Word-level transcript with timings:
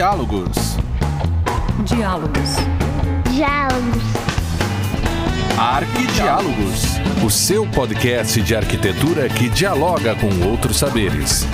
Diálogos. 0.00 0.56
Diálogos. 1.84 2.56
Diálogos. 3.30 4.02
Arquidiálogos. 5.58 6.84
O 7.22 7.28
seu 7.28 7.70
podcast 7.70 8.40
de 8.40 8.56
arquitetura 8.56 9.28
que 9.28 9.50
dialoga 9.50 10.16
com 10.16 10.48
outros 10.48 10.78
saberes. 10.78 11.44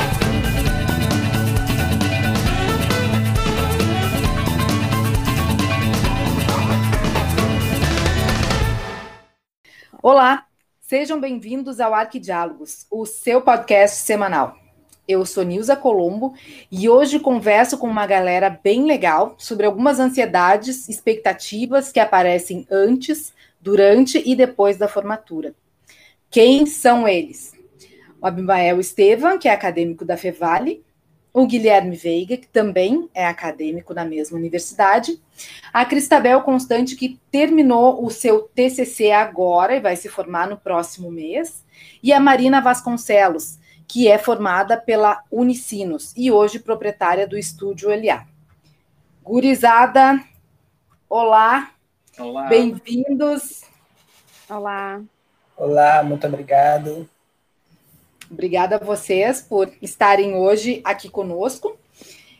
Olá, 10.00 10.46
sejam 10.80 11.20
bem-vindos 11.20 11.80
ao 11.80 11.92
Arquidiálogos, 11.92 12.86
o 12.92 13.04
seu 13.04 13.42
podcast 13.42 14.02
semanal. 14.02 14.65
Eu 15.08 15.24
sou 15.24 15.44
Nilza 15.44 15.76
Colombo 15.76 16.34
e 16.70 16.88
hoje 16.88 17.20
converso 17.20 17.78
com 17.78 17.86
uma 17.86 18.06
galera 18.06 18.50
bem 18.50 18.86
legal 18.86 19.36
sobre 19.38 19.64
algumas 19.64 20.00
ansiedades, 20.00 20.88
expectativas 20.88 21.92
que 21.92 22.00
aparecem 22.00 22.66
antes, 22.70 23.32
durante 23.60 24.22
e 24.24 24.34
depois 24.34 24.76
da 24.76 24.88
formatura. 24.88 25.54
Quem 26.28 26.66
são 26.66 27.06
eles? 27.06 27.52
O 28.20 28.26
Abimael 28.26 28.80
Estevam, 28.80 29.38
que 29.38 29.48
é 29.48 29.52
acadêmico 29.52 30.04
da 30.04 30.16
Fevale, 30.16 30.84
o 31.32 31.46
Guilherme 31.46 31.94
Veiga, 31.94 32.36
que 32.36 32.48
também 32.48 33.08
é 33.14 33.26
acadêmico 33.26 33.92
na 33.92 34.04
mesma 34.04 34.38
universidade, 34.38 35.20
a 35.72 35.84
Cristabel 35.84 36.40
Constante, 36.40 36.96
que 36.96 37.20
terminou 37.30 38.02
o 38.04 38.10
seu 38.10 38.48
TCC 38.54 39.10
agora 39.10 39.76
e 39.76 39.80
vai 39.80 39.96
se 39.96 40.08
formar 40.08 40.48
no 40.48 40.56
próximo 40.56 41.10
mês, 41.10 41.62
e 42.02 42.12
a 42.12 42.18
Marina 42.18 42.60
Vasconcelos, 42.60 43.58
que 43.86 44.08
é 44.08 44.18
formada 44.18 44.76
pela 44.76 45.22
Unicinos 45.30 46.12
e 46.16 46.30
hoje 46.30 46.58
proprietária 46.58 47.26
do 47.26 47.38
estúdio 47.38 47.90
Eliá. 47.90 48.26
Gurizada, 49.22 50.22
olá, 51.08 51.70
olá. 52.18 52.46
bem-vindos. 52.46 53.64
Olá. 54.48 55.00
Olá, 55.56 56.02
muito 56.02 56.26
obrigado. 56.26 57.08
Obrigada 58.30 58.76
a 58.76 58.84
vocês 58.84 59.40
por 59.40 59.72
estarem 59.80 60.34
hoje 60.34 60.80
aqui 60.84 61.08
conosco. 61.08 61.76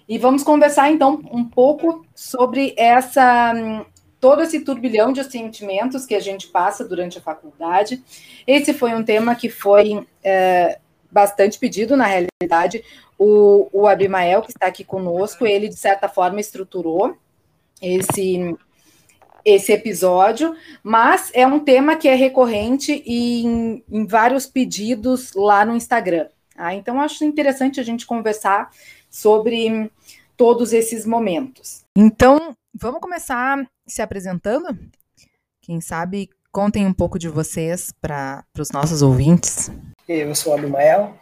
E 0.09 0.19
vamos 0.19 0.43
conversar 0.43 0.91
então 0.91 1.21
um 1.33 1.45
pouco 1.45 2.07
sobre 2.15 2.75
essa 2.77 3.85
todo 4.21 4.43
esse 4.43 4.61
turbilhão 4.61 5.13
de 5.13 5.23
sentimentos 5.25 6.07
que 6.07 6.15
a 6.15 6.21
gente 6.21 6.49
passa 6.49 6.85
durante 6.85 7.19
a 7.19 7.21
faculdade. 7.21 8.03
Esse 8.47 8.73
foi 8.73 8.95
um 8.95 9.05
tema 9.05 9.35
que 9.35 9.49
foi 9.49 10.07
é, 10.25 10.79
bastante 11.17 11.59
pedido, 11.59 11.97
na 11.97 12.05
realidade. 12.05 12.85
O, 13.19 13.71
o 13.73 13.87
Abimael, 13.87 14.43
que 14.43 14.51
está 14.51 14.67
aqui 14.67 14.85
conosco, 14.85 15.47
ele, 15.47 15.67
de 15.67 15.77
certa 15.77 16.11
forma, 16.11 16.39
estruturou 16.39 17.17
esse, 17.81 18.55
esse 19.43 19.73
episódio, 19.73 20.55
mas 20.83 21.31
é 21.33 21.47
um 21.47 21.59
tema 21.59 21.97
que 21.97 22.07
é 22.07 22.15
recorrente 22.15 23.03
em, 23.07 23.83
em 23.91 24.07
vários 24.07 24.47
pedidos 24.47 25.33
lá 25.35 25.65
no 25.65 25.75
Instagram. 25.75 26.29
Tá? 26.55 26.75
Então, 26.75 27.01
acho 27.01 27.25
interessante 27.25 27.81
a 27.81 27.83
gente 27.83 28.05
conversar 28.05 28.71
sobre 29.09 29.91
todos 30.37 30.75
esses 30.75 31.07
momentos. 31.07 31.83
Então, 31.97 32.55
vamos 32.75 33.01
começar 33.01 33.67
se 33.87 34.03
apresentando? 34.03 34.79
Quem 35.63 35.81
sabe 35.81 36.29
contem 36.57 36.87
um 36.87 36.93
pouco 36.95 37.19
de 37.19 37.29
vocês 37.29 37.93
para 38.01 38.43
os 38.59 38.71
nossos 38.71 39.03
ouvintes. 39.03 39.71
Eu 40.09 40.35
sou 40.35 40.55
Abimael, 40.55 41.15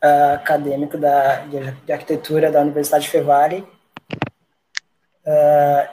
uh, 0.00 0.34
acadêmico 0.34 0.96
da, 0.96 1.38
de, 1.46 1.72
de, 1.84 1.92
arquitetura 1.92 2.48
da 2.48 2.60
Universidade 2.60 3.08
Fevale. 3.08 3.66
Uh, 5.26 5.88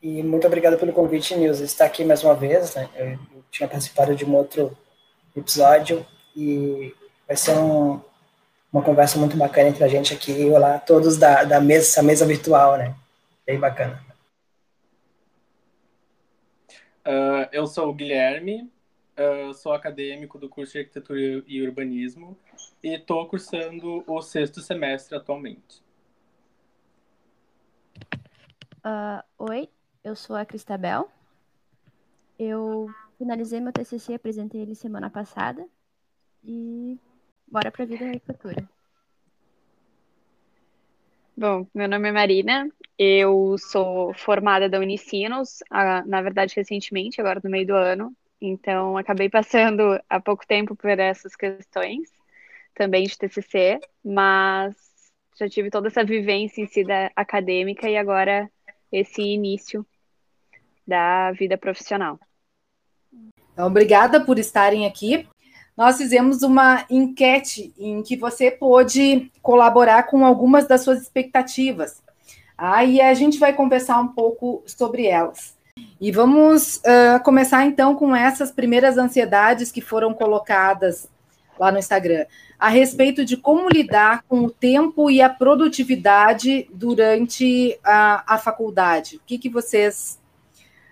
e 0.00 0.22
muito 0.22 0.46
obrigado 0.46 0.78
pelo 0.78 0.92
convite, 0.92 1.34
Nilson, 1.34 1.64
estar 1.64 1.86
aqui 1.86 2.04
mais 2.04 2.22
uma 2.22 2.32
vez. 2.32 2.76
Né? 2.76 2.88
Eu, 2.94 3.06
eu, 3.08 3.44
tinha 3.50 3.68
participado 3.68 4.14
de 4.14 4.24
um 4.24 4.36
outro 4.36 4.70
episódio 5.36 6.06
e 6.36 6.94
vai 7.26 7.36
ser 7.36 7.58
um, 7.58 8.00
uma 8.72 8.82
conversa 8.82 9.18
muito 9.18 9.36
bacana 9.36 9.70
entre 9.70 9.82
a 9.82 9.88
gente 9.88 10.14
aqui. 10.14 10.48
Olá, 10.48 10.78
todos 10.78 11.16
da, 11.16 11.42
da 11.42 11.60
mesa, 11.60 12.04
mesa 12.04 12.24
virtual, 12.24 12.78
né? 12.78 12.94
Bem 13.44 13.58
bacana. 13.58 14.07
Uh, 17.08 17.48
eu 17.50 17.66
sou 17.66 17.88
o 17.88 17.94
Guilherme, 17.94 18.70
Uh, 19.18 19.52
sou 19.52 19.72
acadêmico 19.72 20.38
do 20.38 20.48
curso 20.48 20.74
de 20.74 20.78
Arquitetura 20.78 21.42
e 21.44 21.60
Urbanismo 21.60 22.38
e 22.80 22.94
estou 22.94 23.26
cursando 23.26 24.04
o 24.06 24.22
sexto 24.22 24.60
semestre 24.60 25.16
atualmente. 25.16 25.82
Uh, 28.78 29.20
oi, 29.36 29.68
eu 30.04 30.14
sou 30.14 30.36
a 30.36 30.46
Cristabel. 30.46 31.10
Eu 32.38 32.88
finalizei 33.18 33.58
meu 33.58 33.72
TCC, 33.72 34.14
apresentei 34.14 34.60
ele 34.60 34.76
semana 34.76 35.10
passada 35.10 35.66
e 36.44 36.96
bora 37.44 37.72
para 37.72 37.82
a 37.82 37.86
vida 37.86 38.04
da 38.04 38.12
arquitetura. 38.12 38.70
Bom, 41.36 41.66
meu 41.74 41.88
nome 41.88 42.08
é 42.08 42.12
Marina, 42.12 42.70
eu 42.98 43.56
sou 43.58 44.12
formada 44.14 44.68
da 44.68 44.78
Unicinos, 44.78 45.60
na 46.06 46.20
verdade 46.20 46.54
recentemente, 46.56 47.20
agora 47.20 47.40
no 47.42 47.50
meio 47.50 47.66
do 47.66 47.74
ano, 47.74 48.14
então, 48.40 48.96
acabei 48.96 49.28
passando 49.28 50.00
há 50.08 50.20
pouco 50.20 50.46
tempo 50.46 50.76
por 50.76 50.90
essas 50.98 51.34
questões, 51.34 52.08
também 52.74 53.04
de 53.04 53.18
TCC, 53.18 53.80
mas 54.04 54.76
já 55.36 55.48
tive 55.48 55.70
toda 55.70 55.88
essa 55.88 56.04
vivência 56.04 56.62
em 56.62 56.66
si 56.66 56.84
da 56.84 57.10
acadêmica 57.16 57.88
e 57.88 57.96
agora 57.96 58.48
esse 58.92 59.20
início 59.20 59.84
da 60.86 61.32
vida 61.32 61.58
profissional. 61.58 62.18
Então, 63.52 63.66
obrigada 63.66 64.24
por 64.24 64.38
estarem 64.38 64.86
aqui. 64.86 65.28
Nós 65.76 65.96
fizemos 65.98 66.42
uma 66.42 66.86
enquete 66.88 67.72
em 67.76 68.02
que 68.02 68.16
você 68.16 68.50
pôde 68.50 69.30
colaborar 69.42 70.04
com 70.04 70.24
algumas 70.24 70.66
das 70.66 70.82
suas 70.82 71.02
expectativas. 71.02 72.02
Aí 72.58 73.00
a 73.00 73.14
gente 73.14 73.38
vai 73.38 73.52
conversar 73.52 74.00
um 74.00 74.08
pouco 74.08 74.64
sobre 74.66 75.06
elas. 75.06 75.56
E 76.00 76.10
vamos 76.10 76.78
uh, 76.78 77.22
começar 77.22 77.64
então 77.64 77.94
com 77.94 78.14
essas 78.14 78.50
primeiras 78.50 78.98
ansiedades 78.98 79.70
que 79.70 79.80
foram 79.80 80.12
colocadas 80.12 81.08
lá 81.56 81.70
no 81.70 81.78
Instagram, 81.78 82.26
a 82.58 82.68
respeito 82.68 83.24
de 83.24 83.36
como 83.36 83.68
lidar 83.68 84.22
com 84.28 84.42
o 84.44 84.50
tempo 84.50 85.10
e 85.10 85.20
a 85.20 85.28
produtividade 85.28 86.68
durante 86.72 87.78
a, 87.84 88.34
a 88.34 88.38
faculdade. 88.38 89.16
O 89.16 89.20
que, 89.26 89.38
que 89.38 89.48
vocês 89.48 90.20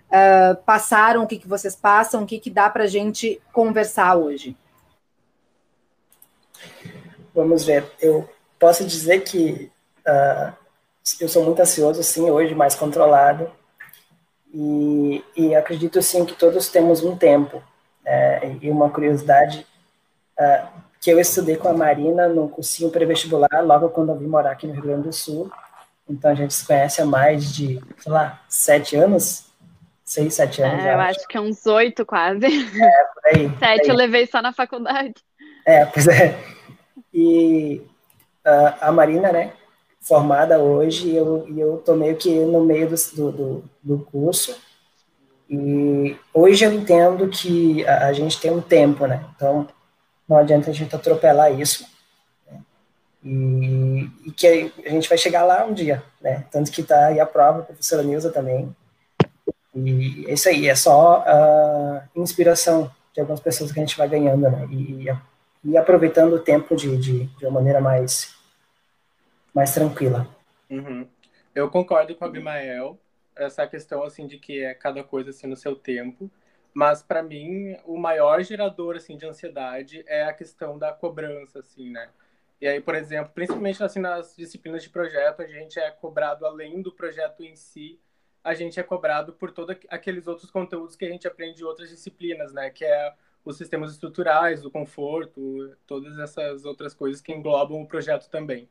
uh, 0.07 0.55
passaram, 0.65 1.23
o 1.23 1.27
que, 1.27 1.37
que 1.37 1.47
vocês 1.47 1.75
passam, 1.75 2.23
o 2.23 2.25
que, 2.25 2.39
que 2.39 2.49
dá 2.49 2.69
para 2.69 2.83
a 2.83 2.87
gente 2.87 3.41
conversar 3.53 4.15
hoje? 4.15 4.55
Vamos 7.33 7.65
ver. 7.65 7.89
Eu 8.01 8.27
posso 8.59 8.85
dizer 8.85 9.21
que 9.21 9.71
uh, 10.05 10.53
eu 11.19 11.27
sou 11.27 11.43
muito 11.43 11.61
ansioso, 11.61 12.01
sim, 12.03 12.29
hoje, 12.29 12.55
mais 12.55 12.75
controlado 12.75 13.49
e, 14.53 15.23
e 15.35 15.55
acredito 15.55 16.01
sim 16.01 16.25
que 16.25 16.33
todos 16.33 16.69
temos 16.69 17.03
um 17.03 17.15
tempo. 17.15 17.61
É, 18.05 18.55
e 18.61 18.69
uma 18.69 18.89
curiosidade 18.89 19.67
uh, 20.39 20.67
que 21.01 21.11
eu 21.11 21.19
estudei 21.19 21.57
com 21.57 21.67
a 21.67 21.73
Marina 21.73 22.29
no 22.29 22.47
cursinho 22.47 22.89
pré-vestibular, 22.89 23.61
logo 23.63 23.89
quando 23.89 24.09
eu 24.09 24.17
vim 24.17 24.27
morar 24.27 24.51
aqui 24.51 24.65
no 24.65 24.73
Rio 24.73 24.83
Grande 24.83 25.03
do 25.03 25.13
Sul. 25.13 25.51
Então 26.09 26.31
a 26.31 26.33
gente 26.33 26.53
se 26.53 26.65
conhece 26.65 27.01
há 27.01 27.05
mais 27.05 27.53
de, 27.53 27.81
sei 27.97 28.11
lá, 28.11 28.41
sete 28.47 28.95
anos? 28.95 29.47
Seis, 30.05 30.35
sete 30.35 30.61
anos. 30.61 30.85
É, 30.85 30.93
eu 30.93 30.99
acho. 31.01 31.19
acho 31.19 31.27
que 31.27 31.35
é 31.37 31.41
uns 31.41 31.65
oito 31.65 32.05
quase. 32.05 32.45
É, 32.45 33.03
por 33.13 33.25
aí. 33.25 33.51
Sete 33.59 33.59
por 33.59 33.65
aí. 33.65 33.89
eu 33.89 33.95
levei 33.95 34.25
só 34.25 34.41
na 34.41 34.53
faculdade. 34.53 35.15
É, 35.65 35.85
pois 35.85 36.07
é. 36.07 36.39
E 37.13 37.81
uh, 38.45 38.73
a 38.79 38.89
Marina, 38.89 39.33
né, 39.33 39.51
formada 40.07 40.57
hoje 40.59 41.09
e 41.09 41.17
eu, 41.17 41.45
eu 41.55 41.77
tô 41.85 41.93
meio 41.95 42.15
que 42.15 42.33
no 42.39 42.63
meio 42.63 42.89
do, 42.89 43.31
do, 43.31 43.63
do 43.83 43.99
curso. 43.99 44.57
E 45.49 46.17
hoje 46.33 46.65
eu 46.65 46.73
entendo 46.73 47.27
que 47.27 47.85
a, 47.85 48.07
a, 48.07 48.13
gente 48.13 48.39
tem 48.39 48.51
um 48.51 48.61
tempo, 48.61 49.05
né? 49.05 49.25
Então, 49.35 49.67
não 50.27 50.37
adianta 50.37 50.69
a 50.69 50.73
gente 50.73 50.95
atropelar 50.95 51.51
isso. 51.59 51.85
Né? 52.49 52.59
E, 53.23 54.09
e, 54.25 54.31
que 54.31 54.71
a 54.85 54.89
gente 54.89 55.09
vai 55.09 55.17
chegar 55.17 55.43
lá 55.43 55.65
um 55.65 55.73
dia, 55.73 56.01
né? 56.21 56.45
Tanto 56.51 56.71
que 56.71 56.83
tá 56.83 57.07
aí 57.07 57.19
a 57.19 57.25
prova, 57.25 57.59
a 57.59 57.63
professora 57.63 58.03
Nilza 58.03 58.31
também. 58.31 58.73
E 59.75 60.25
é 60.27 60.33
isso 60.33 60.49
aí, 60.49 60.67
é 60.67 60.75
só 60.75 61.23
a 61.25 62.03
inspiração 62.15 62.89
de 63.13 63.19
algumas 63.19 63.39
pessoas 63.39 63.71
que 63.71 63.79
a 63.79 63.83
gente 63.85 63.97
vai 63.97 64.07
ganhando, 64.07 64.49
né? 64.49 64.67
E, 64.71 65.07
e 65.63 65.77
aproveitando 65.77 66.33
o 66.33 66.39
tempo 66.39 66.75
de, 66.75 66.97
de, 66.97 67.25
de 67.25 67.45
uma 67.45 67.51
maneira 67.51 67.79
mais 67.79 68.36
mais 69.57 69.73
tranquila. 69.73 70.27
Uhum. 70.69 71.07
Eu 71.55 71.67
concordo 71.71 72.13
com 72.13 72.23
a 72.23 72.27
Abimael, 72.27 72.99
essa 73.35 73.65
questão 73.65 74.03
assim 74.03 74.27
de 74.27 74.37
que 74.37 74.63
é 74.63 74.75
cada 74.75 75.03
coisa 75.03 75.31
assim 75.31 75.47
no 75.47 75.55
seu 75.55 75.75
tempo, 75.75 76.29
mas 76.75 77.01
para 77.01 77.23
mim 77.23 77.75
o 77.83 77.97
maior 77.97 78.43
gerador 78.43 78.95
assim 78.95 79.17
de 79.17 79.25
ansiedade 79.25 80.03
é 80.05 80.25
a 80.25 80.33
questão 80.33 80.77
da 80.77 80.93
cobrança 80.93 81.57
assim, 81.57 81.89
né? 81.89 82.07
E 82.61 82.67
aí, 82.67 82.79
por 82.79 82.93
exemplo, 82.93 83.31
principalmente 83.33 83.83
assim 83.83 83.99
nas 83.99 84.35
disciplinas 84.35 84.83
de 84.83 84.91
projeto, 84.91 85.41
a 85.41 85.47
gente 85.47 85.79
é 85.79 85.89
cobrado 85.89 86.45
além 86.45 86.79
do 86.79 86.91
projeto 86.91 87.43
em 87.43 87.55
si, 87.55 87.99
a 88.43 88.53
gente 88.53 88.79
é 88.79 88.83
cobrado 88.83 89.33
por 89.33 89.49
todos 89.49 89.75
aqueles 89.89 90.27
outros 90.27 90.51
conteúdos 90.51 90.95
que 90.95 91.05
a 91.05 91.09
gente 91.09 91.27
aprende 91.27 91.57
de 91.57 91.65
outras 91.65 91.89
disciplinas, 91.89 92.53
né? 92.53 92.69
Que 92.69 92.85
é 92.85 93.11
os 93.43 93.57
sistemas 93.57 93.91
estruturais, 93.91 94.63
o 94.63 94.69
conforto, 94.69 95.75
todas 95.87 96.19
essas 96.19 96.63
outras 96.63 96.93
coisas 96.93 97.21
que 97.21 97.33
englobam 97.33 97.81
o 97.81 97.87
projeto 97.87 98.29
também. 98.29 98.69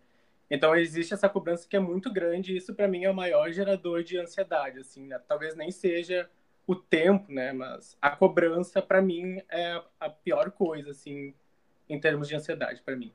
Então 0.50 0.74
existe 0.76 1.12
essa 1.12 1.28
cobrança 1.28 1.68
que 1.68 1.76
é 1.76 1.80
muito 1.80 2.12
grande 2.12 2.52
e 2.52 2.56
isso 2.56 2.74
para 2.74 2.86
mim 2.86 3.04
é 3.04 3.10
o 3.10 3.14
maior 3.14 3.50
gerador 3.50 4.02
de 4.02 4.18
ansiedade, 4.18 4.78
assim, 4.78 5.06
né? 5.06 5.18
talvez 5.26 5.56
nem 5.56 5.70
seja 5.70 6.30
o 6.66 6.74
tempo, 6.74 7.32
né, 7.32 7.52
mas 7.52 7.96
a 8.02 8.10
cobrança 8.10 8.82
para 8.82 9.00
mim 9.00 9.40
é 9.48 9.80
a 10.00 10.10
pior 10.10 10.50
coisa, 10.50 10.90
assim, 10.90 11.32
em 11.88 12.00
termos 12.00 12.26
de 12.26 12.34
ansiedade 12.34 12.82
para 12.82 12.96
mim. 12.96 13.12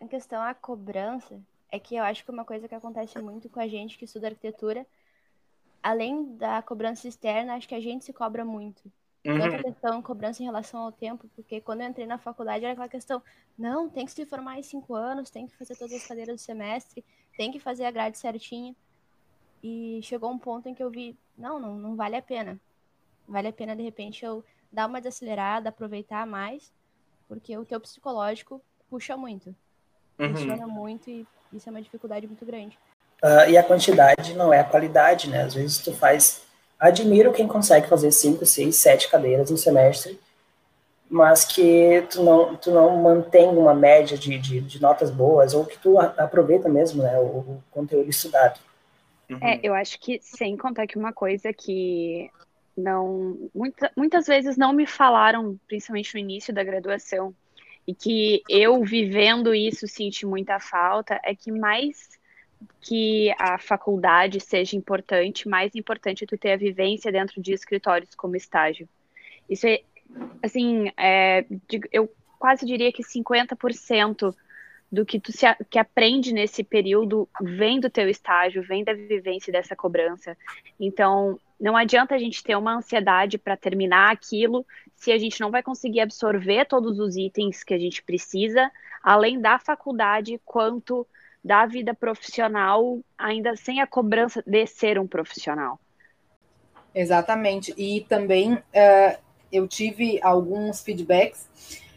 Em 0.00 0.08
questão 0.08 0.42
a 0.42 0.54
cobrança, 0.54 1.40
é 1.70 1.78
que 1.78 1.94
eu 1.94 2.02
acho 2.02 2.24
que 2.24 2.30
uma 2.30 2.44
coisa 2.44 2.66
que 2.66 2.74
acontece 2.74 3.18
muito 3.20 3.48
com 3.48 3.60
a 3.60 3.68
gente 3.68 3.96
que 3.96 4.04
estuda 4.04 4.28
arquitetura, 4.28 4.84
além 5.82 6.36
da 6.36 6.60
cobrança 6.62 7.06
externa, 7.06 7.54
acho 7.54 7.68
que 7.68 7.74
a 7.74 7.80
gente 7.80 8.04
se 8.04 8.12
cobra 8.12 8.44
muito. 8.44 8.90
Uhum. 9.24 9.38
Tanto 9.38 9.62
questão 9.62 10.02
cobrança 10.02 10.42
em 10.42 10.46
relação 10.46 10.80
ao 10.80 10.92
tempo, 10.92 11.28
porque 11.36 11.60
quando 11.60 11.82
eu 11.82 11.88
entrei 11.88 12.06
na 12.06 12.16
faculdade 12.16 12.64
era 12.64 12.72
aquela 12.72 12.88
questão, 12.88 13.22
não, 13.58 13.88
tem 13.88 14.06
que 14.06 14.12
se 14.12 14.24
formar 14.24 14.58
em 14.58 14.62
cinco 14.62 14.94
anos, 14.94 15.28
tem 15.28 15.46
que 15.46 15.56
fazer 15.56 15.76
todas 15.76 15.94
as 15.94 16.06
cadeiras 16.06 16.36
do 16.36 16.44
semestre, 16.44 17.04
tem 17.36 17.52
que 17.52 17.60
fazer 17.60 17.84
a 17.84 17.90
grade 17.90 18.16
certinha. 18.16 18.74
E 19.62 20.00
chegou 20.02 20.30
um 20.30 20.38
ponto 20.38 20.68
em 20.68 20.74
que 20.74 20.82
eu 20.82 20.90
vi, 20.90 21.18
não, 21.36 21.60
não, 21.60 21.74
não 21.76 21.96
vale 21.96 22.16
a 22.16 22.22
pena. 22.22 22.58
Vale 23.28 23.48
a 23.48 23.52
pena, 23.52 23.76
de 23.76 23.82
repente, 23.82 24.24
eu 24.24 24.42
dar 24.72 24.86
uma 24.86 25.00
desacelerada, 25.00 25.68
aproveitar 25.68 26.26
mais, 26.26 26.72
porque 27.28 27.56
o 27.56 27.64
teu 27.64 27.78
psicológico 27.78 28.62
puxa 28.88 29.16
muito. 29.16 29.54
Uhum. 30.18 30.34
Funciona 30.34 30.66
muito 30.66 31.10
e 31.10 31.26
isso 31.52 31.68
é 31.68 31.72
uma 31.72 31.82
dificuldade 31.82 32.26
muito 32.26 32.44
grande. 32.46 32.78
Uh, 33.22 33.50
e 33.50 33.58
a 33.58 33.62
quantidade 33.62 34.34
não 34.34 34.52
é 34.52 34.60
a 34.60 34.64
qualidade, 34.64 35.28
né? 35.28 35.42
Às 35.42 35.54
vezes 35.54 35.78
tu 35.78 35.92
faz 35.92 36.42
admiro 36.80 37.32
quem 37.32 37.46
consegue 37.46 37.86
fazer 37.86 38.10
cinco, 38.10 38.46
seis, 38.46 38.76
sete 38.76 39.10
cadeiras 39.10 39.50
no 39.50 39.58
semestre, 39.58 40.18
mas 41.08 41.44
que 41.44 42.06
tu 42.10 42.22
não, 42.22 42.56
tu 42.56 42.70
não 42.70 42.96
mantém 43.02 43.48
uma 43.48 43.74
média 43.74 44.16
de, 44.16 44.38
de, 44.38 44.60
de 44.60 44.80
notas 44.80 45.10
boas, 45.10 45.52
ou 45.52 45.66
que 45.66 45.78
tu 45.78 45.98
aproveita 45.98 46.68
mesmo 46.68 47.02
né, 47.02 47.18
o, 47.18 47.22
o 47.22 47.64
conteúdo 47.70 48.08
estudado. 48.08 48.58
Uhum. 49.28 49.38
É, 49.42 49.60
eu 49.62 49.74
acho 49.74 50.00
que, 50.00 50.18
sem 50.22 50.56
contar 50.56 50.86
que 50.86 50.98
uma 50.98 51.12
coisa 51.12 51.52
que 51.52 52.30
não 52.76 53.50
muita, 53.54 53.90
muitas 53.96 54.26
vezes 54.26 54.56
não 54.56 54.72
me 54.72 54.86
falaram, 54.86 55.58
principalmente 55.66 56.14
no 56.14 56.20
início 56.20 56.54
da 56.54 56.64
graduação, 56.64 57.34
e 57.86 57.94
que 57.94 58.42
eu 58.48 58.82
vivendo 58.84 59.54
isso 59.54 59.86
senti 59.86 60.24
muita 60.24 60.60
falta, 60.60 61.20
é 61.24 61.34
que 61.34 61.50
mais 61.50 62.19
que 62.80 63.34
a 63.38 63.58
faculdade 63.58 64.40
seja 64.40 64.76
importante, 64.76 65.48
mais 65.48 65.74
importante 65.74 66.24
é 66.24 66.26
tu 66.26 66.38
ter 66.38 66.52
a 66.52 66.56
vivência 66.56 67.12
dentro 67.12 67.40
de 67.40 67.52
escritórios 67.52 68.14
como 68.14 68.36
estágio. 68.36 68.88
Isso 69.48 69.66
é, 69.66 69.80
assim, 70.42 70.90
é, 70.96 71.44
eu 71.92 72.10
quase 72.38 72.64
diria 72.64 72.92
que 72.92 73.02
50% 73.02 74.34
do 74.90 75.06
que 75.06 75.20
tu 75.20 75.30
se, 75.30 75.46
que 75.68 75.78
aprende 75.78 76.32
nesse 76.32 76.64
período 76.64 77.28
vem 77.40 77.78
do 77.78 77.88
teu 77.88 78.08
estágio, 78.08 78.62
vem 78.62 78.82
da 78.82 78.92
vivência 78.92 79.52
dessa 79.52 79.76
cobrança. 79.76 80.36
Então, 80.78 81.38
não 81.60 81.76
adianta 81.76 82.14
a 82.14 82.18
gente 82.18 82.42
ter 82.42 82.56
uma 82.56 82.76
ansiedade 82.76 83.38
para 83.38 83.56
terminar 83.56 84.10
aquilo 84.10 84.66
se 84.96 85.12
a 85.12 85.18
gente 85.18 85.40
não 85.40 85.50
vai 85.50 85.62
conseguir 85.62 86.00
absorver 86.00 86.64
todos 86.64 86.98
os 86.98 87.16
itens 87.16 87.62
que 87.62 87.74
a 87.74 87.78
gente 87.78 88.02
precisa, 88.02 88.70
além 89.02 89.40
da 89.40 89.58
faculdade, 89.58 90.40
quanto 90.44 91.06
da 91.42 91.66
vida 91.66 91.94
profissional, 91.94 93.00
ainda 93.16 93.56
sem 93.56 93.80
a 93.80 93.86
cobrança 93.86 94.42
de 94.46 94.66
ser 94.66 94.98
um 94.98 95.06
profissional. 95.06 95.78
Exatamente. 96.94 97.72
E 97.76 98.04
também 98.08 98.54
uh, 98.54 99.18
eu 99.52 99.66
tive 99.66 100.20
alguns 100.22 100.80
feedbacks 100.80 101.48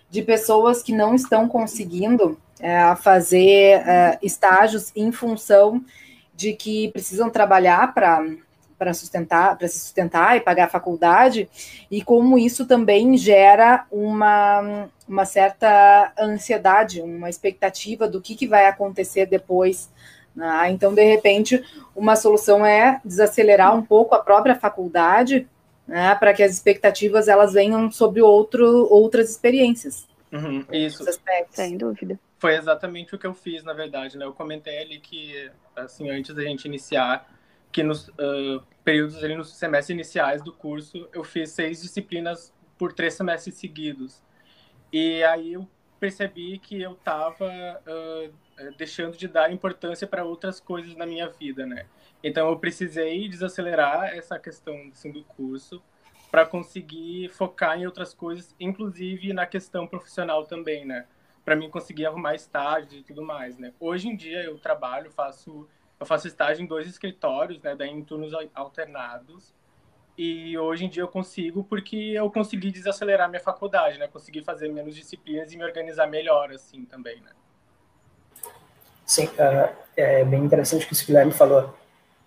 de 0.10 0.22
pessoas 0.22 0.82
que 0.82 0.94
não 0.94 1.16
estão 1.16 1.48
conseguindo 1.48 2.40
uh, 2.60 2.96
fazer 3.02 3.80
uh, 3.80 4.18
estágios 4.22 4.92
em 4.96 5.12
função 5.12 5.84
de 6.36 6.54
que 6.54 6.92
precisam 6.92 7.30
trabalhar 7.30 7.94
para 7.94 8.24
para 8.84 8.94
sustentar, 8.94 9.58
para 9.58 9.68
se 9.70 9.80
sustentar 9.80 10.36
e 10.36 10.42
pagar 10.42 10.66
a 10.66 10.70
faculdade, 10.70 11.50
e 11.90 12.02
como 12.02 12.38
isso 12.38 12.68
também 12.68 13.16
gera 13.16 13.86
uma, 13.90 14.90
uma 15.08 15.24
certa 15.24 16.12
ansiedade, 16.20 17.02
uma 17.02 17.30
expectativa 17.30 18.10
do 18.10 18.20
que, 18.20 18.36
que 18.36 18.46
vai 18.46 18.66
acontecer 18.66 19.26
depois. 19.26 19.90
Né? 20.36 20.70
Então, 20.72 20.94
de 20.94 21.04
repente, 21.06 21.64
uma 21.96 22.18
solução 22.18 22.66
é 22.66 23.00
desacelerar 23.06 23.74
um 23.74 23.82
pouco 23.82 24.16
a 24.16 24.20
própria 24.20 24.56
faculdade, 24.56 25.48
né, 25.88 26.14
para 26.16 26.34
que 26.34 26.44
as 26.44 26.52
expectativas 26.52 27.30
elas 27.30 27.54
venham 27.54 27.90
sobre 27.90 28.22
outro, 28.22 28.88
outras 28.92 29.30
experiências. 29.30 30.08
Uhum, 30.30 30.66
isso. 30.72 31.06
Sem 31.52 31.78
dúvida. 31.78 32.20
Foi 32.38 32.56
exatamente 32.56 33.16
o 33.16 33.18
que 33.18 33.28
eu 33.28 33.34
fiz, 33.34 33.64
na 33.64 33.74
verdade, 33.74 34.18
né? 34.18 34.26
Eu 34.26 34.34
comentei 34.34 34.80
ali 34.80 35.00
que, 35.00 35.50
assim, 35.76 36.10
antes 36.10 36.36
da 36.36 36.42
gente 36.42 36.66
iniciar, 36.66 37.26
que 37.74 37.84
nos 37.84 38.08
uh, 38.08 38.64
períodos 38.84 39.22
ali 39.24 39.36
nos 39.36 39.54
semestres 39.54 39.90
iniciais 39.90 40.42
do 40.42 40.54
curso 40.54 41.10
eu 41.12 41.24
fiz 41.24 41.50
seis 41.50 41.82
disciplinas 41.82 42.54
por 42.78 42.94
três 42.94 43.16
semestres 43.16 43.56
seguidos 43.56 44.24
e 44.92 45.24
aí 45.24 45.54
eu 45.54 45.68
percebi 46.00 46.60
que 46.60 46.82
eu 46.82 46.94
estava 46.94 47.48
uh, 47.48 48.34
deixando 48.78 49.18
de 49.18 49.28
dar 49.28 49.52
importância 49.52 50.06
para 50.06 50.24
outras 50.24 50.60
coisas 50.60 50.96
na 50.96 51.06
minha 51.06 51.30
vida, 51.30 51.66
né? 51.66 51.86
Então 52.24 52.50
eu 52.50 52.60
precisei 52.60 53.28
desacelerar 53.28 54.14
essa 54.16 54.38
questão 54.38 54.76
assim, 54.92 55.12
do 55.12 55.24
curso 55.24 55.82
para 56.30 56.46
conseguir 56.46 57.30
focar 57.30 57.80
em 57.80 57.86
outras 57.86 58.14
coisas, 58.14 58.56
inclusive 58.60 59.34
na 59.34 59.46
questão 59.46 59.88
profissional 59.88 60.46
também, 60.46 60.86
né? 60.86 61.08
Para 61.44 61.56
mim 61.56 61.70
conseguir 61.70 62.06
arrumar 62.06 62.36
estágio 62.36 63.00
e 63.00 63.04
tudo 63.04 63.24
mais, 63.24 63.58
né? 63.58 63.74
Hoje 63.80 64.10
em 64.10 64.16
dia 64.16 64.44
eu 64.44 64.60
trabalho, 64.60 65.10
faço 65.10 65.68
eu 66.00 66.06
faço 66.06 66.28
estágio 66.28 66.64
em 66.64 66.68
dois 66.68 66.88
escritórios, 66.88 67.62
né, 67.62 67.76
daí 67.76 67.90
em 67.90 68.04
turnos 68.04 68.34
alternados. 68.54 69.54
E 70.18 70.56
hoje 70.58 70.86
em 70.86 70.90
dia 70.90 71.02
eu 71.02 71.08
consigo 71.08 71.64
porque 71.64 71.96
eu 71.96 72.30
consegui 72.30 72.72
desacelerar 72.72 73.28
minha 73.30 73.42
faculdade, 73.42 73.98
né? 73.98 74.08
Consegui 74.08 74.44
fazer 74.44 74.72
menos 74.72 74.96
disciplinas 74.96 75.52
e 75.52 75.58
me 75.58 75.64
organizar 75.64 76.06
melhor, 76.06 76.52
assim, 76.52 76.86
também, 76.86 77.20
né? 77.22 77.32
Sim, 79.06 79.26
uh, 79.26 79.76
é 79.98 80.24
bem 80.24 80.44
interessante 80.44 80.86
o 80.86 80.88
que 80.88 80.94
o 80.94 81.06
Guilherme 81.06 81.32
falou. 81.32 81.74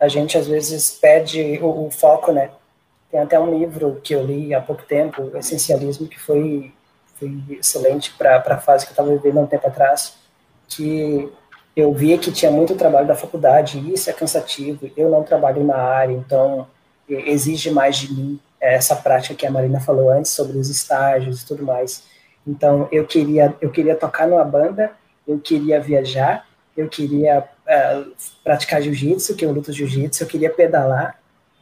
A 0.00 0.08
gente, 0.08 0.36
às 0.36 0.48
vezes, 0.48 0.90
perde 0.90 1.58
o, 1.62 1.86
o, 1.86 1.90
foco, 1.90 2.32
né? 2.32 2.50
Tem 3.10 3.20
até 3.20 3.38
um 3.38 3.56
livro 3.56 4.00
que 4.02 4.14
eu 4.14 4.24
li 4.24 4.52
há 4.52 4.60
pouco 4.60 4.82
tempo, 4.82 5.36
Essencialismo, 5.36 6.08
que 6.08 6.18
foi, 6.18 6.74
foi 7.14 7.40
excelente 7.50 8.12
para 8.14 8.38
a 8.44 8.58
fase 8.58 8.84
que 8.84 8.90
eu 8.90 8.94
estava 8.94 9.10
vivendo 9.10 9.38
há 9.38 9.42
um 9.42 9.46
tempo 9.46 9.66
atrás, 9.66 10.18
que 10.68 11.32
eu 11.76 11.92
via 11.92 12.16
que 12.16 12.32
tinha 12.32 12.50
muito 12.50 12.74
trabalho 12.74 13.06
da 13.06 13.14
faculdade, 13.14 13.78
e 13.78 13.92
isso 13.92 14.08
é 14.08 14.12
cansativo, 14.12 14.90
eu 14.96 15.10
não 15.10 15.22
trabalho 15.22 15.62
na 15.62 15.76
área, 15.76 16.14
então 16.14 16.66
exige 17.08 17.70
mais 17.70 17.96
de 17.96 18.12
mim 18.12 18.40
essa 18.58 18.96
prática 18.96 19.34
que 19.34 19.46
a 19.46 19.50
Marina 19.50 19.78
falou 19.78 20.10
antes 20.10 20.30
sobre 20.30 20.56
os 20.58 20.70
estágios 20.70 21.42
e 21.42 21.46
tudo 21.46 21.62
mais. 21.62 22.02
Então 22.46 22.88
eu 22.90 23.06
queria 23.06 23.54
eu 23.60 23.70
queria 23.70 23.94
tocar 23.94 24.26
numa 24.26 24.44
banda, 24.44 24.90
eu 25.28 25.38
queria 25.38 25.78
viajar, 25.78 26.46
eu 26.76 26.88
queria 26.88 27.40
uh, 27.40 28.12
praticar 28.42 28.80
jiu-jitsu, 28.80 29.36
que 29.36 29.44
eu 29.44 29.52
luto 29.52 29.72
jiu-jitsu, 29.72 30.22
eu 30.22 30.28
queria 30.28 30.50
pedalar, 30.50 31.18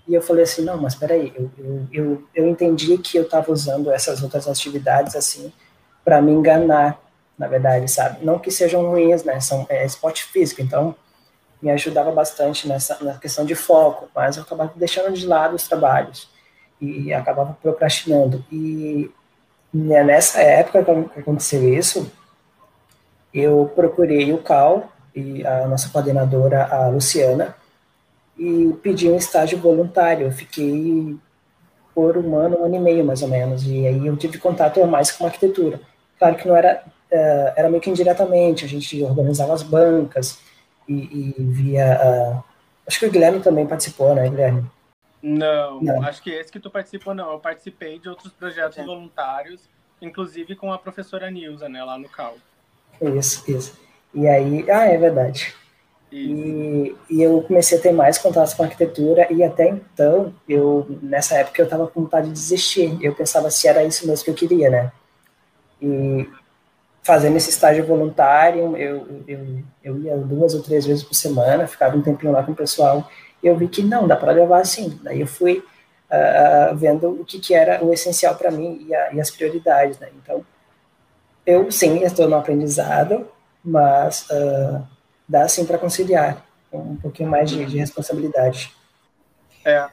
e 0.07 0.15
eu 0.15 0.23
falei 0.23 0.45
assim, 0.45 0.63
não, 0.63 0.77
mas 0.77 0.95
peraí, 0.95 1.33
eu, 1.35 1.51
eu, 1.59 1.89
eu, 1.93 2.25
eu 2.35 2.49
entendi 2.49 2.99
que 2.99 3.17
eu 3.17 3.23
estava 3.23 3.51
usando 3.51 3.91
essas 3.91 4.23
outras 4.23 4.47
atividades 4.47 5.17
assim 5.17 5.53
para 6.05 6.21
me 6.21 6.31
enganar, 6.31 7.01
na 7.39 7.49
verdade, 7.49 7.91
sabe? 7.91 8.25
Não 8.25 8.39
que 8.39 8.51
sejam 8.51 8.89
ruins, 8.89 9.25
né? 9.25 9.41
São 9.41 9.67
é, 9.69 9.85
esporte 9.85 10.25
físico, 10.25 10.63
então 10.63 10.95
me 11.61 11.71
ajudava 11.71 12.13
bastante 12.13 12.69
nessa 12.69 13.03
na 13.03 13.15
questão 13.15 13.45
de 13.45 13.55
foco, 13.55 14.09
mas 14.15 14.37
eu 14.37 14.43
acabava 14.43 14.73
deixando 14.77 15.13
de 15.13 15.27
lado 15.27 15.57
os 15.57 15.67
trabalhos 15.67 16.29
e 16.81 17.13
acabava 17.13 17.57
procrastinando. 17.61 18.45
E 18.53 19.11
né, 19.73 20.05
nessa 20.05 20.41
época 20.41 20.85
que 20.85 21.21
aconteceu 21.21 21.73
isso, 21.73 22.11
eu 23.33 23.71
procurei 23.75 24.33
o 24.33 24.39
Cal 24.39 24.93
e 25.15 25.45
a 25.47 25.67
nossa 25.67 25.89
coordenadora, 25.89 26.67
a 26.67 26.89
Luciana, 26.89 27.57
e 28.39 28.73
pedi 28.83 29.09
um 29.09 29.17
estágio 29.17 29.59
voluntário. 29.59 30.27
Eu 30.27 30.33
fiquei 30.33 31.17
por 31.95 32.17
um 32.17 32.37
ano, 32.37 32.61
um 32.61 32.65
ano 32.65 32.77
e 32.77 32.79
meio 32.79 33.05
mais 33.05 33.23
ou 33.23 33.29
menos, 33.29 33.65
e 33.65 33.87
aí 33.87 34.07
eu 34.07 34.17
tive 34.17 34.39
contato 34.39 34.85
mais 34.87 35.11
com 35.11 35.25
a 35.25 35.29
arquitetura. 35.29 35.81
Claro 36.19 36.37
que 36.37 36.47
não 36.47 36.57
era 36.57 36.85
era 37.57 37.69
meio 37.69 37.81
que 37.81 37.91
indiretamente, 37.91 38.65
a 38.65 38.69
gente 38.69 39.03
organizava 39.03 39.53
as 39.53 39.63
bancas 39.63 40.41
e, 40.89 41.35
e 41.39 41.43
via. 41.43 41.99
Uh, 42.03 42.45
acho 42.87 42.99
que 42.99 43.07
o 43.07 43.11
Guilherme 43.11 43.41
também 43.41 43.67
participou, 43.67 44.15
né, 44.15 44.29
Guilherme? 44.29 44.65
Não, 45.23 45.81
não, 45.81 46.03
acho 46.03 46.23
que 46.23 46.31
esse 46.31 46.53
que 46.53 46.61
tu 46.61 46.71
participou 46.71 47.15
não. 47.15 47.33
Eu 47.33 47.39
participei 47.39 47.99
de 47.99 48.09
outros 48.09 48.33
projetos 48.33 48.77
é. 48.77 48.85
voluntários, 48.85 49.63
inclusive 50.01 50.55
com 50.55 50.73
a 50.73 50.79
professora 50.79 51.31
Nilza, 51.31 51.69
né, 51.69 51.83
lá 51.83 51.99
no 51.99 52.09
CAL. 52.09 52.37
Isso, 53.01 53.51
isso. 53.51 53.79
E 54.13 54.29
aí, 54.29 54.71
ah, 54.71 54.85
é 54.85 54.99
verdade. 54.99 55.55
E, 56.13 56.95
e, 57.11 57.23
eu 57.23 57.43
comecei 57.43 57.77
a 57.77 57.81
ter 57.81 57.91
mais 57.91 58.19
contatos 58.19 58.55
com 58.55 58.63
arquitetura 58.63 59.27
e 59.33 59.43
até 59.43 59.69
então, 59.69 60.33
eu 60.49 60.87
nessa 61.03 61.37
época 61.37 61.61
eu 61.61 61.65
estava 61.65 61.89
com 61.89 62.03
vontade 62.03 62.29
de 62.29 62.35
desistir. 62.35 62.97
Eu 63.03 63.13
pensava 63.15 63.51
se 63.51 63.67
era 63.67 63.83
isso 63.83 64.07
mesmo 64.07 64.25
que 64.25 64.31
eu 64.31 64.35
queria, 64.35 64.71
né? 64.71 64.93
E 65.83 66.29
fazendo 67.05 67.37
esse 67.37 67.51
estágio 67.51 67.85
voluntário, 67.85 68.77
eu, 68.77 69.23
eu, 69.29 69.63
eu 69.85 69.99
ia 70.01 70.17
duas 70.17 70.55
ou 70.55 70.63
três 70.63 70.87
vezes 70.87 71.05
por 71.05 71.15
semana, 71.15 71.67
ficava 71.67 71.97
um 71.97 72.03
tempinho 72.03 72.33
lá 72.33 72.43
com 72.43 72.53
o 72.53 72.57
pessoal, 72.57 73.09
e 73.43 73.47
eu 73.47 73.57
vi 73.57 73.69
que 73.69 73.83
não, 73.83 74.09
dá 74.09 74.17
para 74.17 74.33
levar 74.33 74.61
assim. 74.61 74.99
Daí 75.03 75.21
eu 75.21 75.27
fui 75.27 75.59
uh, 75.59 76.75
vendo 76.75 77.11
o 77.11 77.25
que, 77.25 77.39
que 77.39 77.55
era 77.55 77.85
o 77.85 77.93
essencial 77.93 78.35
para 78.35 78.51
mim 78.51 78.87
e, 78.89 78.95
a, 78.95 79.13
e, 79.13 79.21
as 79.21 79.31
prioridades, 79.31 79.99
né? 79.99 80.09
Então, 80.23 80.45
eu 81.45 81.71
sim 81.71 82.03
estou 82.03 82.27
no 82.27 82.37
aprendizado, 82.37 83.29
mas 83.63 84.27
uh, 84.31 84.83
dá 85.29 85.47
sim 85.47 85.67
para 85.67 85.77
conciliar 85.77 86.43
um 86.73 86.97
pouquinho 86.97 87.29
mais 87.29 87.51
de, 87.51 87.67
de 87.67 87.79
responsabilidade. 87.79 88.75
É, 89.63 89.89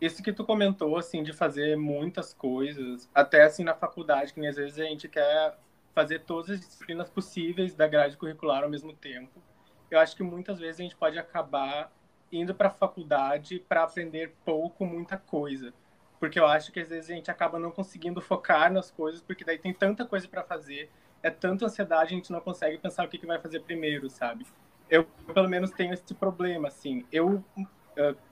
isso 0.00 0.24
que 0.24 0.32
tu 0.32 0.44
comentou, 0.44 0.96
assim, 0.96 1.22
de 1.22 1.32
fazer 1.32 1.76
muitas 1.76 2.34
coisas, 2.34 3.08
até 3.14 3.44
assim 3.44 3.62
na 3.62 3.74
faculdade, 3.74 4.34
que 4.34 4.44
às 4.44 4.56
vezes 4.56 4.78
a 4.80 4.84
gente 4.84 5.08
quer 5.08 5.54
fazer 5.98 6.20
todas 6.20 6.50
as 6.50 6.60
disciplinas 6.60 7.10
possíveis 7.10 7.74
da 7.74 7.88
grade 7.88 8.16
curricular 8.16 8.62
ao 8.62 8.70
mesmo 8.70 8.92
tempo. 8.92 9.42
Eu 9.90 9.98
acho 9.98 10.14
que 10.14 10.22
muitas 10.22 10.60
vezes 10.60 10.78
a 10.78 10.84
gente 10.84 10.94
pode 10.94 11.18
acabar 11.18 11.90
indo 12.30 12.54
para 12.54 12.68
a 12.68 12.70
faculdade 12.70 13.58
para 13.68 13.82
aprender 13.82 14.32
pouco, 14.44 14.86
muita 14.86 15.16
coisa. 15.16 15.74
Porque 16.20 16.38
eu 16.38 16.46
acho 16.46 16.70
que 16.70 16.78
às 16.78 16.88
vezes 16.88 17.10
a 17.10 17.14
gente 17.14 17.32
acaba 17.32 17.58
não 17.58 17.72
conseguindo 17.72 18.20
focar 18.20 18.72
nas 18.72 18.92
coisas, 18.92 19.20
porque 19.20 19.44
daí 19.44 19.58
tem 19.58 19.74
tanta 19.74 20.06
coisa 20.06 20.28
para 20.28 20.44
fazer, 20.44 20.88
é 21.20 21.30
tanta 21.30 21.64
ansiedade, 21.64 22.14
a 22.14 22.16
gente 22.16 22.30
não 22.30 22.40
consegue 22.40 22.78
pensar 22.78 23.04
o 23.04 23.08
que, 23.08 23.18
que 23.18 23.26
vai 23.26 23.40
fazer 23.40 23.58
primeiro, 23.62 24.08
sabe? 24.08 24.46
Eu, 24.88 25.04
pelo 25.34 25.48
menos, 25.48 25.72
tenho 25.72 25.92
esse 25.92 26.14
problema, 26.14 26.68
assim. 26.68 27.04
Eu, 27.10 27.44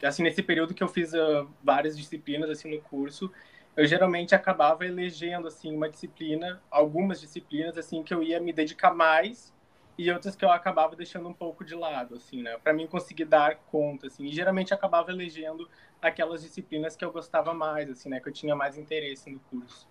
assim, 0.04 0.22
nesse 0.22 0.40
período 0.40 0.72
que 0.72 0.84
eu 0.84 0.88
fiz 0.88 1.12
uh, 1.14 1.48
várias 1.64 1.96
disciplinas, 1.96 2.48
assim, 2.48 2.70
no 2.72 2.80
curso, 2.82 3.28
eu 3.76 3.86
geralmente 3.86 4.34
acabava 4.34 4.86
elegendo 4.86 5.48
assim 5.48 5.74
uma 5.74 5.88
disciplina, 5.88 6.62
algumas 6.70 7.20
disciplinas 7.20 7.76
assim 7.76 8.02
que 8.02 8.14
eu 8.14 8.22
ia 8.22 8.40
me 8.40 8.52
dedicar 8.52 8.94
mais 8.94 9.54
e 9.98 10.10
outras 10.10 10.36
que 10.36 10.44
eu 10.44 10.50
acabava 10.50 10.94
deixando 10.94 11.28
um 11.28 11.32
pouco 11.32 11.64
de 11.64 11.74
lado, 11.74 12.16
assim, 12.16 12.42
né, 12.42 12.58
para 12.62 12.72
mim 12.72 12.86
conseguir 12.86 13.24
dar 13.24 13.56
conta, 13.70 14.08
assim. 14.08 14.26
E 14.26 14.32
geralmente 14.32 14.74
acabava 14.74 15.10
elegendo 15.10 15.68
aquelas 16.02 16.42
disciplinas 16.42 16.94
que 16.94 17.04
eu 17.04 17.10
gostava 17.10 17.54
mais, 17.54 17.88
assim, 17.88 18.10
né, 18.10 18.20
que 18.20 18.28
eu 18.28 18.32
tinha 18.32 18.54
mais 18.54 18.76
interesse 18.76 19.30
no 19.30 19.40
curso. 19.50 19.88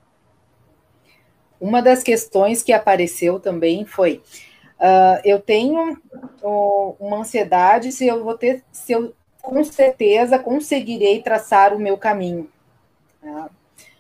Uma 1.60 1.82
das 1.82 2.04
questões 2.04 2.62
que 2.62 2.72
apareceu 2.72 3.40
também 3.40 3.86
foi 3.86 4.22
uh, 4.80 5.22
eu 5.24 5.40
tenho 5.40 6.00
uma 7.00 7.18
ansiedade 7.18 7.92
se 7.92 8.06
eu 8.06 8.24
vou 8.24 8.38
ter, 8.38 8.64
se 8.72 8.92
eu 8.92 9.16
com 9.42 9.64
certeza 9.64 10.38
conseguirei 10.38 11.22
traçar 11.22 11.74
o 11.74 11.80
meu 11.80 11.98
caminho. 11.98 12.50
Uh, 13.24 13.50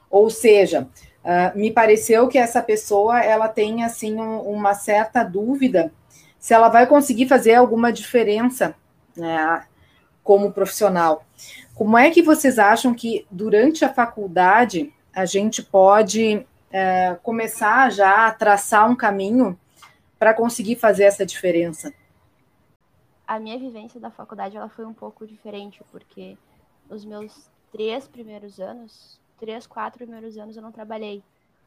ou 0.10 0.30
seja, 0.30 0.88
uh, 1.24 1.58
me 1.58 1.72
pareceu 1.72 2.28
que 2.28 2.38
essa 2.38 2.62
pessoa 2.62 3.20
ela 3.20 3.48
tem 3.48 3.84
assim 3.84 4.16
um, 4.16 4.40
uma 4.42 4.74
certa 4.74 5.24
dúvida 5.24 5.92
se 6.40 6.54
ela 6.54 6.70
vai 6.70 6.86
conseguir 6.86 7.28
fazer 7.28 7.56
alguma 7.56 7.92
diferença 7.92 8.76
né, 9.18 9.66
como 10.24 10.52
profissional. 10.52 11.26
Como 11.74 11.98
é 11.98 12.10
que 12.12 12.22
vocês 12.22 12.60
acham 12.60 12.94
que 12.94 13.26
durante 13.32 13.84
a 13.84 13.94
faculdade 13.94 14.94
a 15.14 15.26
gente 15.26 15.64
pode 15.64 16.46
é, 16.72 17.18
começar 17.24 17.92
já 17.92 18.28
a 18.28 18.32
traçar 18.32 18.90
um 18.90 18.96
caminho 18.96 19.58
para 20.20 20.34
conseguir 20.34 20.76
fazer 20.76 21.04
essa 21.04 21.26
diferença? 21.26 21.94
A 23.28 23.40
minha 23.40 23.58
vivência 23.58 24.00
da 24.00 24.12
faculdade 24.12 24.56
ela 24.56 24.70
foi 24.70 24.86
um 24.86 24.94
pouco 24.94 25.26
diferente, 25.26 25.82
porque 25.92 26.38
nos 26.90 27.04
meus 27.04 27.50
três 27.72 28.08
primeiros 28.08 28.60
anos 28.60 29.20
três, 29.38 29.68
quatro 29.68 30.00
primeiros 30.00 30.38
anos 30.38 30.56
eu 30.56 30.62
não 30.62 30.72
trabalhei. 30.72 31.24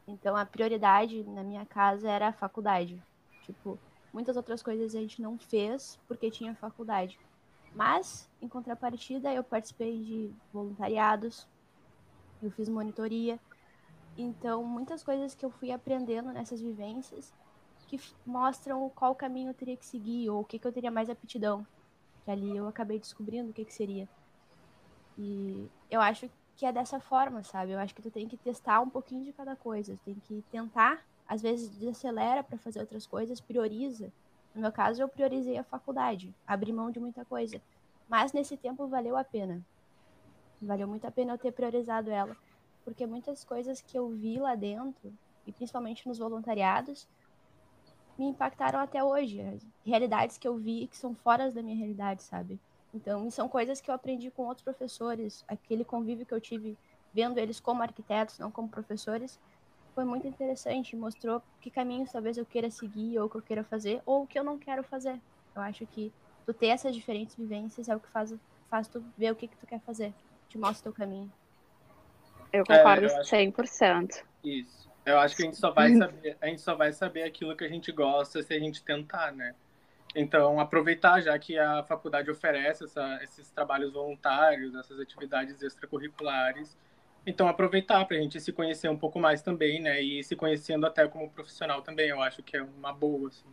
Então 0.07 0.35
a 0.35 0.45
prioridade 0.45 1.23
na 1.23 1.43
minha 1.43 1.65
casa 1.65 2.09
era 2.09 2.29
a 2.29 2.33
faculdade. 2.33 3.01
Tipo, 3.43 3.79
muitas 4.13 4.37
outras 4.37 4.61
coisas 4.61 4.95
a 4.95 4.99
gente 4.99 5.21
não 5.21 5.37
fez 5.37 5.99
porque 6.07 6.31
tinha 6.31 6.55
faculdade. 6.55 7.19
Mas, 7.73 8.27
em 8.41 8.47
contrapartida, 8.47 9.31
eu 9.33 9.43
participei 9.43 10.01
de 10.03 10.33
voluntariados, 10.51 11.47
eu 12.41 12.51
fiz 12.51 12.67
monitoria. 12.67 13.39
Então, 14.17 14.63
muitas 14.63 15.03
coisas 15.03 15.35
que 15.35 15.45
eu 15.45 15.51
fui 15.51 15.71
aprendendo 15.71 16.31
nessas 16.31 16.59
vivências 16.59 17.33
que 17.87 17.99
mostram 18.25 18.89
qual 18.89 19.15
caminho 19.15 19.49
eu 19.49 19.53
teria 19.53 19.77
que 19.77 19.85
seguir 19.85 20.29
ou 20.29 20.41
o 20.41 20.45
que, 20.45 20.59
que 20.59 20.67
eu 20.67 20.71
teria 20.71 20.91
mais 20.91 21.09
aptidão. 21.09 21.65
Que 22.23 22.31
ali 22.31 22.55
eu 22.55 22.67
acabei 22.67 22.99
descobrindo 22.99 23.49
o 23.49 23.53
que, 23.53 23.65
que 23.65 23.73
seria. 23.73 24.07
E 25.17 25.67
eu 25.89 25.99
acho 25.99 26.29
que 26.59 26.65
é 26.65 26.73
dessa 26.73 26.99
forma, 26.99 27.41
sabe? 27.41 27.71
Eu 27.71 27.79
acho 27.79 27.95
que 27.95 28.01
tu 28.01 28.11
tem 28.11 28.27
que 28.27 28.35
testar 28.35 28.81
um 28.81 28.89
pouquinho 28.89 29.23
de 29.23 29.31
cada 29.31 29.55
coisa, 29.55 29.95
tu 29.95 30.03
tem 30.03 30.15
que 30.15 30.43
tentar, 30.51 31.05
às 31.25 31.41
vezes 31.41 31.69
desacelera 31.69 32.43
para 32.43 32.57
fazer 32.57 32.81
outras 32.81 33.07
coisas, 33.07 33.39
prioriza. 33.39 34.11
No 34.53 34.59
meu 34.59 34.69
caso, 34.69 35.01
eu 35.01 35.07
priorizei 35.07 35.57
a 35.57 35.63
faculdade, 35.63 36.35
abri 36.45 36.73
mão 36.73 36.91
de 36.91 36.99
muita 36.99 37.23
coisa, 37.23 37.61
mas 38.09 38.33
nesse 38.33 38.57
tempo 38.57 38.87
valeu 38.87 39.15
a 39.15 39.23
pena. 39.23 39.65
Valeu 40.61 40.85
muito 40.85 41.05
a 41.07 41.11
pena 41.11 41.31
eu 41.31 41.37
ter 41.37 41.53
priorizado 41.53 42.11
ela, 42.11 42.35
porque 42.83 43.07
muitas 43.07 43.45
coisas 43.45 43.79
que 43.79 43.97
eu 43.97 44.09
vi 44.09 44.37
lá 44.37 44.53
dentro, 44.53 45.13
e 45.47 45.53
principalmente 45.53 46.05
nos 46.09 46.19
voluntariados, 46.19 47.07
me 48.17 48.25
impactaram 48.25 48.79
até 48.79 49.01
hoje. 49.01 49.41
Realidades 49.85 50.37
que 50.37 50.45
eu 50.45 50.57
vi 50.57 50.87
que 50.87 50.97
são 50.97 51.15
fora 51.15 51.49
da 51.49 51.63
minha 51.63 51.77
realidade, 51.77 52.21
sabe? 52.21 52.59
Então, 52.93 53.29
são 53.29 53.47
coisas 53.47 53.79
que 53.79 53.89
eu 53.89 53.95
aprendi 53.95 54.31
com 54.31 54.43
outros 54.43 54.63
professores, 54.63 55.43
aquele 55.47 55.83
convívio 55.83 56.25
que 56.25 56.33
eu 56.33 56.41
tive 56.41 56.77
vendo 57.13 57.37
eles 57.37 57.59
como 57.59 57.81
arquitetos, 57.81 58.39
não 58.39 58.51
como 58.51 58.67
professores, 58.67 59.39
foi 59.93 60.05
muito 60.05 60.27
interessante, 60.27 60.95
mostrou 60.95 61.41
que 61.59 61.69
caminhos 61.69 62.11
talvez 62.11 62.37
eu 62.37 62.45
queira 62.45 62.69
seguir 62.69 63.19
ou 63.19 63.29
que 63.29 63.35
eu 63.35 63.41
queira 63.41 63.63
fazer 63.63 64.01
ou 64.05 64.25
que 64.25 64.39
eu 64.39 64.43
não 64.43 64.57
quero 64.57 64.83
fazer. 64.83 65.19
Eu 65.55 65.61
acho 65.61 65.85
que 65.87 66.11
tu 66.45 66.53
ter 66.53 66.67
essas 66.67 66.95
diferentes 66.95 67.35
vivências 67.35 67.89
é 67.89 67.95
o 67.95 67.99
que 67.99 68.07
faz, 68.09 68.33
faz 68.69 68.87
tu 68.87 69.03
ver 69.17 69.31
o 69.31 69.35
que, 69.35 69.47
que 69.47 69.57
tu 69.57 69.67
quer 69.67 69.79
fazer, 69.81 70.13
te 70.47 70.57
mostra 70.57 70.89
o 70.89 70.93
teu 70.93 71.05
caminho. 71.05 71.31
Eu 72.51 72.63
concordo 72.65 73.07
é, 73.07 73.19
eu 73.19 73.23
100%. 73.23 74.23
Isso. 74.43 74.89
Eu 75.05 75.19
acho 75.19 75.35
que 75.35 75.43
a 75.43 75.45
gente 75.45 75.57
só 75.57 75.71
vai 75.71 75.93
saber, 75.97 76.37
a 76.41 76.47
gente 76.47 76.61
só 76.61 76.75
vai 76.75 76.93
saber 76.93 77.23
aquilo 77.23 77.55
que 77.55 77.63
a 77.63 77.69
gente 77.69 77.91
gosta 77.91 78.41
se 78.41 78.53
a 78.53 78.59
gente 78.59 78.83
tentar, 78.83 79.31
né? 79.31 79.53
Então, 80.15 80.59
aproveitar 80.59 81.21
já 81.21 81.37
que 81.37 81.57
a 81.57 81.83
faculdade 81.83 82.31
oferece 82.31 82.83
essa, 82.83 83.19
esses 83.21 83.49
trabalhos 83.51 83.93
voluntários, 83.93 84.73
essas 84.75 84.99
atividades 84.99 85.61
extracurriculares. 85.61 86.75
Então, 87.25 87.47
aproveitar 87.47 88.03
para 88.05 88.17
a 88.17 88.19
gente 88.19 88.39
se 88.39 88.51
conhecer 88.51 88.89
um 88.89 88.97
pouco 88.97 89.19
mais 89.19 89.41
também, 89.41 89.81
né? 89.81 90.01
E 90.01 90.23
se 90.23 90.35
conhecendo 90.35 90.85
até 90.87 91.07
como 91.07 91.29
profissional 91.29 91.81
também, 91.81 92.09
eu 92.09 92.21
acho 92.21 92.41
que 92.41 92.57
é 92.57 92.63
uma 92.63 92.91
boa. 92.91 93.27
Assim. 93.27 93.45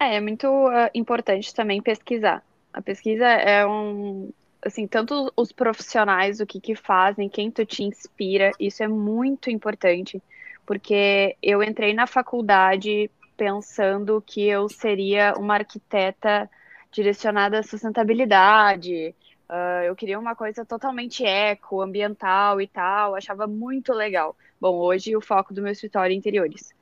É, 0.00 0.16
é 0.16 0.20
muito 0.20 0.46
uh, 0.48 0.90
importante 0.92 1.54
também 1.54 1.80
pesquisar. 1.80 2.42
A 2.72 2.82
pesquisa 2.82 3.26
é 3.26 3.64
um. 3.66 4.32
Assim, 4.62 4.86
tanto 4.86 5.32
os 5.36 5.52
profissionais, 5.52 6.40
o 6.40 6.46
que, 6.46 6.60
que 6.60 6.74
fazem, 6.74 7.28
quem 7.28 7.50
tu 7.50 7.64
te 7.64 7.82
inspira, 7.82 8.50
isso 8.60 8.82
é 8.82 8.88
muito 8.88 9.48
importante, 9.48 10.22
porque 10.66 11.34
eu 11.42 11.62
entrei 11.62 11.94
na 11.94 12.06
faculdade 12.06 13.10
pensando 13.40 14.20
que 14.20 14.46
eu 14.46 14.68
seria 14.68 15.32
uma 15.34 15.54
arquiteta 15.54 16.46
direcionada 16.92 17.58
à 17.58 17.62
sustentabilidade. 17.62 19.14
Uh, 19.48 19.84
eu 19.86 19.96
queria 19.96 20.18
uma 20.18 20.36
coisa 20.36 20.62
totalmente 20.62 21.24
eco, 21.24 21.80
ambiental 21.80 22.60
e 22.60 22.66
tal, 22.66 23.14
achava 23.14 23.46
muito 23.46 23.94
legal. 23.94 24.36
Bom, 24.60 24.76
hoje 24.76 25.16
o 25.16 25.22
foco 25.22 25.54
do 25.54 25.62
meu 25.62 25.72
escritório 25.72 26.12
é 26.12 26.16
interiores, 26.16 26.74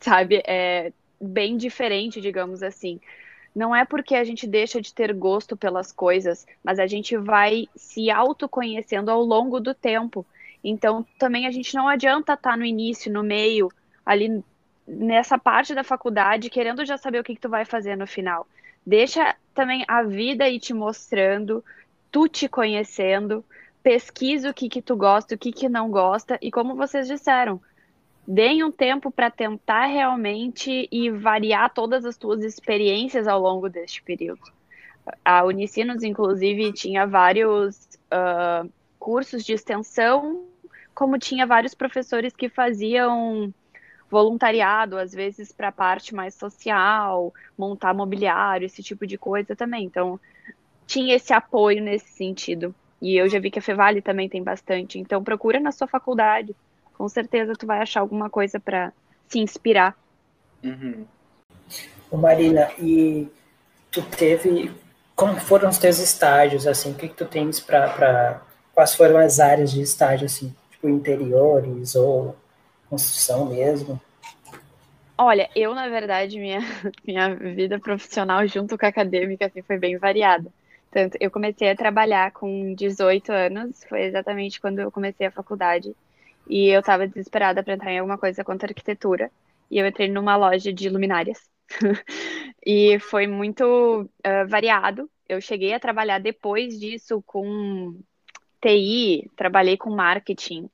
sabe? 0.00 0.42
É 0.44 0.92
bem 1.20 1.56
diferente, 1.56 2.20
digamos 2.20 2.60
assim. 2.60 3.00
Não 3.54 3.74
é 3.74 3.84
porque 3.84 4.16
a 4.16 4.24
gente 4.24 4.48
deixa 4.48 4.80
de 4.80 4.92
ter 4.92 5.14
gosto 5.14 5.56
pelas 5.56 5.92
coisas, 5.92 6.44
mas 6.64 6.80
a 6.80 6.88
gente 6.88 7.16
vai 7.16 7.68
se 7.76 8.10
autoconhecendo 8.10 9.12
ao 9.12 9.22
longo 9.22 9.60
do 9.60 9.72
tempo. 9.72 10.26
Então, 10.64 11.06
também 11.20 11.46
a 11.46 11.52
gente 11.52 11.72
não 11.72 11.86
adianta 11.86 12.32
estar 12.32 12.50
tá 12.50 12.56
no 12.56 12.64
início, 12.64 13.12
no 13.12 13.22
meio, 13.22 13.68
ali 14.04 14.42
nessa 14.86 15.38
parte 15.38 15.74
da 15.74 15.84
faculdade 15.84 16.50
querendo 16.50 16.84
já 16.84 16.96
saber 16.96 17.20
o 17.20 17.24
que, 17.24 17.34
que 17.34 17.40
tu 17.40 17.48
vai 17.48 17.64
fazer 17.64 17.96
no 17.96 18.06
final. 18.06 18.46
Deixa 18.84 19.36
também 19.54 19.84
a 19.86 20.02
vida 20.02 20.48
ir 20.48 20.58
te 20.58 20.72
mostrando, 20.72 21.64
tu 22.10 22.28
te 22.28 22.48
conhecendo, 22.48 23.44
pesquisa 23.82 24.50
o 24.50 24.54
que, 24.54 24.68
que 24.68 24.82
tu 24.82 24.96
gosta, 24.96 25.34
o 25.34 25.38
que, 25.38 25.52
que 25.52 25.68
não 25.68 25.90
gosta, 25.90 26.38
e 26.40 26.50
como 26.50 26.74
vocês 26.74 27.06
disseram, 27.06 27.60
deem 28.26 28.62
um 28.62 28.70
tempo 28.70 29.10
para 29.10 29.30
tentar 29.30 29.86
realmente 29.86 30.88
e 30.90 31.10
variar 31.10 31.72
todas 31.72 32.04
as 32.04 32.16
tuas 32.16 32.42
experiências 32.42 33.26
ao 33.26 33.40
longo 33.40 33.68
deste 33.68 34.02
período. 34.02 34.42
A 35.24 35.44
Unicinos, 35.44 36.02
inclusive, 36.02 36.72
tinha 36.72 37.06
vários 37.06 37.88
uh, 38.12 38.70
cursos 38.98 39.44
de 39.44 39.52
extensão, 39.52 40.44
como 40.94 41.18
tinha 41.18 41.46
vários 41.46 41.74
professores 41.74 42.34
que 42.34 42.48
faziam 42.48 43.52
voluntariado, 44.10 44.98
às 44.98 45.12
vezes 45.12 45.52
para 45.52 45.68
a 45.68 45.72
parte 45.72 46.14
mais 46.14 46.34
social, 46.34 47.32
montar 47.56 47.94
mobiliário, 47.94 48.66
esse 48.66 48.82
tipo 48.82 49.06
de 49.06 49.16
coisa 49.16 49.54
também. 49.54 49.84
Então, 49.84 50.18
tinha 50.86 51.14
esse 51.14 51.32
apoio 51.32 51.80
nesse 51.82 52.12
sentido. 52.12 52.74
E 53.00 53.16
eu 53.16 53.28
já 53.28 53.38
vi 53.38 53.50
que 53.50 53.60
a 53.60 53.62
Fevale 53.62 54.02
também 54.02 54.28
tem 54.28 54.42
bastante. 54.42 54.98
Então, 54.98 55.22
procura 55.22 55.60
na 55.60 55.70
sua 55.70 55.86
faculdade. 55.86 56.54
Com 56.98 57.08
certeza 57.08 57.54
tu 57.54 57.66
vai 57.66 57.80
achar 57.80 58.00
alguma 58.00 58.28
coisa 58.28 58.58
para 58.58 58.92
se 59.28 59.38
inspirar. 59.38 59.96
Uhum. 60.62 61.06
Ô 62.10 62.16
Marina, 62.16 62.70
e 62.78 63.28
tu 63.90 64.02
teve. 64.02 64.72
Como 65.14 65.38
foram 65.38 65.68
os 65.68 65.78
teus 65.78 65.98
estágios, 65.98 66.66
assim? 66.66 66.90
O 66.90 66.94
que, 66.94 67.08
que 67.08 67.14
tu 67.14 67.24
tens 67.24 67.60
para. 67.60 68.42
Quais 68.74 68.94
foram 68.94 69.18
as 69.18 69.38
áreas 69.38 69.70
de 69.70 69.80
estágio, 69.80 70.26
assim? 70.26 70.54
Tipo, 70.70 70.88
interiores 70.88 71.94
ou 71.94 72.36
construção 72.90 73.46
mesmo? 73.46 74.00
Olha, 75.16 75.48
eu, 75.54 75.74
na 75.74 75.88
verdade, 75.88 76.38
minha, 76.38 76.60
minha 77.06 77.34
vida 77.34 77.78
profissional 77.78 78.46
junto 78.46 78.76
com 78.76 78.84
a 78.84 78.88
acadêmica 78.88 79.46
assim, 79.46 79.62
foi 79.62 79.78
bem 79.78 79.96
variada. 79.96 80.52
Tanto, 80.90 81.16
eu 81.20 81.30
comecei 81.30 81.70
a 81.70 81.76
trabalhar 81.76 82.32
com 82.32 82.74
18 82.74 83.30
anos, 83.30 83.84
foi 83.88 84.02
exatamente 84.02 84.60
quando 84.60 84.80
eu 84.80 84.90
comecei 84.90 85.26
a 85.26 85.30
faculdade, 85.30 85.94
e 86.48 86.68
eu 86.68 86.80
estava 86.80 87.06
desesperada 87.06 87.62
para 87.62 87.74
entrar 87.74 87.92
em 87.92 87.98
alguma 88.00 88.18
coisa 88.18 88.42
contra 88.42 88.68
arquitetura, 88.68 89.30
e 89.70 89.78
eu 89.78 89.86
entrei 89.86 90.08
numa 90.08 90.36
loja 90.36 90.72
de 90.72 90.88
luminárias. 90.88 91.38
e 92.66 92.98
foi 92.98 93.28
muito 93.28 93.64
uh, 94.02 94.48
variado. 94.48 95.08
Eu 95.28 95.40
cheguei 95.40 95.72
a 95.72 95.78
trabalhar 95.78 96.18
depois 96.18 96.78
disso 96.80 97.22
com 97.24 97.96
TI, 98.60 99.30
trabalhei 99.36 99.76
com 99.76 99.90
marketing, 99.90 100.68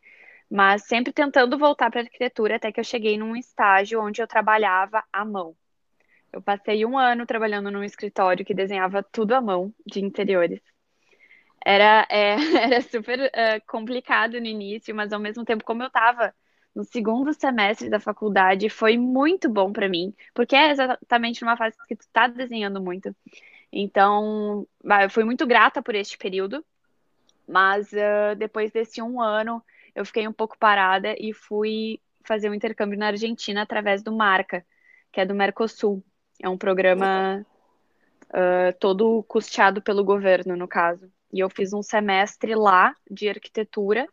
mas 0.50 0.84
sempre 0.84 1.12
tentando 1.12 1.58
voltar 1.58 1.90
para 1.90 2.02
arquitetura 2.02 2.56
até 2.56 2.70
que 2.70 2.80
eu 2.80 2.84
cheguei 2.84 3.18
num 3.18 3.36
estágio 3.36 4.00
onde 4.00 4.22
eu 4.22 4.26
trabalhava 4.26 5.02
à 5.12 5.24
mão. 5.24 5.56
Eu 6.32 6.42
passei 6.42 6.84
um 6.84 6.98
ano 6.98 7.26
trabalhando 7.26 7.70
num 7.70 7.82
escritório 7.82 8.44
que 8.44 8.54
desenhava 8.54 9.02
tudo 9.02 9.34
à 9.34 9.40
mão 9.40 9.72
de 9.86 10.00
interiores. 10.00 10.60
Era, 11.64 12.06
é, 12.10 12.36
era 12.62 12.80
super 12.82 13.30
complicado 13.66 14.38
no 14.38 14.46
início, 14.46 14.94
mas 14.94 15.12
ao 15.12 15.20
mesmo 15.20 15.44
tempo, 15.44 15.64
como 15.64 15.82
eu 15.82 15.88
estava 15.88 16.34
no 16.74 16.84
segundo 16.84 17.32
semestre 17.32 17.88
da 17.88 17.98
faculdade, 17.98 18.68
foi 18.68 18.98
muito 18.98 19.48
bom 19.48 19.72
para 19.72 19.88
mim, 19.88 20.14
porque 20.34 20.54
é 20.54 20.70
exatamente 20.70 21.42
numa 21.42 21.56
fase 21.56 21.74
que 21.88 21.96
tu 21.96 22.02
está 22.02 22.26
desenhando 22.28 22.82
muito. 22.82 23.16
Então, 23.72 24.66
eu 25.02 25.10
fui 25.10 25.24
muito 25.24 25.46
grata 25.46 25.82
por 25.82 25.94
este 25.94 26.18
período, 26.18 26.62
mas 27.48 27.90
uh, 27.92 28.36
depois 28.36 28.70
desse 28.70 29.00
um 29.00 29.20
ano, 29.20 29.62
eu 29.96 30.04
fiquei 30.04 30.28
um 30.28 30.32
pouco 30.32 30.58
parada 30.58 31.16
e 31.18 31.32
fui 31.32 31.98
fazer 32.22 32.50
um 32.50 32.54
intercâmbio 32.54 32.98
na 32.98 33.06
Argentina 33.06 33.62
através 33.62 34.02
do 34.02 34.12
Marca, 34.14 34.64
que 35.10 35.20
é 35.20 35.24
do 35.24 35.34
Mercosul. 35.34 36.04
É 36.42 36.48
um 36.48 36.58
programa 36.58 37.44
uh, 38.26 38.78
todo 38.78 39.22
custeado 39.22 39.80
pelo 39.80 40.04
governo, 40.04 40.54
no 40.54 40.68
caso. 40.68 41.10
E 41.32 41.40
eu 41.40 41.48
fiz 41.48 41.72
um 41.72 41.82
semestre 41.82 42.54
lá 42.54 42.94
de 43.10 43.26
arquitetura, 43.26 44.06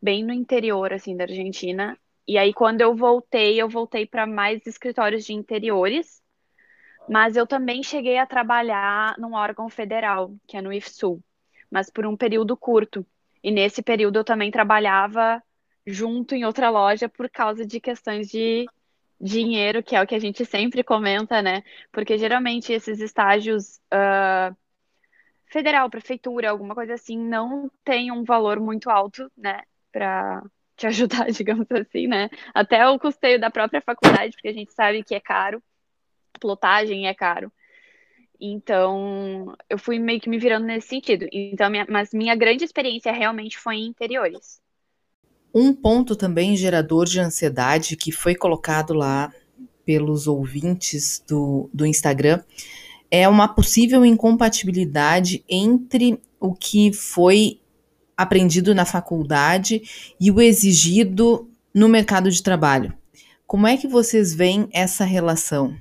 bem 0.00 0.24
no 0.24 0.32
interior, 0.32 0.94
assim, 0.94 1.14
da 1.14 1.24
Argentina. 1.24 1.98
E 2.26 2.38
aí, 2.38 2.54
quando 2.54 2.80
eu 2.80 2.96
voltei, 2.96 3.60
eu 3.60 3.68
voltei 3.68 4.06
para 4.06 4.26
mais 4.26 4.66
escritórios 4.66 5.26
de 5.26 5.34
interiores, 5.34 6.22
mas 7.06 7.36
eu 7.36 7.46
também 7.46 7.82
cheguei 7.82 8.16
a 8.16 8.26
trabalhar 8.26 9.14
num 9.18 9.34
órgão 9.34 9.68
federal, 9.68 10.32
que 10.46 10.56
é 10.56 10.62
no 10.62 10.72
IFSU, 10.72 11.22
mas 11.70 11.90
por 11.90 12.06
um 12.06 12.16
período 12.16 12.56
curto. 12.56 13.04
E 13.42 13.50
nesse 13.50 13.82
período 13.82 14.18
eu 14.18 14.24
também 14.24 14.50
trabalhava 14.50 15.42
junto 15.86 16.34
em 16.34 16.44
outra 16.44 16.70
loja 16.70 17.08
por 17.08 17.28
causa 17.28 17.66
de 17.66 17.80
questões 17.80 18.28
de 18.28 18.66
dinheiro, 19.20 19.82
que 19.82 19.94
é 19.94 20.02
o 20.02 20.06
que 20.06 20.14
a 20.14 20.18
gente 20.18 20.44
sempre 20.44 20.82
comenta, 20.82 21.40
né? 21.40 21.62
Porque 21.92 22.18
geralmente 22.18 22.72
esses 22.72 23.00
estágios 23.00 23.80
uh, 23.92 24.56
federal, 25.46 25.88
prefeitura, 25.90 26.50
alguma 26.50 26.74
coisa 26.74 26.94
assim, 26.94 27.18
não 27.18 27.70
tem 27.84 28.10
um 28.10 28.24
valor 28.24 28.58
muito 28.58 28.90
alto, 28.90 29.30
né? 29.36 29.62
Para 29.92 30.42
te 30.76 30.86
ajudar, 30.88 31.30
digamos 31.30 31.70
assim, 31.70 32.06
né? 32.06 32.28
Até 32.52 32.86
o 32.88 32.98
custeio 32.98 33.40
da 33.40 33.50
própria 33.50 33.80
faculdade, 33.80 34.32
porque 34.32 34.48
a 34.48 34.52
gente 34.52 34.72
sabe 34.72 35.04
que 35.04 35.14
é 35.14 35.20
caro, 35.20 35.62
plotagem 36.40 37.06
é 37.06 37.14
caro. 37.14 37.52
Então, 38.44 39.54
eu 39.70 39.78
fui 39.78 40.00
meio 40.00 40.20
que 40.20 40.28
me 40.28 40.36
virando 40.36 40.66
nesse 40.66 40.88
sentido. 40.88 41.28
Então, 41.32 41.70
minha, 41.70 41.86
mas 41.88 42.12
minha 42.12 42.34
grande 42.34 42.64
experiência 42.64 43.12
realmente 43.12 43.56
foi 43.56 43.76
em 43.76 43.86
interiores. 43.86 44.60
Um 45.54 45.72
ponto 45.72 46.16
também 46.16 46.56
gerador 46.56 47.06
de 47.06 47.20
ansiedade 47.20 47.96
que 47.96 48.10
foi 48.10 48.34
colocado 48.34 48.94
lá 48.94 49.32
pelos 49.84 50.26
ouvintes 50.26 51.22
do, 51.28 51.70
do 51.72 51.86
Instagram 51.86 52.42
é 53.08 53.28
uma 53.28 53.46
possível 53.46 54.04
incompatibilidade 54.04 55.44
entre 55.48 56.20
o 56.40 56.52
que 56.52 56.92
foi 56.92 57.60
aprendido 58.16 58.74
na 58.74 58.84
faculdade 58.84 59.82
e 60.18 60.32
o 60.32 60.40
exigido 60.40 61.48
no 61.72 61.88
mercado 61.88 62.28
de 62.28 62.42
trabalho. 62.42 62.92
Como 63.46 63.68
é 63.68 63.76
que 63.76 63.86
vocês 63.86 64.34
veem 64.34 64.68
essa 64.72 65.04
relação? 65.04 65.76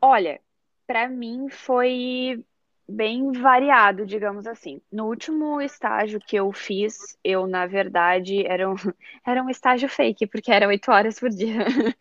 Olha, 0.00 0.40
para 0.86 1.08
mim 1.08 1.48
foi 1.48 2.44
bem 2.88 3.32
variado, 3.32 4.04
digamos 4.04 4.46
assim. 4.46 4.80
No 4.90 5.06
último 5.06 5.60
estágio 5.60 6.20
que 6.20 6.36
eu 6.36 6.52
fiz, 6.52 7.16
eu, 7.24 7.46
na 7.46 7.66
verdade, 7.66 8.46
era 8.46 8.68
um, 8.68 8.74
era 9.26 9.42
um 9.42 9.48
estágio 9.50 9.88
fake, 9.88 10.26
porque 10.26 10.52
era 10.52 10.68
oito 10.68 10.90
horas 10.90 11.18
por 11.18 11.30
dia. 11.30 11.64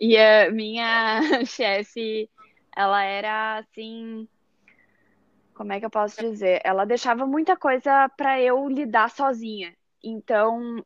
E 0.00 0.16
a 0.16 0.48
minha 0.52 1.20
chefe, 1.44 2.30
ela 2.76 3.02
era 3.02 3.58
assim. 3.58 4.28
Como 5.54 5.72
é 5.72 5.80
que 5.80 5.86
eu 5.86 5.90
posso 5.90 6.20
dizer? 6.20 6.60
Ela 6.64 6.84
deixava 6.84 7.26
muita 7.26 7.56
coisa 7.56 8.08
para 8.10 8.40
eu 8.40 8.68
lidar 8.68 9.10
sozinha. 9.10 9.74
Então, 10.04 10.84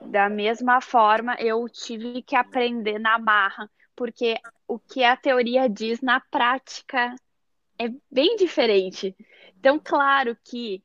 da 0.00 0.28
mesma 0.28 0.80
forma, 0.80 1.34
eu 1.40 1.68
tive 1.68 2.22
que 2.22 2.36
aprender 2.36 3.00
na 3.00 3.18
marra 3.18 3.68
porque 3.96 4.36
o 4.68 4.78
que 4.78 5.02
a 5.02 5.16
teoria 5.16 5.68
diz 5.68 6.00
na 6.00 6.20
prática 6.20 7.14
é 7.78 7.88
bem 8.10 8.36
diferente. 8.36 9.16
Então, 9.58 9.80
claro 9.82 10.36
que 10.44 10.82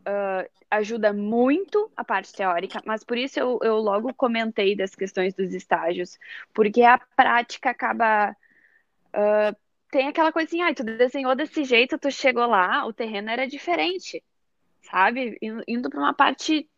uh, 0.00 0.50
ajuda 0.70 1.12
muito 1.12 1.90
a 1.96 2.04
parte 2.04 2.32
teórica, 2.32 2.82
mas 2.84 3.02
por 3.04 3.16
isso 3.16 3.38
eu, 3.38 3.58
eu 3.62 3.76
logo 3.76 4.12
comentei 4.14 4.76
das 4.76 4.94
questões 4.94 5.34
dos 5.34 5.54
estágios, 5.54 6.18
porque 6.52 6.82
a 6.82 6.98
prática 6.98 7.70
acaba. 7.70 8.36
Uh, 9.08 9.56
tem 9.90 10.06
aquela 10.06 10.32
coisa 10.32 10.46
assim, 10.46 10.62
ah, 10.62 10.72
tu 10.72 10.84
desenhou 10.84 11.34
desse 11.34 11.64
jeito, 11.64 11.98
tu 11.98 12.12
chegou 12.12 12.46
lá, 12.46 12.86
o 12.86 12.92
terreno 12.92 13.28
era 13.28 13.44
diferente, 13.44 14.22
sabe? 14.82 15.36
Indo 15.66 15.90
para 15.90 15.98
uma 15.98 16.14
parte 16.14 16.70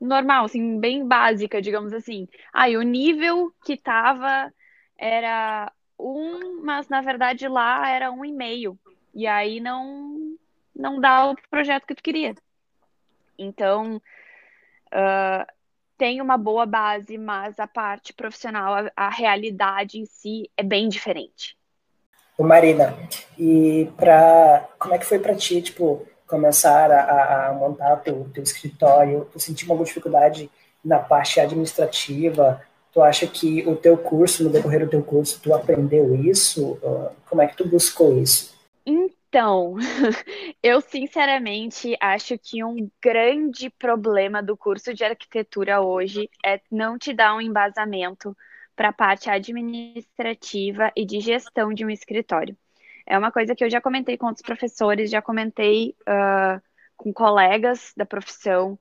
normal, 0.00 0.46
assim, 0.46 0.80
bem 0.80 1.06
básica, 1.06 1.60
digamos 1.60 1.92
assim. 1.92 2.26
Ah, 2.50 2.70
e 2.70 2.76
o 2.78 2.82
nível 2.82 3.52
que 3.66 3.76
tava 3.76 4.50
era 4.98 5.72
um, 5.98 6.60
mas 6.62 6.88
na 6.88 7.00
verdade 7.00 7.48
lá 7.48 7.88
era 7.88 8.10
um 8.10 8.24
e 8.24 8.32
meio. 8.32 8.78
E 9.14 9.26
aí 9.26 9.60
não, 9.60 10.36
não 10.74 11.00
dá 11.00 11.30
o 11.30 11.36
projeto 11.50 11.86
que 11.86 11.94
tu 11.94 12.02
queria. 12.02 12.34
Então, 13.38 13.96
uh, 14.88 15.52
tem 15.96 16.20
uma 16.20 16.36
boa 16.36 16.66
base, 16.66 17.16
mas 17.16 17.58
a 17.58 17.66
parte 17.66 18.12
profissional, 18.12 18.74
a, 18.74 18.92
a 18.96 19.08
realidade 19.08 19.98
em 19.98 20.06
si 20.06 20.50
é 20.56 20.62
bem 20.62 20.88
diferente. 20.88 21.56
Marina, 22.38 22.96
e 23.36 23.90
para 23.96 24.68
como 24.78 24.94
é 24.94 24.98
que 24.98 25.06
foi 25.06 25.18
para 25.18 25.34
ti, 25.34 25.60
tipo, 25.60 26.06
começar 26.24 26.90
a, 26.92 27.48
a 27.48 27.52
montar 27.52 27.96
teu, 27.96 28.30
teu 28.32 28.44
escritório? 28.44 29.28
Tu 29.32 29.40
sentiu 29.40 29.66
alguma 29.68 29.84
dificuldade 29.84 30.48
na 30.84 31.00
parte 31.00 31.40
administrativa? 31.40 32.62
Tu 32.92 33.02
acha 33.02 33.26
que 33.26 33.66
o 33.66 33.76
teu 33.76 33.96
curso, 33.96 34.44
no 34.44 34.50
decorrer 34.50 34.80
do 34.80 34.90
teu 34.90 35.02
curso, 35.02 35.40
tu 35.42 35.54
aprendeu 35.54 36.14
isso? 36.14 36.78
Como 37.28 37.42
é 37.42 37.46
que 37.46 37.56
tu 37.56 37.68
buscou 37.68 38.18
isso? 38.18 38.56
Então, 38.84 39.76
eu 40.62 40.80
sinceramente 40.80 41.94
acho 42.00 42.38
que 42.38 42.64
um 42.64 42.90
grande 43.02 43.68
problema 43.68 44.42
do 44.42 44.56
curso 44.56 44.94
de 44.94 45.04
arquitetura 45.04 45.82
hoje 45.82 46.30
é 46.44 46.60
não 46.70 46.98
te 46.98 47.12
dar 47.12 47.34
um 47.34 47.40
embasamento 47.40 48.34
para 48.74 48.88
a 48.88 48.92
parte 48.92 49.28
administrativa 49.28 50.90
e 50.96 51.04
de 51.04 51.20
gestão 51.20 51.74
de 51.74 51.84
um 51.84 51.90
escritório. 51.90 52.56
É 53.04 53.18
uma 53.18 53.32
coisa 53.32 53.54
que 53.54 53.64
eu 53.64 53.68
já 53.68 53.80
comentei 53.80 54.16
com 54.16 54.26
outros 54.26 54.44
professores, 54.44 55.10
já 55.10 55.20
comentei 55.20 55.94
uh, 56.02 56.62
com 56.96 57.12
colegas 57.12 57.92
da 57.96 58.06
profissão, 58.06 58.78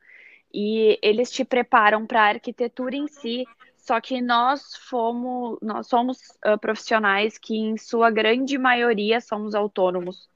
e 0.53 0.97
eles 1.01 1.31
te 1.31 1.43
preparam 1.43 2.05
para 2.05 2.21
a 2.21 2.27
arquitetura 2.27 2.95
em 2.95 3.07
si, 3.07 3.45
só 3.87 4.01
que 4.01 4.21
nós 4.21 4.75
fomos, 4.75 5.57
nós 5.61 5.87
somos 5.87 6.17
uh, 6.45 6.59
profissionais 6.59 7.37
que, 7.37 7.55
em 7.55 7.77
sua 7.77 8.11
grande 8.11 8.57
maioria, 8.57 9.21
somos 9.21 9.55
autônomos. 9.55 10.29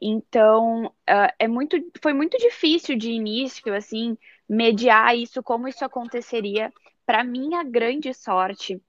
Então, 0.00 0.86
uh, 0.86 1.32
é 1.38 1.46
muito, 1.46 1.76
foi 2.02 2.12
muito 2.12 2.36
difícil 2.38 2.98
de 2.98 3.12
início, 3.12 3.72
assim, 3.72 4.18
mediar 4.48 5.16
isso, 5.16 5.44
como 5.44 5.68
isso 5.68 5.84
aconteceria, 5.84 6.72
para 7.06 7.22
minha 7.22 7.62
grande 7.62 8.12
sorte, 8.12 8.82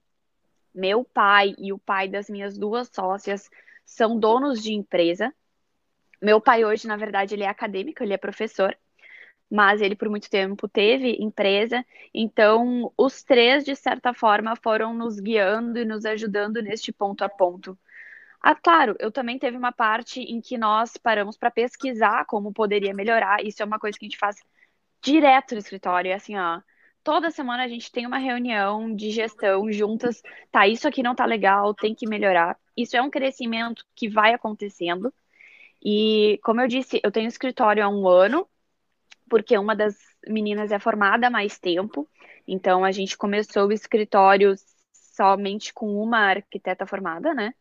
meu 0.74 1.04
pai 1.04 1.54
e 1.56 1.72
o 1.72 1.78
pai 1.78 2.08
das 2.08 2.28
minhas 2.28 2.58
duas 2.58 2.88
sócias 2.88 3.48
são 3.84 4.18
donos 4.18 4.60
de 4.60 4.72
empresa. 4.72 5.32
Meu 6.20 6.40
pai 6.40 6.64
hoje, 6.64 6.88
na 6.88 6.96
verdade, 6.96 7.34
ele 7.36 7.44
é 7.44 7.48
acadêmico, 7.48 8.02
ele 8.02 8.14
é 8.14 8.18
professor, 8.18 8.76
mas 9.50 9.80
ele 9.80 9.96
por 9.96 10.08
muito 10.08 10.30
tempo 10.30 10.68
teve 10.68 11.16
empresa. 11.20 11.84
Então, 12.12 12.92
os 12.96 13.22
três, 13.22 13.64
de 13.64 13.76
certa 13.76 14.12
forma, 14.14 14.56
foram 14.56 14.94
nos 14.94 15.20
guiando 15.20 15.78
e 15.78 15.84
nos 15.84 16.04
ajudando 16.04 16.62
neste 16.62 16.92
ponto 16.92 17.22
a 17.24 17.28
ponto. 17.28 17.78
Ah, 18.42 18.54
claro, 18.54 18.94
eu 19.00 19.10
também 19.10 19.38
teve 19.38 19.56
uma 19.56 19.72
parte 19.72 20.20
em 20.20 20.40
que 20.40 20.58
nós 20.58 20.96
paramos 20.98 21.36
para 21.36 21.50
pesquisar 21.50 22.26
como 22.26 22.52
poderia 22.52 22.94
melhorar. 22.94 23.44
Isso 23.44 23.62
é 23.62 23.66
uma 23.66 23.78
coisa 23.78 23.98
que 23.98 24.04
a 24.04 24.08
gente 24.08 24.18
faz 24.18 24.36
direto 25.02 25.52
no 25.54 25.58
escritório. 25.60 26.10
É 26.10 26.14
assim, 26.14 26.36
ó, 26.36 26.60
toda 27.02 27.30
semana 27.30 27.64
a 27.64 27.68
gente 27.68 27.90
tem 27.92 28.06
uma 28.06 28.18
reunião 28.18 28.94
de 28.94 29.10
gestão 29.10 29.70
juntas. 29.72 30.22
Tá, 30.50 30.66
isso 30.68 30.88
aqui 30.88 31.02
não 31.02 31.14
tá 31.14 31.24
legal, 31.26 31.74
tem 31.74 31.94
que 31.94 32.06
melhorar. 32.08 32.58
Isso 32.76 32.96
é 32.96 33.02
um 33.02 33.10
crescimento 33.10 33.84
que 33.94 34.08
vai 34.08 34.34
acontecendo. 34.34 35.12
E, 35.84 36.38
como 36.42 36.60
eu 36.60 36.68
disse, 36.68 37.00
eu 37.04 37.12
tenho 37.12 37.28
escritório 37.28 37.84
há 37.84 37.88
um 37.88 38.08
ano, 38.08 38.48
porque 39.28 39.56
uma 39.58 39.74
das 39.74 39.96
meninas 40.26 40.72
é 40.72 40.78
formada 40.78 41.26
há 41.26 41.30
mais 41.30 41.58
tempo. 41.58 42.08
Então, 42.46 42.84
a 42.84 42.92
gente 42.92 43.16
começou 43.16 43.68
o 43.68 43.72
escritório 43.72 44.54
somente 44.92 45.72
com 45.72 45.96
uma 46.02 46.18
arquiteta 46.18 46.86
formada, 46.86 47.32
né? 47.34 47.54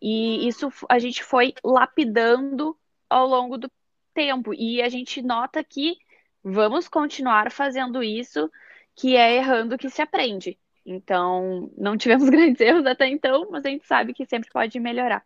E 0.00 0.46
isso 0.48 0.70
a 0.88 0.98
gente 0.98 1.22
foi 1.22 1.54
lapidando 1.64 2.76
ao 3.08 3.26
longo 3.26 3.56
do 3.56 3.70
tempo. 4.14 4.52
E 4.54 4.82
a 4.82 4.88
gente 4.88 5.22
nota 5.22 5.62
que 5.62 5.96
vamos 6.42 6.88
continuar 6.88 7.50
fazendo 7.52 8.02
isso 8.02 8.50
que 8.96 9.16
é 9.16 9.36
errando 9.36 9.78
que 9.78 9.88
se 9.88 10.02
aprende. 10.02 10.58
Então, 10.84 11.70
não 11.76 11.96
tivemos 11.96 12.28
grandes 12.30 12.60
erros 12.60 12.86
até 12.86 13.08
então, 13.08 13.48
mas 13.50 13.64
a 13.64 13.68
gente 13.68 13.86
sabe 13.86 14.12
que 14.12 14.26
sempre 14.26 14.50
pode 14.50 14.78
melhorar. 14.80 15.24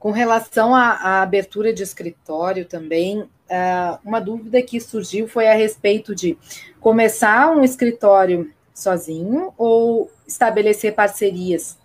Com 0.00 0.12
relação 0.12 0.74
à, 0.74 0.92
à 0.92 1.22
abertura 1.22 1.74
de 1.74 1.82
escritório 1.82 2.64
também, 2.64 3.20
uh, 3.20 3.98
uma 4.02 4.18
dúvida 4.18 4.62
que 4.62 4.80
surgiu 4.80 5.28
foi 5.28 5.46
a 5.46 5.52
respeito 5.52 6.14
de 6.14 6.38
começar 6.80 7.54
um 7.54 7.62
escritório 7.62 8.50
sozinho 8.74 9.52
ou 9.58 10.10
estabelecer 10.26 10.94
parcerias. 10.94 11.76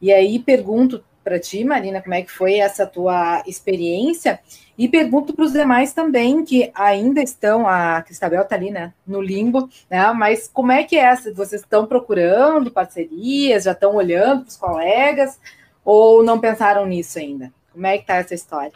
E 0.00 0.10
aí 0.10 0.38
pergunto 0.38 1.04
para 1.22 1.38
ti, 1.38 1.62
Marina, 1.62 2.00
como 2.00 2.14
é 2.14 2.22
que 2.22 2.32
foi 2.32 2.54
essa 2.54 2.86
tua 2.86 3.42
experiência? 3.46 4.40
E 4.78 4.88
pergunto 4.88 5.34
para 5.34 5.44
os 5.44 5.52
demais 5.52 5.92
também, 5.92 6.42
que 6.42 6.70
ainda 6.74 7.22
estão, 7.22 7.68
a 7.68 8.00
Cristabel 8.00 8.40
está 8.40 8.56
ali, 8.56 8.70
né, 8.70 8.94
no 9.06 9.20
limbo, 9.20 9.68
né? 9.90 10.10
Mas 10.12 10.48
como 10.50 10.72
é 10.72 10.82
que 10.82 10.96
é 10.96 11.00
essa? 11.00 11.30
Vocês 11.34 11.60
estão 11.60 11.84
procurando 11.84 12.70
parcerias, 12.70 13.64
já 13.64 13.72
estão 13.72 13.94
olhando 13.94 14.40
para 14.40 14.48
os 14.48 14.56
colegas, 14.56 15.38
ou 15.84 16.22
não 16.22 16.40
pensaram 16.40 16.86
nisso 16.86 17.18
ainda? 17.18 17.52
Como 17.72 17.86
é 17.86 17.96
que 17.96 18.04
está 18.04 18.16
essa 18.16 18.34
história? 18.34 18.72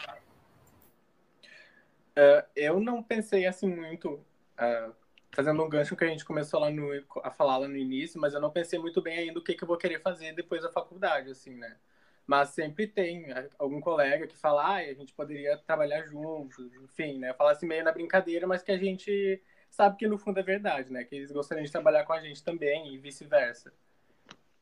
Uh, 2.16 2.46
eu 2.54 2.78
não 2.78 3.02
pensei 3.02 3.44
assim 3.44 3.68
muito, 3.68 4.08
uh, 4.14 4.94
fazendo 5.32 5.62
um 5.62 5.68
gancho 5.68 5.96
que 5.96 6.04
a 6.04 6.08
gente 6.08 6.24
começou 6.24 6.60
lá 6.60 6.70
no, 6.70 6.90
a 7.22 7.30
falar 7.30 7.58
lá 7.58 7.68
no 7.68 7.76
início, 7.76 8.20
mas 8.20 8.34
eu 8.34 8.40
não 8.40 8.50
pensei 8.50 8.78
muito 8.78 9.02
bem 9.02 9.18
ainda 9.18 9.38
o 9.38 9.42
que, 9.42 9.54
que 9.54 9.64
eu 9.64 9.68
vou 9.68 9.76
querer 9.76 10.00
fazer 10.00 10.32
depois 10.32 10.62
da 10.62 10.70
faculdade, 10.70 11.30
assim, 11.30 11.56
né? 11.56 11.76
Mas 12.26 12.50
sempre 12.50 12.86
tem 12.86 13.26
né, 13.26 13.48
algum 13.58 13.80
colega 13.80 14.26
que 14.26 14.36
fala, 14.36 14.62
ah, 14.62 14.76
a 14.76 14.94
gente 14.94 15.12
poderia 15.12 15.58
trabalhar 15.58 16.02
juntos, 16.04 16.72
enfim, 16.82 17.18
né? 17.18 17.34
Fala 17.34 17.52
assim 17.52 17.66
meio 17.66 17.84
na 17.84 17.92
brincadeira, 17.92 18.46
mas 18.46 18.62
que 18.62 18.72
a 18.72 18.78
gente 18.78 19.42
sabe 19.68 19.96
que 19.96 20.06
no 20.06 20.16
fundo 20.16 20.38
é 20.38 20.42
verdade, 20.42 20.90
né? 20.90 21.04
Que 21.04 21.16
eles 21.16 21.32
gostariam 21.32 21.64
de 21.64 21.72
trabalhar 21.72 22.04
com 22.04 22.12
a 22.12 22.20
gente 22.20 22.42
também 22.42 22.94
e 22.94 22.98
vice-versa. 22.98 23.72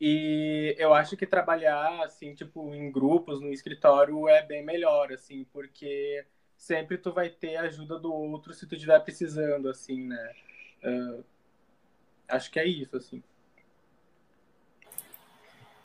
E 0.04 0.74
eu 0.78 0.92
acho 0.92 1.16
que 1.16 1.24
trabalhar, 1.24 2.02
assim, 2.02 2.34
tipo, 2.34 2.74
em 2.74 2.90
grupos, 2.90 3.40
no 3.40 3.52
escritório, 3.52 4.28
é 4.28 4.42
bem 4.42 4.60
melhor, 4.60 5.12
assim, 5.12 5.46
porque 5.52 6.26
sempre 6.56 6.98
tu 6.98 7.12
vai 7.12 7.28
ter 7.30 7.54
a 7.54 7.62
ajuda 7.62 8.00
do 8.00 8.12
outro 8.12 8.52
se 8.52 8.66
tu 8.66 8.74
estiver 8.74 8.98
precisando, 8.98 9.68
assim, 9.68 10.08
né? 10.08 10.32
Uh, 10.82 11.24
acho 12.26 12.50
que 12.50 12.58
é 12.58 12.66
isso, 12.66 12.96
assim. 12.96 13.22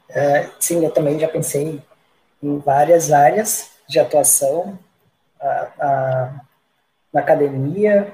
É, 0.10 0.50
sim, 0.60 0.84
eu 0.84 0.90
também 0.90 1.20
já 1.20 1.28
pensei 1.28 1.80
em 2.42 2.58
várias 2.58 3.12
áreas 3.12 3.78
de 3.88 4.00
atuação, 4.00 4.80
a, 5.40 5.74
a, 5.80 6.46
na 7.14 7.20
academia, 7.20 8.12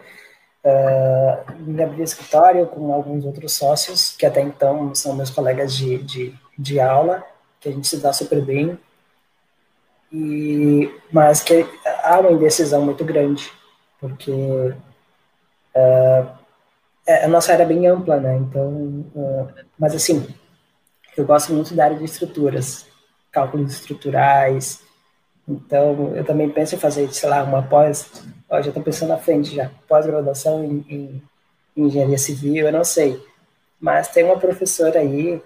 uh, 0.64 1.54
em 1.68 1.84
abrir 1.84 2.04
escritório 2.04 2.66
com 2.68 2.94
alguns 2.94 3.26
outros 3.26 3.54
sócios, 3.54 4.16
que 4.18 4.26
até 4.26 4.42
então 4.42 4.94
são 4.96 5.16
meus 5.16 5.30
colegas 5.30 5.76
de, 5.76 5.98
de, 6.04 6.36
de 6.58 6.80
aula, 6.80 7.24
que 7.60 7.70
a 7.70 7.72
gente 7.72 7.88
se 7.88 7.98
dá 7.98 8.12
super 8.12 8.42
bem, 8.42 8.78
e, 10.12 10.92
mas 11.12 11.42
que 11.42 11.66
há 12.04 12.20
uma 12.20 12.32
indecisão 12.32 12.84
muito 12.86 13.04
grande, 13.04 13.52
porque 14.00 14.32
uh, 14.32 14.74
a 17.08 17.28
nossa 17.28 17.52
área 17.52 17.64
é 17.64 17.68
bem 17.68 17.88
ampla, 17.88 18.18
né? 18.18 18.36
Então, 18.38 18.70
uh, 19.16 19.50
mas 19.78 19.96
assim, 19.96 20.28
eu 21.18 21.26
gosto 21.26 21.54
muito 21.54 21.74
da 21.74 21.86
área 21.86 21.98
de 21.98 22.06
estruturas, 22.06 22.86
cálculos 23.32 23.72
estruturais. 23.72 24.82
Então, 25.48 26.16
eu 26.16 26.24
também 26.24 26.50
penso 26.50 26.76
em 26.76 26.80
fazer, 26.80 27.12
sei 27.14 27.30
lá, 27.30 27.44
uma 27.44 27.62
pós, 27.64 28.24
ó, 28.50 28.62
já 28.62 28.70
estou 28.70 28.82
pensando 28.82 29.10
na 29.10 29.18
frente 29.18 29.54
já, 29.54 29.70
pós-graduação 29.88 30.64
em, 30.64 30.86
em, 30.90 31.22
em, 31.76 31.86
engenharia 31.86 32.18
civil, 32.18 32.66
eu 32.66 32.72
não 32.72 32.84
sei. 32.84 33.22
Mas 33.80 34.08
tem 34.08 34.24
uma 34.24 34.40
professora 34.40 35.00
aí 35.00 35.42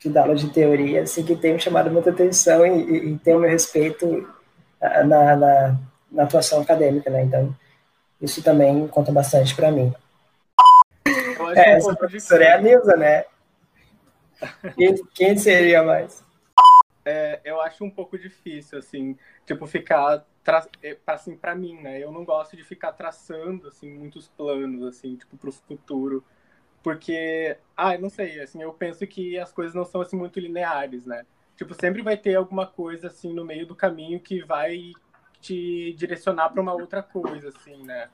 que 0.00 0.08
dá 0.08 0.22
aula 0.22 0.34
de 0.34 0.50
teoria, 0.50 1.02
assim, 1.02 1.24
que 1.24 1.36
tem 1.36 1.54
me 1.54 1.60
chamado 1.60 1.88
muita 1.90 2.10
atenção 2.10 2.66
e, 2.66 2.70
e, 2.70 3.12
e 3.12 3.18
tem 3.18 3.36
o 3.36 3.38
meu 3.38 3.48
respeito 3.48 4.28
na, 4.80 5.36
na, 5.36 5.78
na, 6.10 6.22
atuação 6.24 6.60
acadêmica, 6.60 7.08
né? 7.08 7.22
Então, 7.22 7.54
isso 8.20 8.42
também 8.42 8.88
conta 8.88 9.12
bastante 9.12 9.54
para 9.54 9.70
mim. 9.70 9.94
É, 11.54 11.76
essa 11.76 11.94
professora 11.94 12.44
é 12.44 12.52
a 12.54 12.60
Nilza, 12.60 12.96
né? 12.96 13.24
Quem, 14.76 14.94
quem 15.14 15.38
seria 15.38 15.84
mais? 15.84 16.24
É, 17.04 17.40
eu 17.44 17.60
acho 17.60 17.84
um 17.84 17.90
pouco 17.90 18.16
difícil, 18.16 18.78
assim, 18.78 19.18
tipo, 19.44 19.66
ficar, 19.66 20.24
tra... 20.44 20.66
É, 20.82 20.96
assim, 21.06 21.36
para 21.36 21.54
mim, 21.54 21.80
né, 21.80 22.02
eu 22.02 22.12
não 22.12 22.24
gosto 22.24 22.56
de 22.56 22.62
ficar 22.62 22.92
traçando, 22.92 23.66
assim, 23.66 23.90
muitos 23.90 24.28
planos, 24.28 24.84
assim, 24.84 25.16
tipo, 25.16 25.36
pro 25.36 25.50
futuro, 25.50 26.24
porque, 26.82 27.56
ah, 27.76 27.94
eu 27.94 28.00
não 28.00 28.08
sei, 28.08 28.40
assim, 28.40 28.62
eu 28.62 28.72
penso 28.72 29.04
que 29.06 29.36
as 29.38 29.52
coisas 29.52 29.74
não 29.74 29.84
são, 29.84 30.00
assim, 30.00 30.16
muito 30.16 30.38
lineares, 30.38 31.04
né, 31.04 31.26
tipo, 31.56 31.74
sempre 31.74 32.02
vai 32.02 32.16
ter 32.16 32.36
alguma 32.36 32.66
coisa, 32.66 33.08
assim, 33.08 33.32
no 33.32 33.44
meio 33.44 33.66
do 33.66 33.74
caminho 33.74 34.20
que 34.20 34.44
vai 34.44 34.92
te 35.40 35.92
direcionar 35.94 36.50
para 36.50 36.62
uma 36.62 36.72
outra 36.72 37.02
coisa, 37.02 37.48
assim, 37.48 37.82
né. 37.82 38.08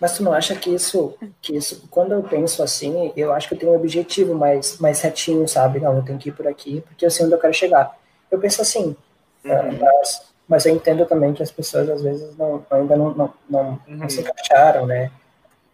Mas 0.00 0.16
tu 0.16 0.22
não 0.22 0.32
acha 0.32 0.54
que 0.54 0.74
isso, 0.74 1.16
que 1.40 1.56
isso, 1.56 1.86
quando 1.90 2.12
eu 2.12 2.22
penso 2.22 2.62
assim, 2.62 3.12
eu 3.16 3.32
acho 3.32 3.48
que 3.48 3.54
eu 3.54 3.58
tenho 3.58 3.72
um 3.72 3.76
objetivo 3.76 4.34
mais, 4.34 4.78
mais 4.78 5.00
retinho, 5.00 5.46
sabe? 5.48 5.80
Não, 5.80 5.96
eu 5.96 6.04
tenho 6.04 6.18
que 6.18 6.28
ir 6.28 6.32
por 6.32 6.46
aqui, 6.46 6.82
porque 6.82 7.04
eu 7.04 7.10
sei 7.10 7.26
onde 7.26 7.34
eu 7.34 7.40
quero 7.40 7.54
chegar. 7.54 7.98
Eu 8.30 8.38
penso 8.38 8.62
assim, 8.62 8.96
uhum. 9.44 9.52
uh, 9.52 9.80
mas, 9.80 10.22
mas 10.48 10.66
eu 10.66 10.74
entendo 10.74 11.06
também 11.06 11.32
que 11.32 11.42
as 11.42 11.50
pessoas 11.50 11.88
às 11.88 12.02
vezes 12.02 12.36
não, 12.36 12.64
ainda 12.70 12.96
não, 12.96 13.14
não, 13.14 13.34
não, 13.48 13.68
uhum. 13.86 13.96
não 13.96 14.08
se 14.08 14.20
encaixaram, 14.20 14.86
né? 14.86 15.10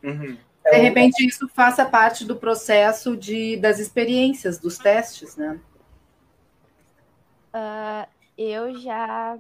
Uhum. 0.03 0.37
Então, 0.61 0.79
de 0.79 0.79
repente 0.79 1.27
isso 1.27 1.49
faça 1.49 1.85
parte 1.85 2.25
do 2.25 2.37
processo 2.37 3.17
de, 3.17 3.57
das 3.57 3.79
experiências, 3.79 4.59
dos 4.59 4.79
testes, 4.79 5.37
né? 5.37 5.59
Uh, 7.55 8.07
eu 8.39 8.79
já 8.81 9.39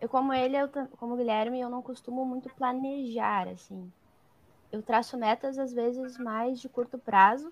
eu 0.00 0.08
como 0.08 0.32
ele, 0.32 0.56
eu, 0.56 0.68
como 0.98 1.16
Guilherme, 1.16 1.60
eu 1.60 1.68
não 1.68 1.82
costumo 1.82 2.24
muito 2.24 2.48
planejar, 2.50 3.48
assim. 3.48 3.90
Eu 4.70 4.82
traço 4.82 5.16
metas, 5.16 5.58
às 5.58 5.72
vezes, 5.72 6.18
mais 6.18 6.60
de 6.60 6.68
curto 6.68 6.98
prazo 6.98 7.48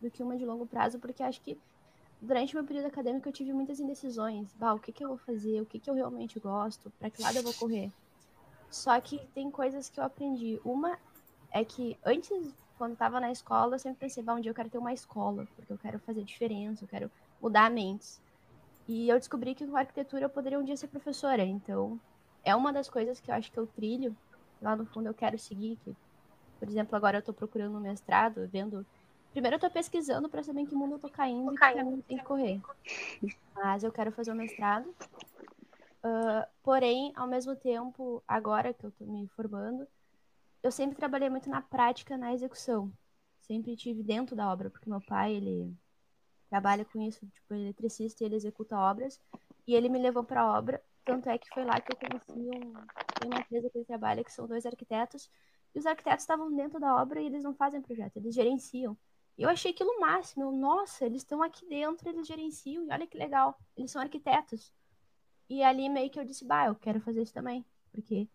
do 0.00 0.10
que 0.10 0.22
uma 0.22 0.36
de 0.36 0.44
longo 0.44 0.66
prazo, 0.66 0.98
porque 0.98 1.22
acho 1.22 1.40
que 1.40 1.58
durante 2.20 2.54
meu 2.54 2.64
período 2.64 2.86
acadêmico 2.86 3.28
eu 3.28 3.32
tive 3.32 3.52
muitas 3.52 3.78
indecisões. 3.78 4.52
Bah, 4.54 4.74
o 4.74 4.78
que, 4.78 4.92
que 4.92 5.04
eu 5.04 5.08
vou 5.08 5.18
fazer? 5.18 5.60
O 5.60 5.66
que, 5.66 5.78
que 5.78 5.88
eu 5.88 5.94
realmente 5.94 6.38
gosto? 6.40 6.90
Para 6.98 7.10
que 7.10 7.22
lado 7.22 7.36
eu 7.36 7.42
vou 7.42 7.54
correr? 7.54 7.92
Só 8.70 8.98
que 9.00 9.18
tem 9.34 9.50
coisas 9.50 9.88
que 9.88 10.00
eu 10.00 10.04
aprendi. 10.04 10.60
Uma 10.64 10.98
é 11.52 11.64
que 11.64 11.96
antes, 12.04 12.52
quando 12.76 12.94
estava 12.94 13.20
na 13.20 13.30
escola, 13.30 13.76
eu 13.76 13.78
sempre 13.78 14.00
pensei, 14.00 14.22
bah, 14.22 14.34
um 14.34 14.40
dia 14.40 14.50
eu 14.50 14.54
quero 14.54 14.70
ter 14.70 14.78
uma 14.78 14.92
escola, 14.92 15.46
porque 15.54 15.72
eu 15.72 15.78
quero 15.78 15.98
fazer 16.00 16.24
diferença, 16.24 16.82
eu 16.82 16.88
quero 16.88 17.10
mudar 17.40 17.70
mentes. 17.70 18.20
E 18.86 19.08
eu 19.08 19.18
descobri 19.18 19.54
que 19.54 19.66
com 19.66 19.76
arquitetura 19.76 20.26
eu 20.26 20.30
poderia 20.30 20.58
um 20.58 20.64
dia 20.64 20.76
ser 20.76 20.88
professora. 20.88 21.42
Então, 21.42 21.98
é 22.44 22.54
uma 22.54 22.72
das 22.72 22.88
coisas 22.88 23.20
que 23.20 23.30
eu 23.30 23.34
acho 23.34 23.50
que 23.50 23.58
eu 23.58 23.66
trilho. 23.66 24.16
Lá 24.60 24.76
no 24.76 24.84
fundo 24.86 25.08
eu 25.08 25.14
quero 25.14 25.38
seguir. 25.38 25.78
Que, 25.84 25.96
por 26.58 26.68
exemplo, 26.68 26.94
agora 26.94 27.16
eu 27.16 27.20
estou 27.20 27.34
procurando 27.34 27.76
um 27.76 27.80
mestrado, 27.80 28.48
vendo. 28.48 28.86
Primeiro 29.32 29.54
eu 29.54 29.58
estou 29.58 29.70
pesquisando 29.70 30.28
para 30.28 30.42
saber 30.42 30.60
em 30.60 30.66
que 30.66 30.74
mundo 30.74 30.92
eu 30.92 30.96
estou 30.96 31.10
caindo 31.10 31.52
e 31.52 31.54
que 31.54 31.60
caminho 31.60 32.04
tem 32.06 32.18
que 32.18 32.24
correr. 32.24 32.60
Mas 33.54 33.82
eu 33.82 33.90
quero 33.90 34.12
fazer 34.12 34.30
o 34.30 34.34
um 34.34 34.36
mestrado. 34.36 34.86
Uh, 36.04 36.46
porém, 36.62 37.12
ao 37.16 37.26
mesmo 37.26 37.56
tempo, 37.56 38.22
agora 38.28 38.74
que 38.74 38.84
eu 38.84 38.90
estou 38.90 39.06
me 39.06 39.26
formando, 39.28 39.88
eu 40.62 40.70
sempre 40.70 40.96
trabalhei 40.96 41.30
muito 41.30 41.48
na 41.48 41.62
prática, 41.62 42.16
na 42.16 42.32
execução. 42.32 42.92
Sempre 43.40 43.74
tive 43.74 44.02
dentro 44.02 44.36
da 44.36 44.50
obra, 44.50 44.70
porque 44.70 44.88
meu 44.88 45.00
pai, 45.00 45.34
ele 45.34 45.74
trabalha 46.48 46.84
com 46.84 47.00
isso, 47.00 47.26
tipo, 47.26 47.54
é 47.54 47.58
eletricista 47.58 48.22
e 48.22 48.26
ele 48.26 48.36
executa 48.36 48.76
obras. 48.76 49.20
E 49.66 49.74
ele 49.74 49.88
me 49.88 49.98
levou 49.98 50.24
para 50.24 50.42
a 50.42 50.58
obra, 50.58 50.82
tanto 51.04 51.28
é 51.28 51.38
que 51.38 51.48
foi 51.48 51.64
lá 51.64 51.80
que 51.80 51.92
eu 51.92 51.96
conheci 51.96 52.32
um, 52.32 52.72
uma 53.26 53.40
empresa 53.40 53.70
que 53.70 53.78
ele 53.78 53.84
trabalha, 53.84 54.24
que 54.24 54.32
são 54.32 54.46
dois 54.46 54.66
arquitetos, 54.66 55.30
e 55.74 55.78
os 55.78 55.86
arquitetos 55.86 56.22
estavam 56.22 56.54
dentro 56.54 56.78
da 56.78 56.96
obra 56.96 57.20
e 57.20 57.26
eles 57.26 57.42
não 57.42 57.54
fazem 57.54 57.82
projeto, 57.82 58.16
eles 58.16 58.34
gerenciam. 58.34 58.96
Eu 59.36 59.48
achei 59.48 59.72
aquilo 59.72 59.98
máximo. 59.98 60.44
Eu, 60.44 60.52
Nossa, 60.52 61.04
eles 61.06 61.22
estão 61.22 61.42
aqui 61.42 61.66
dentro, 61.66 62.08
eles 62.08 62.26
gerenciam, 62.26 62.84
e 62.84 62.90
olha 62.90 63.06
que 63.06 63.18
legal, 63.18 63.58
eles 63.76 63.90
são 63.90 64.00
arquitetos. 64.00 64.72
E 65.48 65.62
ali 65.62 65.88
meio 65.88 66.10
que 66.10 66.18
eu 66.18 66.24
disse, 66.24 66.44
bah, 66.44 66.66
eu 66.66 66.74
quero 66.74 67.00
fazer 67.00 67.22
isso 67.22 67.34
também, 67.34 67.64
porque 67.92 68.28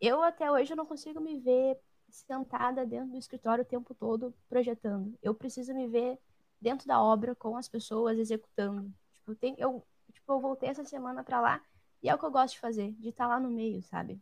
eu 0.00 0.22
até 0.22 0.50
hoje 0.50 0.72
eu 0.72 0.76
não 0.76 0.86
consigo 0.86 1.20
me 1.20 1.38
ver 1.38 1.78
sentada 2.08 2.86
dentro 2.86 3.10
do 3.10 3.18
escritório 3.18 3.62
o 3.62 3.66
tempo 3.66 3.94
todo 3.94 4.34
projetando. 4.48 5.16
Eu 5.22 5.34
preciso 5.34 5.74
me 5.74 5.86
ver 5.86 6.18
dentro 6.60 6.86
da 6.86 7.00
obra 7.00 7.34
com 7.34 7.56
as 7.56 7.68
pessoas 7.68 8.18
executando. 8.18 8.92
Tipo, 9.14 9.34
tem, 9.34 9.54
eu, 9.58 9.84
tipo, 10.12 10.32
eu 10.32 10.40
voltei 10.40 10.68
essa 10.68 10.84
semana 10.84 11.22
para 11.22 11.40
lá 11.40 11.62
e 12.02 12.08
é 12.08 12.14
o 12.14 12.18
que 12.18 12.24
eu 12.24 12.30
gosto 12.30 12.54
de 12.54 12.60
fazer, 12.60 12.92
de 12.92 13.08
estar 13.08 13.24
tá 13.24 13.34
lá 13.34 13.40
no 13.40 13.50
meio, 13.50 13.82
sabe? 13.82 14.20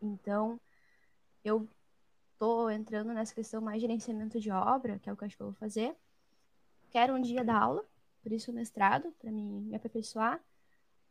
Então, 0.00 0.60
eu 1.44 1.68
tô 2.38 2.68
entrando 2.70 3.12
nessa 3.12 3.34
questão 3.34 3.60
mais 3.60 3.80
gerenciamento 3.80 4.40
de 4.40 4.50
obra, 4.50 4.98
que 4.98 5.08
é 5.08 5.12
o 5.12 5.16
que 5.16 5.24
eu 5.24 5.26
acho 5.26 5.36
que 5.36 5.42
eu 5.42 5.46
vou 5.46 5.54
fazer. 5.54 5.96
Quero 6.90 7.14
um 7.14 7.20
dia 7.20 7.44
dar 7.44 7.62
aula, 7.62 7.84
por 8.22 8.32
isso 8.32 8.50
o 8.50 8.54
mestrado, 8.54 9.12
para 9.18 9.30
me, 9.30 9.60
me 9.60 9.76
aperfeiçoar. 9.76 10.40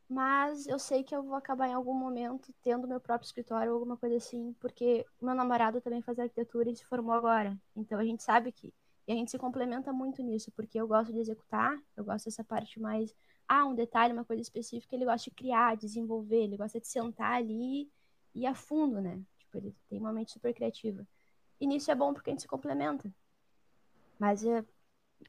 Mas 0.10 0.68
eu 0.68 0.78
sei 0.78 1.06
que 1.06 1.16
eu 1.16 1.24
vou 1.24 1.36
acabar 1.36 1.70
em 1.70 1.74
algum 1.74 1.94
momento 1.94 2.54
tendo 2.62 2.86
meu 2.86 3.00
próprio 3.00 3.26
escritório 3.26 3.72
ou 3.72 3.76
alguma 3.76 3.96
coisa 3.96 4.18
assim, 4.18 4.54
porque 4.60 5.06
meu 5.22 5.34
namorado 5.34 5.80
também 5.80 6.02
faz 6.02 6.20
arquitetura 6.20 6.70
e 6.70 6.76
se 6.76 6.84
formou 6.86 7.14
agora. 7.14 7.58
Então 7.76 7.98
a 7.98 8.04
gente 8.04 8.22
sabe 8.22 8.52
que. 8.52 8.74
E 9.08 9.12
a 9.12 9.16
gente 9.16 9.32
se 9.32 9.38
complementa 9.38 9.92
muito 9.92 10.22
nisso, 10.22 10.52
porque 10.52 10.80
eu 10.80 10.88
gosto 10.88 11.12
de 11.12 11.20
executar, 11.20 11.78
eu 11.96 12.04
gosto 12.04 12.26
dessa 12.26 12.44
parte 12.44 12.80
mais. 12.80 13.16
Ah, 13.48 13.66
um 13.66 13.76
detalhe, 13.76 14.14
uma 14.14 14.24
coisa 14.24 14.42
específica, 14.42 14.96
ele 14.96 15.06
gosta 15.06 15.30
de 15.30 15.36
criar, 15.36 15.76
desenvolver, 15.76 16.44
ele 16.44 16.58
gosta 16.58 16.80
de 16.80 16.88
sentar 16.88 17.34
ali 17.34 17.92
e 18.34 18.42
ir 18.42 18.46
a 18.46 18.54
fundo, 18.54 19.02
né? 19.02 19.20
Tipo, 19.38 19.58
ele 19.58 19.76
tem 19.90 20.00
uma 20.00 20.14
mente 20.14 20.32
super 20.32 20.54
criativa. 20.54 21.06
E 21.60 21.68
nisso 21.68 21.92
é 21.92 21.96
bom 21.96 22.14
porque 22.14 22.30
a 22.30 22.34
gente 22.34 22.44
se 22.44 22.48
complementa. 22.48 23.14
Mas 24.18 24.46
é, 24.46 24.64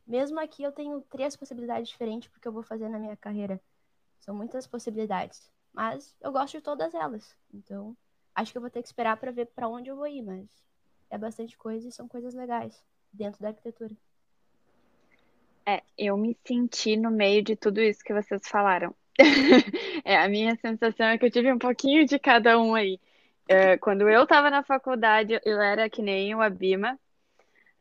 mesmo 0.06 0.38
aqui 0.38 0.62
eu 0.62 0.70
tenho 0.70 1.00
três 1.02 1.34
possibilidades 1.34 1.88
diferentes 1.88 2.28
porque 2.28 2.46
eu 2.46 2.52
vou 2.52 2.62
fazer 2.62 2.88
na 2.88 2.98
minha 2.98 3.16
carreira 3.16 3.60
são 4.20 4.34
muitas 4.34 4.66
possibilidades. 4.66 5.50
Mas 5.72 6.14
eu 6.20 6.30
gosto 6.30 6.58
de 6.58 6.60
todas 6.60 6.94
elas. 6.94 7.36
Então, 7.52 7.96
acho 8.34 8.52
que 8.52 8.58
eu 8.58 8.62
vou 8.62 8.70
ter 8.70 8.82
que 8.82 8.88
esperar 8.88 9.16
para 9.16 9.32
ver 9.32 9.46
para 9.46 9.68
onde 9.68 9.90
eu 9.90 9.96
vou 9.96 10.06
ir, 10.06 10.22
mas 10.22 10.46
é 11.10 11.18
bastante 11.18 11.56
coisa 11.58 11.88
e 11.88 11.92
são 11.92 12.06
coisas 12.06 12.34
legais 12.34 12.82
dentro 13.12 13.40
da 13.40 13.48
arquitetura. 13.48 13.92
É, 15.66 15.82
eu 15.96 16.16
me 16.16 16.36
senti 16.44 16.96
no 16.96 17.10
meio 17.10 17.42
de 17.42 17.54
tudo 17.54 17.80
isso 17.80 18.02
que 18.04 18.12
vocês 18.12 18.48
falaram. 18.48 18.94
é, 20.04 20.16
a 20.16 20.28
minha 20.28 20.56
sensação 20.56 21.06
é 21.06 21.18
que 21.18 21.26
eu 21.26 21.30
tive 21.30 21.52
um 21.52 21.58
pouquinho 21.58 22.04
de 22.04 22.18
cada 22.18 22.58
um 22.58 22.74
aí. 22.74 22.98
É, 23.48 23.76
quando 23.76 24.08
eu 24.08 24.22
estava 24.22 24.50
na 24.50 24.62
faculdade, 24.62 25.40
eu 25.44 25.60
era 25.60 25.88
que 25.88 26.02
nem 26.02 26.34
o 26.34 26.40
Abima, 26.40 26.98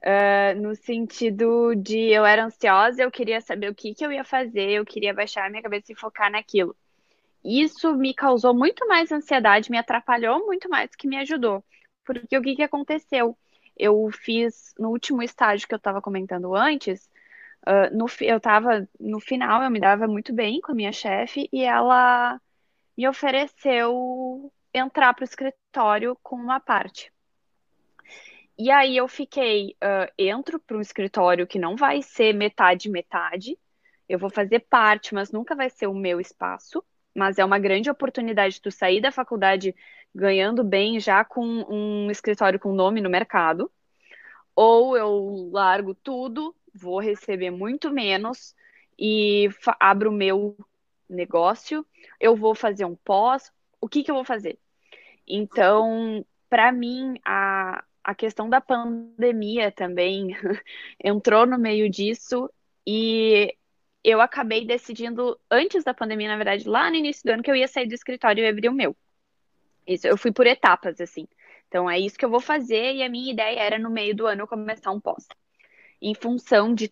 Uh, 0.04 0.60
no 0.60 0.74
sentido 0.74 1.76
de 1.76 2.10
eu 2.10 2.26
era 2.26 2.46
ansiosa, 2.46 3.04
eu 3.04 3.12
queria 3.12 3.40
saber 3.40 3.70
o 3.70 3.76
que, 3.76 3.94
que 3.94 4.04
eu 4.04 4.12
ia 4.12 4.24
fazer, 4.24 4.72
eu 4.72 4.84
queria 4.84 5.14
baixar 5.14 5.46
a 5.46 5.50
minha 5.50 5.62
cabeça 5.62 5.92
e 5.92 5.96
focar 5.96 6.32
naquilo. 6.32 6.76
Isso 7.46 7.96
me 7.96 8.14
causou 8.14 8.54
muito 8.54 8.88
mais 8.88 9.12
ansiedade, 9.12 9.70
me 9.70 9.78
atrapalhou 9.78 10.46
muito 10.46 10.68
mais 10.70 10.90
do 10.90 10.98
que 10.98 11.08
me 11.08 11.18
ajudou. 11.18 11.64
Porque 12.04 12.36
o 12.36 12.42
que, 12.42 12.56
que 12.56 12.64
aconteceu? 12.64 13.38
Eu 13.78 14.10
fiz 14.12 14.74
no 14.78 14.90
último 14.90 15.24
estágio 15.24 15.68
que 15.68 15.74
eu 15.74 15.78
estava 15.78 16.02
comentando 16.02 16.56
antes, 16.56 17.10
uh, 17.68 17.96
no, 17.96 18.06
eu 18.22 18.38
estava 18.38 18.88
no 19.00 19.20
final, 19.20 19.64
eu 19.64 19.72
me 19.72 19.80
dava 19.80 20.08
muito 20.08 20.34
bem 20.34 20.62
com 20.62 20.72
a 20.72 20.76
minha 20.76 20.92
chefe 20.92 21.50
e 21.52 21.64
ela 21.64 22.40
me 22.98 23.08
ofereceu 23.08 24.52
entrar 24.74 25.14
para 25.14 25.24
o 25.24 25.26
escritório 25.26 26.18
com 26.22 26.36
uma 26.36 26.60
parte. 26.60 27.12
E 28.58 28.70
aí 28.70 28.96
eu 28.96 29.08
fiquei, 29.08 29.76
uh, 29.84 30.12
entro 30.18 30.60
para 30.60 30.78
um 30.78 30.82
escritório 30.82 31.48
que 31.48 31.58
não 31.58 31.76
vai 31.76 32.02
ser 32.02 32.34
metade 32.34 32.90
metade, 32.90 33.58
eu 34.08 34.20
vou 34.20 34.30
fazer 34.30 34.60
parte, 34.60 35.14
mas 35.14 35.32
nunca 35.32 35.56
vai 35.56 35.70
ser 35.70 35.88
o 35.88 35.96
meu 35.96 36.20
espaço, 36.20 36.84
mas 37.16 37.40
é 37.40 37.46
uma 37.46 37.58
grande 37.58 37.90
oportunidade 37.90 38.56
de 38.56 38.62
tu 38.62 38.70
sair 38.70 39.02
da 39.02 39.12
faculdade 39.12 39.76
ganhando 40.14 40.64
bem 40.64 41.00
já 41.00 41.24
com 41.24 41.46
um 41.46 42.12
escritório 42.12 42.60
com 42.60 42.74
nome 42.74 43.02
no 43.02 43.10
mercado, 43.10 43.72
ou 44.56 44.98
eu 44.98 45.50
largo 45.52 45.96
tudo, 45.96 46.56
vou 46.74 47.00
receber 47.00 47.52
muito 47.52 47.92
menos 47.92 48.56
e 49.00 49.50
abro 49.80 50.10
o 50.10 50.14
meu 50.14 50.58
negócio, 51.10 51.86
eu 52.20 52.36
vou 52.36 52.54
fazer 52.56 52.86
um 52.86 52.96
pós, 52.96 53.52
o 53.80 53.88
que 53.88 54.04
que 54.04 54.12
eu 54.12 54.16
vou 54.16 54.26
fazer? 54.26 54.60
Então, 55.28 56.26
para 56.50 56.72
mim, 56.72 57.16
a, 57.26 57.84
a 58.04 58.16
questão 58.16 58.50
da 58.50 58.62
pandemia 58.62 59.72
também 59.72 60.30
entrou 61.04 61.46
no 61.46 61.58
meio 61.58 61.90
disso 61.90 62.50
e 62.86 63.56
eu 64.04 64.20
acabei 64.20 64.66
decidindo 64.66 65.40
antes 65.50 65.84
da 65.84 65.94
pandemia, 65.94 66.28
na 66.28 66.36
verdade, 66.38 66.68
lá 66.68 66.90
no 66.90 66.96
início 66.96 67.24
do 67.24 67.34
ano, 67.34 67.44
que 67.44 67.52
eu 67.52 67.56
ia 67.56 67.68
sair 67.68 67.88
do 67.88 67.94
escritório 67.94 68.44
e 68.44 68.48
abrir 68.48 68.70
o 68.70 68.74
meu. 68.74 68.96
Isso, 69.88 70.08
eu 70.08 70.18
fui 70.18 70.32
por 70.32 70.48
etapas, 70.48 71.00
assim. 71.02 71.28
Então, 71.68 71.90
é 71.90 72.00
isso 72.00 72.18
que 72.18 72.26
eu 72.26 72.30
vou 72.30 72.42
fazer 72.42 72.96
e 72.96 73.04
a 73.04 73.10
minha 73.10 73.32
ideia 73.32 73.60
era, 73.60 73.80
no 73.80 73.90
meio 73.90 74.16
do 74.16 74.28
ano, 74.28 74.48
começar 74.48 74.92
um 74.92 75.00
pós. 75.00 75.26
Em 76.02 76.14
função 76.14 76.74
de 76.74 76.92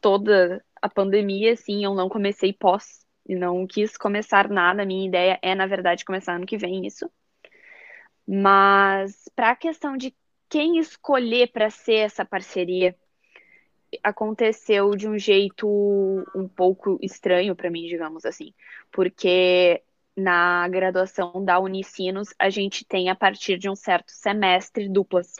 toda 0.00 0.64
a 0.80 0.88
pandemia, 0.88 1.52
assim, 1.52 1.84
eu 1.84 1.94
não 1.94 2.08
comecei 2.08 2.52
pós 2.52 3.06
e 3.28 3.34
não 3.34 3.66
quis 3.66 3.96
começar 3.96 4.48
nada. 4.48 4.82
A 4.82 4.86
minha 4.86 5.06
ideia 5.06 5.38
é, 5.42 5.54
na 5.54 5.66
verdade, 5.66 6.04
começar 6.04 6.34
ano 6.34 6.46
que 6.46 6.58
vem 6.58 6.86
isso. 6.86 7.10
Mas, 8.26 9.28
para 9.34 9.50
a 9.50 9.56
questão 9.56 9.96
de 9.96 10.14
quem 10.48 10.78
escolher 10.78 11.52
para 11.52 11.70
ser 11.70 11.96
essa 11.96 12.24
parceria 12.24 12.96
aconteceu 14.02 14.90
de 14.90 15.08
um 15.08 15.18
jeito 15.18 15.66
um 16.34 16.48
pouco 16.48 16.98
estranho 17.02 17.56
para 17.56 17.70
mim, 17.70 17.86
digamos 17.86 18.24
assim, 18.24 18.52
porque 18.92 19.82
na 20.18 20.66
graduação 20.68 21.44
da 21.44 21.58
Unicinos 21.60 22.34
a 22.38 22.50
gente 22.50 22.84
tem 22.84 23.08
a 23.08 23.14
partir 23.14 23.56
de 23.56 23.70
um 23.70 23.76
certo 23.76 24.10
semestre 24.10 24.88
duplas, 24.88 25.36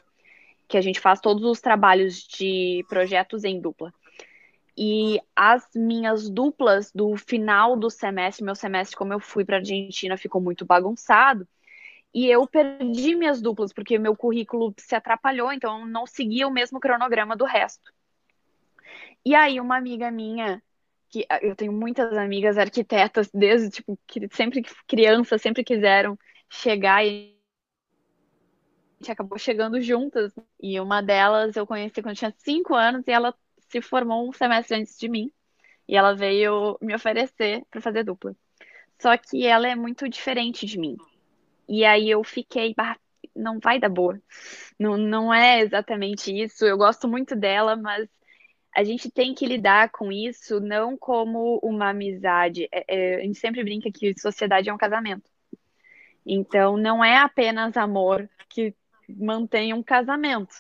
que 0.69 0.77
a 0.77 0.81
gente 0.81 1.01
faz 1.01 1.21
todos 1.21 1.43
os 1.45 1.61
trabalhos 1.61 2.23
de 2.23 2.85
projetos 2.89 3.45
em 3.45 3.61
dupla. 3.61 3.93
E 4.77 5.21
as 5.35 5.69
minhas 5.75 6.31
duplas 6.31 6.93
do 6.93 7.17
final 7.17 7.77
do 7.77 7.91
semestre, 7.91 8.45
meu 8.45 8.55
semestre, 8.55 8.97
como 8.97 9.13
eu 9.13 9.19
fui 9.19 9.45
para 9.45 9.57
a 9.57 9.59
Argentina, 9.59 10.17
ficou 10.17 10.41
muito 10.41 10.65
bagunçado 10.65 11.49
e 12.15 12.27
eu 12.27 12.47
perdi 12.47 13.17
minhas 13.17 13.43
duplas, 13.43 13.73
porque 13.73 13.99
meu 13.99 14.17
currículo 14.17 14.73
se 14.79 14.95
atrapalhou, 14.95 15.53
então 15.53 15.85
não 15.85 16.07
seguia 16.07 16.47
o 16.47 16.53
mesmo 16.53 16.79
cronograma 16.79 17.37
do 17.37 17.45
resto. 17.45 17.93
E 19.25 19.35
aí, 19.35 19.61
uma 19.61 19.77
amiga 19.77 20.11
minha, 20.11 20.63
que 21.11 21.27
ah, 21.29 21.39
eu 21.43 21.57
tenho 21.57 21.73
muitas 21.73 22.17
amigas 22.17 22.59
arquitetas, 22.59 23.31
desde, 23.33 23.71
tipo, 23.71 23.99
que 24.07 24.29
sempre 24.33 24.63
crianças, 24.87 25.43
sempre 25.43 25.65
quiseram 25.65 26.19
chegar 26.49 27.05
e 27.05 27.37
a 29.01 29.03
gente 29.03 29.13
acabou 29.13 29.39
chegando 29.39 29.81
juntas. 29.81 30.33
E 30.61 30.79
uma 30.81 31.01
delas 31.03 31.57
eu 31.57 31.67
conheci 31.67 32.03
quando 32.03 32.17
tinha 32.17 32.35
cinco 32.39 32.75
anos 32.75 33.07
e 33.07 33.11
ela 33.11 33.35
se 33.69 33.81
formou 33.81 34.29
um 34.29 34.33
semestre 34.33 34.77
antes 34.77 34.99
de 34.99 35.09
mim. 35.09 35.31
E 35.87 35.97
ela 35.97 36.15
veio 36.15 36.79
me 36.83 36.95
oferecer 36.95 37.65
para 37.71 37.81
fazer 37.81 38.05
dupla. 38.05 38.37
Só 39.01 39.17
que 39.17 39.47
ela 39.47 39.69
é 39.69 39.75
muito 39.75 40.09
diferente 40.09 40.67
de 40.67 40.79
mim. 40.79 40.97
E 41.69 41.85
aí 41.85 42.11
eu 42.11 42.23
fiquei, 42.25 42.75
não 43.35 43.59
vai 43.61 43.79
dar 43.79 43.89
boa. 43.89 44.21
Não, 44.79 44.97
não 44.97 45.33
é 45.33 45.61
exatamente 45.61 46.33
isso. 46.33 46.65
Eu 46.65 46.77
gosto 46.77 47.09
muito 47.09 47.37
dela, 47.37 47.77
mas 47.77 48.09
a 48.79 48.85
gente 48.85 49.11
tem 49.11 49.35
que 49.35 49.45
lidar 49.45 49.91
com 49.91 50.13
isso 50.13 50.61
não 50.61 50.97
como 50.97 51.59
uma 51.65 51.89
amizade. 51.89 52.69
É, 52.71 52.85
é, 52.87 53.17
a 53.17 53.21
gente 53.23 53.37
sempre 53.37 53.65
brinca 53.65 53.91
que 53.91 54.17
sociedade 54.17 54.71
é 54.71 54.73
um 54.73 54.79
casamento. 54.79 55.29
Então, 56.25 56.77
não 56.77 57.05
é 57.05 57.17
apenas 57.17 57.77
amor 57.77 58.31
que 58.49 58.73
mantém 59.09 59.75
um 59.75 59.83
casamento. 59.83 60.55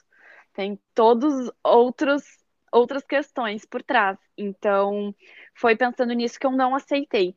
Tem 0.53 0.77
todos 0.97 1.49
outros 1.63 2.25
outras 2.73 3.05
questões 3.05 3.65
por 3.65 3.85
trás. 3.85 4.19
Então, 4.37 5.15
foi 5.55 5.77
pensando 5.77 6.13
nisso 6.13 6.41
que 6.41 6.47
eu 6.47 6.51
não 6.51 6.75
aceitei. 6.75 7.37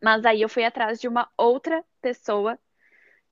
Mas 0.00 0.24
aí 0.24 0.40
eu 0.40 0.48
fui 0.48 0.62
atrás 0.62 1.00
de 1.00 1.08
uma 1.08 1.28
outra 1.36 1.84
pessoa 2.00 2.56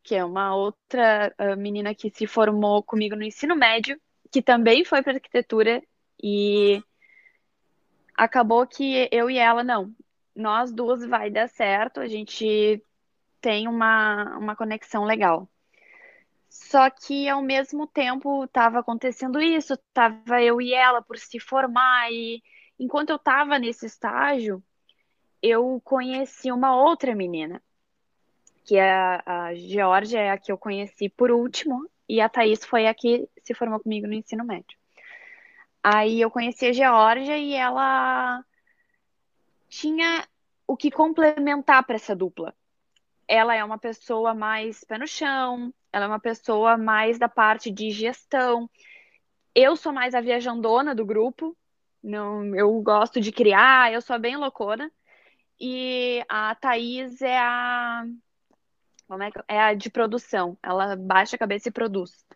que 0.02 0.16
é 0.16 0.24
uma 0.24 0.56
outra 0.56 1.32
uh, 1.38 1.56
menina 1.56 1.94
que 1.94 2.10
se 2.10 2.26
formou 2.26 2.82
comigo 2.82 3.14
no 3.14 3.22
ensino 3.22 3.54
médio, 3.54 4.00
que 4.32 4.42
também 4.42 4.84
foi 4.84 5.04
para 5.04 5.14
arquitetura 5.14 5.80
e 6.22 6.82
acabou 8.16 8.66
que 8.66 9.08
eu 9.12 9.30
e 9.30 9.38
ela 9.38 9.62
não, 9.62 9.94
nós 10.34 10.72
duas 10.72 11.04
vai 11.06 11.30
dar 11.30 11.48
certo, 11.48 12.00
a 12.00 12.08
gente 12.08 12.82
tem 13.40 13.68
uma, 13.68 14.36
uma 14.38 14.56
conexão 14.56 15.04
legal. 15.04 15.48
Só 16.48 16.88
que 16.90 17.28
ao 17.28 17.42
mesmo 17.42 17.86
tempo 17.86 18.44
estava 18.44 18.80
acontecendo 18.80 19.40
isso, 19.40 19.76
tava 19.92 20.42
eu 20.42 20.60
e 20.60 20.72
ela 20.72 21.02
por 21.02 21.18
se 21.18 21.38
formar 21.38 22.10
e 22.10 22.42
enquanto 22.78 23.10
eu 23.10 23.16
estava 23.16 23.58
nesse 23.58 23.86
estágio, 23.86 24.62
eu 25.42 25.80
conheci 25.84 26.50
uma 26.50 26.76
outra 26.76 27.14
menina, 27.14 27.62
que 28.64 28.76
é 28.76 29.22
a 29.24 29.54
Georgia, 29.54 30.20
é 30.20 30.30
a 30.30 30.38
que 30.38 30.50
eu 30.50 30.58
conheci 30.58 31.08
por 31.08 31.30
último, 31.30 31.88
e 32.08 32.20
a 32.20 32.28
Thaís 32.28 32.64
foi 32.64 32.86
a 32.86 32.94
que 32.94 33.28
se 33.42 33.54
formou 33.54 33.80
comigo 33.80 34.06
no 34.06 34.14
ensino 34.14 34.44
médio. 34.44 34.77
Aí 35.90 36.20
eu 36.20 36.30
conheci 36.30 36.66
a 36.66 36.72
Georgia 36.72 37.38
e 37.38 37.54
ela 37.54 38.44
tinha 39.70 40.28
o 40.66 40.76
que 40.76 40.90
complementar 40.90 41.82
para 41.82 41.96
essa 41.96 42.14
dupla. 42.14 42.54
Ela 43.26 43.54
é 43.54 43.64
uma 43.64 43.78
pessoa 43.78 44.34
mais 44.34 44.84
pé 44.84 44.98
no 44.98 45.06
chão, 45.06 45.72
ela 45.90 46.04
é 46.04 46.08
uma 46.08 46.20
pessoa 46.20 46.76
mais 46.76 47.18
da 47.18 47.26
parte 47.26 47.70
de 47.70 47.90
gestão. 47.90 48.68
Eu 49.54 49.76
sou 49.76 49.90
mais 49.90 50.14
a 50.14 50.20
viajandona 50.20 50.94
do 50.94 51.06
grupo, 51.06 51.56
não, 52.02 52.54
eu 52.54 52.70
gosto 52.82 53.18
de 53.18 53.32
criar, 53.32 53.90
eu 53.90 54.02
sou 54.02 54.18
bem 54.18 54.36
loucona. 54.36 54.92
E 55.58 56.22
a 56.28 56.54
Thaís 56.54 57.22
é 57.22 57.38
a 57.38 58.04
como 59.06 59.22
é, 59.22 59.30
que, 59.30 59.40
é 59.48 59.58
a 59.58 59.72
de 59.72 59.88
produção. 59.88 60.58
Ela 60.62 60.96
baixa 60.96 61.36
a 61.36 61.38
cabeça 61.38 61.70
e 61.70 61.72
produz. 61.72 62.26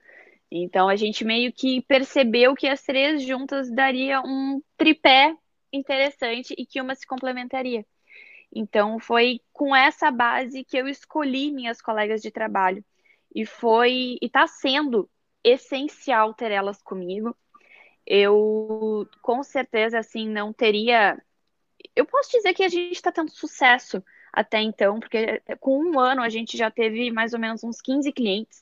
Então 0.54 0.86
a 0.86 0.96
gente 0.96 1.24
meio 1.24 1.50
que 1.50 1.80
percebeu 1.82 2.54
que 2.54 2.68
as 2.68 2.82
três 2.82 3.22
juntas 3.22 3.70
daria 3.70 4.20
um 4.20 4.62
tripé 4.76 5.34
interessante 5.72 6.54
e 6.58 6.66
que 6.66 6.78
uma 6.78 6.94
se 6.94 7.06
complementaria. 7.06 7.86
Então 8.54 8.98
foi 9.00 9.40
com 9.50 9.74
essa 9.74 10.10
base 10.10 10.62
que 10.62 10.76
eu 10.76 10.86
escolhi 10.86 11.50
minhas 11.50 11.80
colegas 11.80 12.20
de 12.20 12.30
trabalho 12.30 12.84
e 13.34 13.46
foi 13.46 14.18
e 14.20 14.26
está 14.26 14.46
sendo 14.46 15.08
essencial 15.42 16.34
ter 16.34 16.50
elas 16.52 16.82
comigo. 16.82 17.34
Eu 18.06 19.08
com 19.22 19.42
certeza 19.42 19.98
assim 19.98 20.28
não 20.28 20.52
teria. 20.52 21.18
Eu 21.96 22.04
posso 22.04 22.30
dizer 22.30 22.52
que 22.52 22.62
a 22.62 22.68
gente 22.68 22.92
está 22.92 23.10
tendo 23.10 23.30
sucesso 23.30 24.04
até 24.30 24.60
então, 24.60 25.00
porque 25.00 25.42
com 25.60 25.78
um 25.82 25.98
ano 25.98 26.22
a 26.22 26.28
gente 26.28 26.58
já 26.58 26.70
teve 26.70 27.10
mais 27.10 27.32
ou 27.32 27.40
menos 27.40 27.64
uns 27.64 27.80
15 27.80 28.12
clientes. 28.12 28.61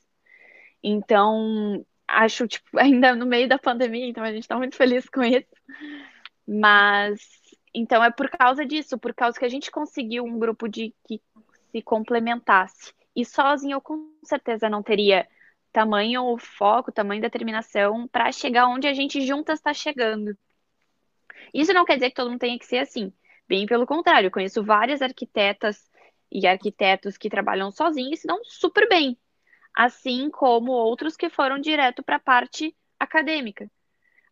Então, 0.82 1.84
acho, 2.06 2.46
tipo, 2.46 2.66
ainda 2.78 3.14
no 3.14 3.26
meio 3.26 3.48
da 3.48 3.58
pandemia, 3.58 4.06
então 4.06 4.24
a 4.24 4.32
gente 4.32 4.42
está 4.42 4.56
muito 4.56 4.76
feliz 4.76 5.08
com 5.08 5.22
isso. 5.22 5.48
Mas, 6.46 7.20
então 7.74 8.02
é 8.02 8.10
por 8.10 8.28
causa 8.28 8.64
disso, 8.66 8.98
por 8.98 9.14
causa 9.14 9.38
que 9.38 9.44
a 9.44 9.48
gente 9.48 9.70
conseguiu 9.70 10.24
um 10.24 10.38
grupo 10.38 10.68
de 10.68 10.94
que 11.06 11.20
se 11.70 11.82
complementasse. 11.82 12.92
E 13.14 13.24
sozinho 13.24 13.74
eu 13.74 13.80
com 13.80 14.12
certeza 14.24 14.68
não 14.68 14.82
teria 14.82 15.28
tamanho 15.72 16.36
foco, 16.38 16.90
tamanho 16.90 17.20
determinação 17.20 18.08
para 18.08 18.32
chegar 18.32 18.66
onde 18.66 18.88
a 18.88 18.94
gente 18.94 19.24
juntas 19.24 19.58
está 19.58 19.72
chegando. 19.72 20.36
Isso 21.54 21.72
não 21.72 21.84
quer 21.84 21.94
dizer 21.94 22.10
que 22.10 22.16
todo 22.16 22.30
mundo 22.30 22.40
tenha 22.40 22.58
que 22.58 22.66
ser 22.66 22.78
assim. 22.78 23.12
Bem 23.48 23.66
pelo 23.66 23.86
contrário, 23.86 24.28
eu 24.28 24.30
conheço 24.30 24.64
várias 24.64 25.02
arquitetas 25.02 25.88
e 26.30 26.46
arquitetos 26.46 27.16
que 27.16 27.30
trabalham 27.30 27.70
sozinhos 27.70 28.18
e 28.18 28.22
se 28.22 28.26
dão 28.26 28.40
super 28.44 28.88
bem 28.88 29.16
assim 29.76 30.30
como 30.30 30.72
outros 30.72 31.16
que 31.16 31.30
foram 31.30 31.58
direto 31.58 32.02
para 32.02 32.16
a 32.16 32.20
parte 32.20 32.74
acadêmica. 32.98 33.70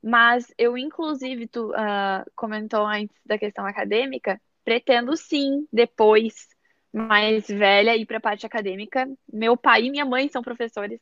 Mas 0.03 0.53
eu, 0.57 0.79
inclusive, 0.79 1.49
tu 1.49 1.71
uh, 1.71 2.25
comentou 2.37 2.87
antes 2.87 3.17
da 3.25 3.39
questão 3.39 3.67
acadêmica, 3.67 4.41
pretendo 4.65 5.17
sim, 5.17 5.67
depois, 5.73 6.35
mais 6.93 7.49
velha, 7.49 7.97
ir 7.97 8.07
para 8.07 8.19
a 8.19 8.21
parte 8.21 8.47
acadêmica. 8.47 9.09
Meu 9.33 9.57
pai 9.57 9.85
e 9.85 9.91
minha 9.91 10.05
mãe 10.05 10.29
são 10.29 10.43
professores, 10.43 11.01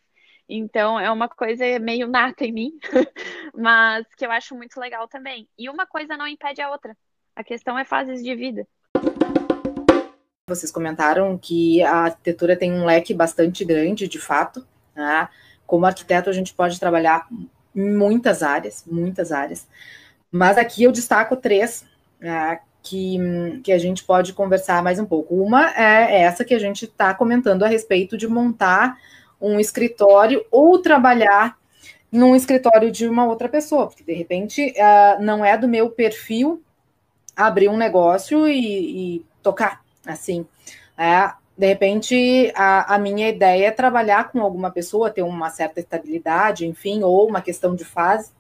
então 0.49 0.99
é 0.99 1.11
uma 1.11 1.29
coisa 1.29 1.79
meio 1.79 2.09
nata 2.09 2.45
em 2.45 2.53
mim, 2.53 2.71
mas 3.55 4.07
que 4.15 4.25
eu 4.25 4.31
acho 4.31 4.55
muito 4.55 4.79
legal 4.79 5.09
também. 5.09 5.49
E 5.59 5.69
uma 5.69 5.87
coisa 5.87 6.17
não 6.17 6.27
impede 6.27 6.63
a 6.63 6.71
outra. 6.71 6.97
A 7.35 7.45
questão 7.45 7.79
é 7.79 7.85
fases 7.85 8.23
de 8.23 8.35
vida. 8.35 8.67
Vocês 10.49 10.71
comentaram 10.71 11.37
que 11.37 11.83
a 11.83 12.05
arquitetura 12.05 12.55
tem 12.55 12.73
um 12.73 12.85
leque 12.85 13.13
bastante 13.13 13.65
grande, 13.65 14.07
de 14.07 14.21
fato. 14.21 14.65
Né? 14.95 15.29
Como 15.67 15.85
arquiteto, 15.85 16.31
a 16.31 16.33
gente 16.33 16.55
pode 16.55 16.79
trabalhar 16.79 17.27
muitas 17.75 18.45
áreas, 18.45 18.85
muitas 18.87 19.33
áreas. 19.33 19.67
Mas 20.31 20.57
aqui 20.57 20.85
eu 20.85 20.93
destaco 20.93 21.35
três 21.35 21.85
né, 22.21 22.61
que, 22.81 23.19
que 23.65 23.73
a 23.73 23.79
gente 23.79 24.05
pode 24.05 24.35
conversar 24.35 24.85
mais 24.85 25.01
um 25.01 25.05
pouco. 25.05 25.35
Uma 25.35 25.75
é 25.77 26.21
essa 26.21 26.45
que 26.45 26.55
a 26.55 26.61
gente 26.61 26.85
está 26.85 27.13
comentando 27.13 27.65
a 27.65 27.69
respeito 27.69 28.17
de 28.17 28.29
montar 28.29 28.97
um 29.41 29.59
escritório 29.59 30.47
ou 30.49 30.79
trabalhar 30.79 31.59
num 32.13 32.37
escritório 32.37 32.93
de 32.93 33.09
uma 33.09 33.27
outra 33.27 33.49
pessoa, 33.49 33.89
porque 33.89 34.05
de 34.05 34.13
repente 34.13 34.73
uh, 34.79 35.21
não 35.21 35.45
é 35.45 35.59
do 35.59 35.67
meu 35.67 35.91
perfil 35.91 36.63
abrir 37.35 37.69
um 37.69 37.77
negócio 37.77 38.47
e, 38.47 39.17
e 39.17 39.27
tocar 39.43 39.85
Assim, 40.07 40.47
é, 40.97 41.33
de 41.57 41.67
repente, 41.67 42.53
a, 42.55 42.95
a, 42.95 42.99
minha 42.99 43.29
ideia 43.29 43.67
é 43.67 43.71
trabalhar 43.71 44.31
com 44.31 44.41
alguma 44.41 44.71
pessoa, 44.71 45.11
ter 45.11 45.23
uma 45.23 45.51
certa 45.51 45.81
estabilidade, 45.81 46.67
enfim, 46.67 47.03
ou 47.03 47.29
uma 47.29 47.41
questão 47.41 47.75
de 47.75 47.85
fase. 47.85 48.31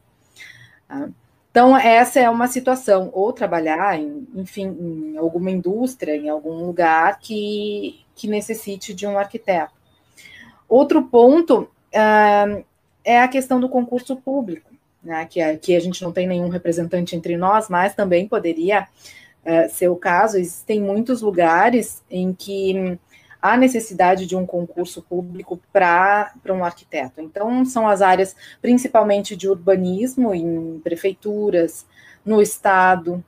Tá? 0.86 1.08
Então, 1.50 1.74
essa 1.74 2.20
é 2.20 2.28
uma 2.28 2.48
situação, 2.48 3.08
ou 3.14 3.32
trabalhar, 3.32 3.98
em, 3.98 4.28
enfim, 4.34 4.66
em 4.78 5.16
alguma 5.16 5.50
indústria, 5.50 6.14
em 6.14 6.28
algum 6.28 6.66
lugar 6.66 7.18
que, 7.18 8.04
que 8.14 8.28
necessite 8.28 8.92
de 8.92 9.06
um 9.06 9.18
arquiteto. 9.18 9.72
Outro 10.68 11.02
ponto 11.04 11.60
uh, 11.60 12.64
é 13.02 13.20
a 13.22 13.28
questão 13.28 13.58
do 13.58 13.70
concurso 13.70 14.16
público, 14.16 14.70
né, 15.02 15.24
que, 15.24 15.40
aqui 15.40 15.74
a 15.74 15.80
gente 15.80 16.02
não 16.02 16.12
tem 16.12 16.26
nenhum 16.26 16.50
representante 16.50 17.16
entre 17.16 17.38
nós, 17.38 17.70
mas 17.70 17.94
também 17.94 18.28
poderia 18.28 18.86
é, 19.46 19.68
ser 19.68 19.88
o 19.88 19.96
caso, 19.96 20.36
existem 20.36 20.80
muitos 20.80 21.22
lugares 21.22 22.02
em 22.10 22.34
que 22.34 22.98
há 23.40 23.56
necessidade 23.56 24.26
de 24.26 24.34
um 24.34 24.44
concurso 24.44 25.00
público 25.00 25.60
para 25.72 26.32
um 26.48 26.64
arquiteto. 26.64 27.20
Então, 27.20 27.64
são 27.64 27.86
as 27.86 28.02
áreas 28.02 28.34
principalmente 28.60 29.36
de 29.36 29.48
urbanismo, 29.48 30.34
em 30.34 30.80
prefeituras, 30.80 31.86
no 32.24 32.42
Estado, 32.42 33.24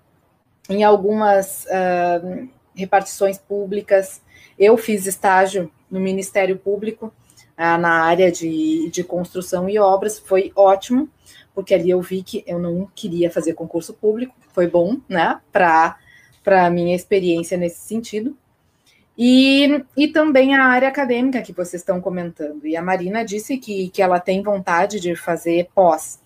em 0.68 0.82
algumas 0.82 1.64
uh, 1.66 2.48
repartições 2.74 3.38
públicas. 3.38 4.20
Eu 4.58 4.76
fiz 4.76 5.06
estágio 5.06 5.70
no 5.88 6.00
Ministério 6.00 6.58
Público, 6.58 7.06
uh, 7.56 7.78
na 7.78 8.02
área 8.02 8.32
de, 8.32 8.90
de 8.90 9.04
construção 9.04 9.68
e 9.68 9.78
obras, 9.78 10.18
foi 10.18 10.50
ótimo, 10.56 11.08
porque 11.54 11.74
ali 11.74 11.90
eu 11.90 12.02
vi 12.02 12.24
que 12.24 12.42
eu 12.44 12.58
não 12.58 12.90
queria 12.92 13.30
fazer 13.30 13.54
concurso 13.54 13.94
público, 13.94 14.34
foi 14.52 14.66
bom, 14.66 14.96
né, 15.08 15.40
para 15.52 15.96
para 16.42 16.66
a 16.66 16.70
minha 16.70 16.94
experiência 16.94 17.56
nesse 17.56 17.80
sentido. 17.80 18.36
E, 19.16 19.84
e 19.96 20.08
também 20.08 20.54
a 20.54 20.64
área 20.64 20.88
acadêmica 20.88 21.42
que 21.42 21.52
vocês 21.52 21.82
estão 21.82 22.00
comentando. 22.00 22.66
E 22.66 22.76
a 22.76 22.82
Marina 22.82 23.24
disse 23.24 23.58
que, 23.58 23.88
que 23.88 24.00
ela 24.00 24.20
tem 24.20 24.42
vontade 24.42 25.00
de 25.00 25.16
fazer 25.16 25.68
pós. 25.74 26.20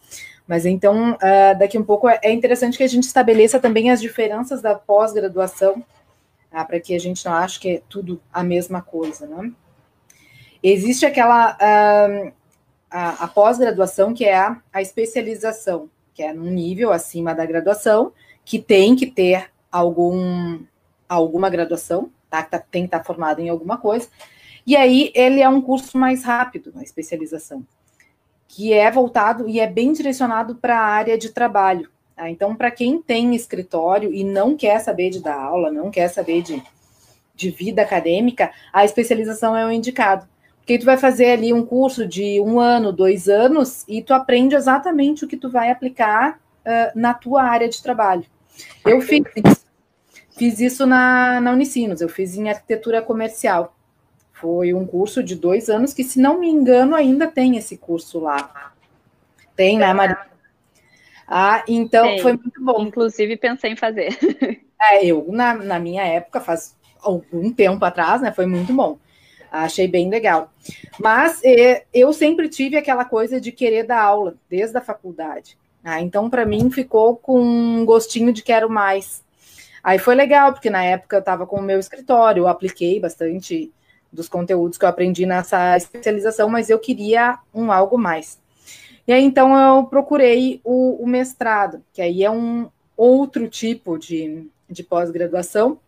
Mas 0.46 0.66
então, 0.66 1.12
uh, 1.12 1.58
daqui 1.58 1.78
um 1.78 1.84
pouco, 1.84 2.08
é 2.08 2.30
interessante 2.30 2.76
que 2.76 2.84
a 2.84 2.88
gente 2.88 3.04
estabeleça 3.04 3.58
também 3.58 3.90
as 3.90 4.00
diferenças 4.00 4.60
da 4.60 4.74
pós-graduação, 4.74 5.82
tá? 6.50 6.64
para 6.64 6.78
que 6.80 6.94
a 6.94 7.00
gente 7.00 7.24
não 7.24 7.32
ache 7.32 7.58
que 7.58 7.70
é 7.70 7.82
tudo 7.88 8.20
a 8.30 8.42
mesma 8.42 8.82
coisa. 8.82 9.26
Né? 9.26 9.52
Existe 10.62 11.06
aquela. 11.06 11.56
Uh, 11.56 12.32
a, 12.92 13.24
a 13.24 13.28
pós-graduação, 13.28 14.12
que 14.12 14.24
é 14.24 14.36
a, 14.36 14.60
a 14.72 14.82
especialização, 14.82 15.88
que 16.12 16.22
é 16.22 16.32
num 16.32 16.50
nível 16.50 16.92
acima 16.92 17.34
da 17.34 17.46
graduação, 17.46 18.12
que 18.44 18.58
tem 18.58 18.94
que 18.94 19.06
ter 19.06 19.50
algum, 19.72 20.60
alguma 21.08 21.48
graduação, 21.48 22.10
tá? 22.30 22.42
tá 22.42 22.58
tem 22.58 22.82
que 22.82 22.88
estar 22.88 22.98
tá 22.98 23.04
formado 23.04 23.40
em 23.40 23.48
alguma 23.48 23.78
coisa. 23.78 24.08
E 24.66 24.76
aí 24.76 25.10
ele 25.14 25.40
é 25.40 25.48
um 25.48 25.60
curso 25.60 25.98
mais 25.98 26.22
rápido, 26.22 26.72
a 26.76 26.82
especialização, 26.82 27.66
que 28.46 28.72
é 28.72 28.90
voltado 28.90 29.48
e 29.48 29.58
é 29.58 29.66
bem 29.66 29.92
direcionado 29.92 30.54
para 30.54 30.78
a 30.78 30.84
área 30.84 31.18
de 31.18 31.30
trabalho. 31.30 31.90
Tá? 32.14 32.30
Então, 32.30 32.54
para 32.54 32.70
quem 32.70 33.00
tem 33.00 33.34
escritório 33.34 34.12
e 34.12 34.22
não 34.22 34.56
quer 34.56 34.78
saber 34.78 35.10
de 35.10 35.20
dar 35.20 35.40
aula, 35.40 35.72
não 35.72 35.90
quer 35.90 36.08
saber 36.08 36.42
de, 36.42 36.62
de 37.34 37.50
vida 37.50 37.82
acadêmica, 37.82 38.52
a 38.72 38.84
especialização 38.84 39.56
é 39.56 39.66
o 39.66 39.72
indicado. 39.72 40.28
Porque 40.58 40.78
tu 40.78 40.84
vai 40.84 40.96
fazer 40.96 41.32
ali 41.32 41.52
um 41.52 41.66
curso 41.66 42.06
de 42.06 42.40
um 42.40 42.60
ano, 42.60 42.92
dois 42.92 43.28
anos, 43.28 43.84
e 43.88 44.00
tu 44.00 44.14
aprende 44.14 44.54
exatamente 44.54 45.24
o 45.24 45.28
que 45.28 45.36
tu 45.36 45.50
vai 45.50 45.72
aplicar 45.72 46.38
uh, 46.64 46.92
na 46.94 47.12
tua 47.12 47.42
área 47.42 47.68
de 47.68 47.82
trabalho. 47.82 48.24
Eu 48.86 49.00
fiz 49.00 49.22
Fiz 50.36 50.60
isso 50.60 50.86
na, 50.86 51.40
na 51.40 51.52
Unicinos, 51.52 52.00
eu 52.00 52.08
fiz 52.08 52.36
em 52.36 52.48
arquitetura 52.48 53.02
comercial. 53.02 53.76
Foi 54.32 54.74
um 54.74 54.86
curso 54.86 55.22
de 55.22 55.36
dois 55.36 55.68
anos 55.68 55.94
que, 55.94 56.02
se 56.02 56.18
não 56.18 56.40
me 56.40 56.48
engano, 56.48 56.96
ainda 56.96 57.26
tem 57.28 57.56
esse 57.56 57.76
curso 57.76 58.18
lá. 58.18 58.72
Tem, 59.54 59.78
né, 59.78 59.92
Maria? 59.92 60.18
Ah, 61.28 61.62
então 61.68 62.18
foi 62.18 62.32
muito 62.32 62.62
bom. 62.62 62.82
Inclusive, 62.82 63.36
pensei 63.36 63.72
em 63.72 63.76
fazer. 63.76 64.18
É, 64.84 65.06
eu, 65.06 65.26
na, 65.28 65.54
na 65.54 65.78
minha 65.78 66.02
época, 66.02 66.40
faz 66.40 66.76
algum 67.00 67.52
tempo 67.52 67.84
atrás, 67.84 68.20
né? 68.20 68.32
Foi 68.32 68.46
muito 68.46 68.72
bom. 68.72 68.98
Achei 69.48 69.86
bem 69.86 70.10
legal. 70.10 70.50
Mas 70.98 71.40
é, 71.44 71.84
eu 71.94 72.12
sempre 72.12 72.48
tive 72.48 72.76
aquela 72.76 73.04
coisa 73.04 73.40
de 73.40 73.52
querer 73.52 73.84
dar 73.84 74.02
aula, 74.02 74.34
desde 74.50 74.76
a 74.76 74.80
faculdade. 74.80 75.56
Ah, 75.84 76.00
então, 76.00 76.28
para 76.28 76.44
mim, 76.44 76.68
ficou 76.68 77.16
com 77.16 77.40
um 77.40 77.84
gostinho 77.84 78.32
de 78.32 78.42
quero 78.42 78.68
mais. 78.68 79.22
Aí 79.82 79.98
foi 79.98 80.14
legal, 80.14 80.52
porque 80.52 80.70
na 80.70 80.84
época 80.84 81.16
eu 81.16 81.20
estava 81.20 81.46
com 81.46 81.56
o 81.56 81.62
meu 81.62 81.78
escritório, 81.78 82.42
eu 82.42 82.48
apliquei 82.48 83.00
bastante 83.00 83.72
dos 84.12 84.28
conteúdos 84.28 84.78
que 84.78 84.84
eu 84.84 84.88
aprendi 84.88 85.24
nessa 85.26 85.76
especialização, 85.76 86.48
mas 86.48 86.68
eu 86.68 86.78
queria 86.78 87.38
um 87.54 87.72
algo 87.72 87.96
mais. 87.98 88.38
E 89.06 89.12
aí, 89.12 89.24
então, 89.24 89.56
eu 89.58 89.84
procurei 89.84 90.60
o, 90.62 91.02
o 91.02 91.06
mestrado, 91.06 91.82
que 91.92 92.00
aí 92.00 92.22
é 92.22 92.30
um 92.30 92.70
outro 92.96 93.48
tipo 93.48 93.98
de, 93.98 94.48
de 94.70 94.82
pós-graduação, 94.84 95.78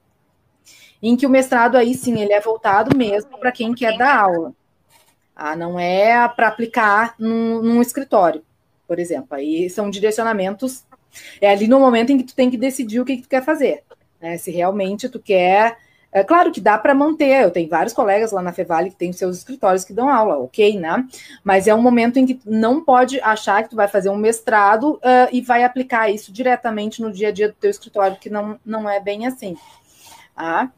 em 1.01 1.17
que 1.17 1.27
o 1.27 1.31
mestrado 1.31 1.77
aí 1.77 1.95
sim 1.95 2.19
ele 2.21 2.33
é 2.33 2.41
voltado 2.41 2.97
mesmo 2.97 3.39
para 3.39 3.53
quem 3.53 3.75
quer 3.75 3.97
dar 3.97 4.17
aula. 4.21 4.55
Ah, 5.37 5.55
não 5.55 5.79
é 5.79 6.27
para 6.29 6.49
aplicar 6.49 7.15
num, 7.19 7.61
num, 7.61 7.83
escritório, 7.83 8.43
por 8.87 8.99
exemplo. 8.99 9.37
Aí 9.37 9.69
são 9.69 9.91
direcionamentos. 9.91 10.85
É 11.41 11.51
ali 11.51 11.67
no 11.67 11.81
momento 11.81 12.11
em 12.11 12.19
que 12.19 12.25
tu 12.25 12.35
tem 12.35 12.51
que 12.51 12.57
decidir 12.57 13.01
o 13.01 13.05
que, 13.05 13.17
que 13.17 13.23
tu 13.23 13.29
quer 13.29 13.45
fazer. 13.45 13.83
Né? 14.21 14.39
Se 14.39 14.51
realmente 14.51 15.09
tu 15.09 15.19
quer. 15.19 15.77
É 16.11 16.23
claro 16.23 16.53
que 16.53 16.61
dá 16.61 16.79
para 16.79 16.95
manter. 16.95 17.43
Eu 17.43 17.51
tenho 17.51 17.69
vários 17.69 17.93
colegas 17.93 18.31
lá 18.31 18.41
na 18.41 18.53
Fevale 18.53 18.91
que 18.91 18.97
têm 18.97 19.13
seus 19.13 19.39
escritórios 19.39 19.85
que 19.85 19.93
dão 19.93 20.09
aula, 20.09 20.39
ok, 20.39 20.79
né? 20.79 21.05
Mas 21.43 21.67
é 21.67 21.75
um 21.75 21.83
momento 21.83 22.19
em 22.19 22.25
que 22.25 22.41
não 22.47 22.85
pode 22.85 23.21
achar 23.21 23.65
que 23.65 23.71
tu 23.71 23.77
vai 23.77 23.89
fazer 23.89 24.11
um 24.11 24.17
mestrado 24.17 24.93
uh, 24.95 25.29
e 25.33 25.41
vai 25.41 25.65
aplicar 25.65 26.09
isso 26.09 26.33
diretamente 26.33 27.03
no 27.03 27.13
dia 27.13 27.29
a 27.29 27.33
dia 27.33 27.49
do 27.49 27.55
teu 27.55 27.69
escritório, 27.69 28.17
que 28.17 28.31
não, 28.31 28.61
não 28.65 28.89
é 28.89 29.01
bem 29.01 29.27
assim. 29.27 29.57
Tá? 30.35 30.73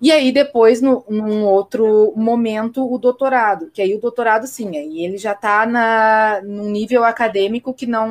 E 0.00 0.12
aí, 0.12 0.30
depois, 0.30 0.80
no, 0.82 1.04
num 1.08 1.44
outro 1.44 2.12
momento, 2.14 2.92
o 2.92 2.98
doutorado, 2.98 3.70
que 3.72 3.80
aí 3.80 3.94
o 3.94 4.00
doutorado, 4.00 4.46
sim, 4.46 4.76
aí 4.76 5.04
ele 5.04 5.16
já 5.16 5.32
está 5.32 6.40
num 6.44 6.70
nível 6.70 7.04
acadêmico 7.04 7.72
que 7.72 7.86
não, 7.86 8.08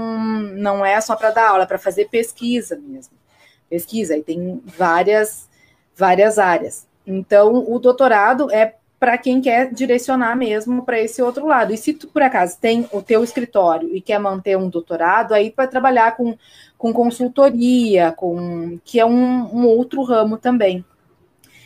não 0.55 0.85
é 0.85 0.99
só 0.99 1.15
para 1.15 1.31
dar 1.31 1.49
aula, 1.49 1.63
é 1.63 1.67
para 1.67 1.77
fazer 1.77 2.09
pesquisa 2.09 2.75
mesmo. 2.75 3.13
Pesquisa, 3.69 4.17
e 4.17 4.23
tem 4.23 4.61
várias, 4.65 5.47
várias 5.95 6.39
áreas. 6.39 6.87
Então, 7.05 7.63
o 7.71 7.79
doutorado 7.79 8.51
é 8.51 8.75
para 8.99 9.17
quem 9.17 9.39
quer 9.39 9.71
direcionar 9.71 10.35
mesmo 10.35 10.83
para 10.83 10.99
esse 10.99 11.21
outro 11.21 11.45
lado. 11.45 11.71
E 11.71 11.77
se 11.77 11.93
tu, 11.93 12.07
por 12.07 12.21
acaso, 12.21 12.57
tem 12.59 12.87
o 12.91 13.01
teu 13.01 13.23
escritório 13.23 13.95
e 13.95 14.01
quer 14.01 14.19
manter 14.19 14.57
um 14.57 14.69
doutorado, 14.69 15.33
aí 15.33 15.53
vai 15.55 15.67
trabalhar 15.67 16.17
com, 16.17 16.35
com 16.77 16.93
consultoria, 16.93 18.11
com 18.11 18.79
que 18.83 18.99
é 18.99 19.05
um, 19.05 19.55
um 19.55 19.65
outro 19.65 20.03
ramo 20.03 20.37
também. 20.37 20.85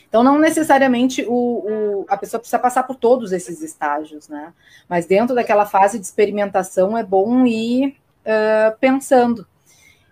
Então, 0.08 0.24
não 0.24 0.38
necessariamente 0.38 1.24
o, 1.28 1.34
o, 1.34 2.06
a 2.10 2.18
pessoa 2.18 2.40
precisa 2.40 2.60
passar 2.60 2.84
por 2.84 2.96
todos 2.98 3.32
esses 3.32 3.62
estágios, 3.62 4.28
né? 4.28 4.54
Mas 4.88 5.06
dentro 5.06 5.34
daquela 5.34 5.66
fase 5.66 5.98
de 5.98 6.06
experimentação 6.06 6.98
é 6.98 7.04
bom 7.04 7.46
ir 7.46 7.96
uh, 8.26 8.78
pensando. 8.80 9.48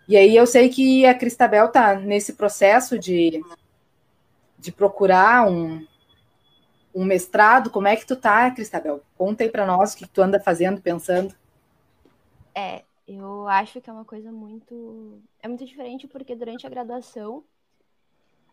E 0.07 0.15
aí 0.15 0.35
eu 0.35 0.47
sei 0.47 0.69
que 0.69 1.05
a 1.05 1.13
Cristabel 1.13 1.65
está 1.65 1.95
nesse 1.95 2.33
processo 2.33 2.97
de, 2.97 3.43
de 4.57 4.71
procurar 4.71 5.45
um, 5.47 5.85
um 6.95 7.03
mestrado. 7.03 7.69
Como 7.69 7.87
é 7.87 7.95
que 7.95 8.05
tu 8.05 8.15
tá, 8.15 8.49
Cristabel? 8.51 9.03
Conta 9.17 9.43
aí 9.43 9.49
para 9.49 9.65
nós 9.65 9.93
o 9.93 9.97
que 9.97 10.07
tu 10.07 10.21
anda 10.21 10.39
fazendo, 10.39 10.81
pensando. 10.81 11.35
É, 12.55 12.83
eu 13.15 13.47
acho 13.47 13.81
que 13.81 13.89
é 13.89 13.93
uma 13.93 14.05
coisa 14.05 14.31
muito. 14.31 15.21
É 15.41 15.47
muito 15.47 15.65
diferente 15.65 16.07
porque 16.07 16.35
durante 16.35 16.65
a 16.65 16.69
graduação 16.69 17.43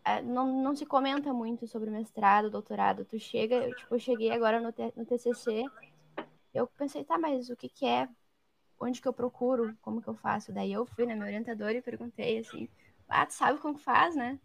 é, 0.07 0.21
não, 0.21 0.63
não 0.63 0.73
se 0.73 0.85
comenta 0.85 1.33
muito 1.33 1.67
sobre 1.67 1.89
mestrado, 1.89 2.49
doutorado. 2.49 3.03
Tu 3.03 3.19
chega, 3.19 3.55
eu, 3.55 3.75
tipo, 3.75 3.95
eu 3.95 3.99
cheguei 3.99 4.31
agora 4.31 4.61
no, 4.61 4.73
no 4.95 5.05
TCC, 5.05 5.65
eu 6.53 6.65
pensei, 6.65 7.03
tá, 7.03 7.17
mas 7.17 7.49
o 7.49 7.57
que 7.57 7.67
que 7.67 7.85
é? 7.85 8.07
Onde 8.79 9.01
que 9.01 9.07
eu 9.07 9.13
procuro? 9.13 9.75
Como 9.81 10.01
que 10.01 10.07
eu 10.07 10.15
faço? 10.15 10.53
Daí 10.53 10.71
eu 10.71 10.85
fui 10.85 11.05
na 11.05 11.13
minha 11.13 11.25
orientadora 11.25 11.73
e 11.73 11.81
perguntei 11.81 12.39
assim, 12.39 12.69
ah, 13.09 13.25
tu 13.25 13.33
sabe 13.33 13.59
como 13.59 13.77
que 13.77 13.83
faz, 13.83 14.15
né? 14.15 14.39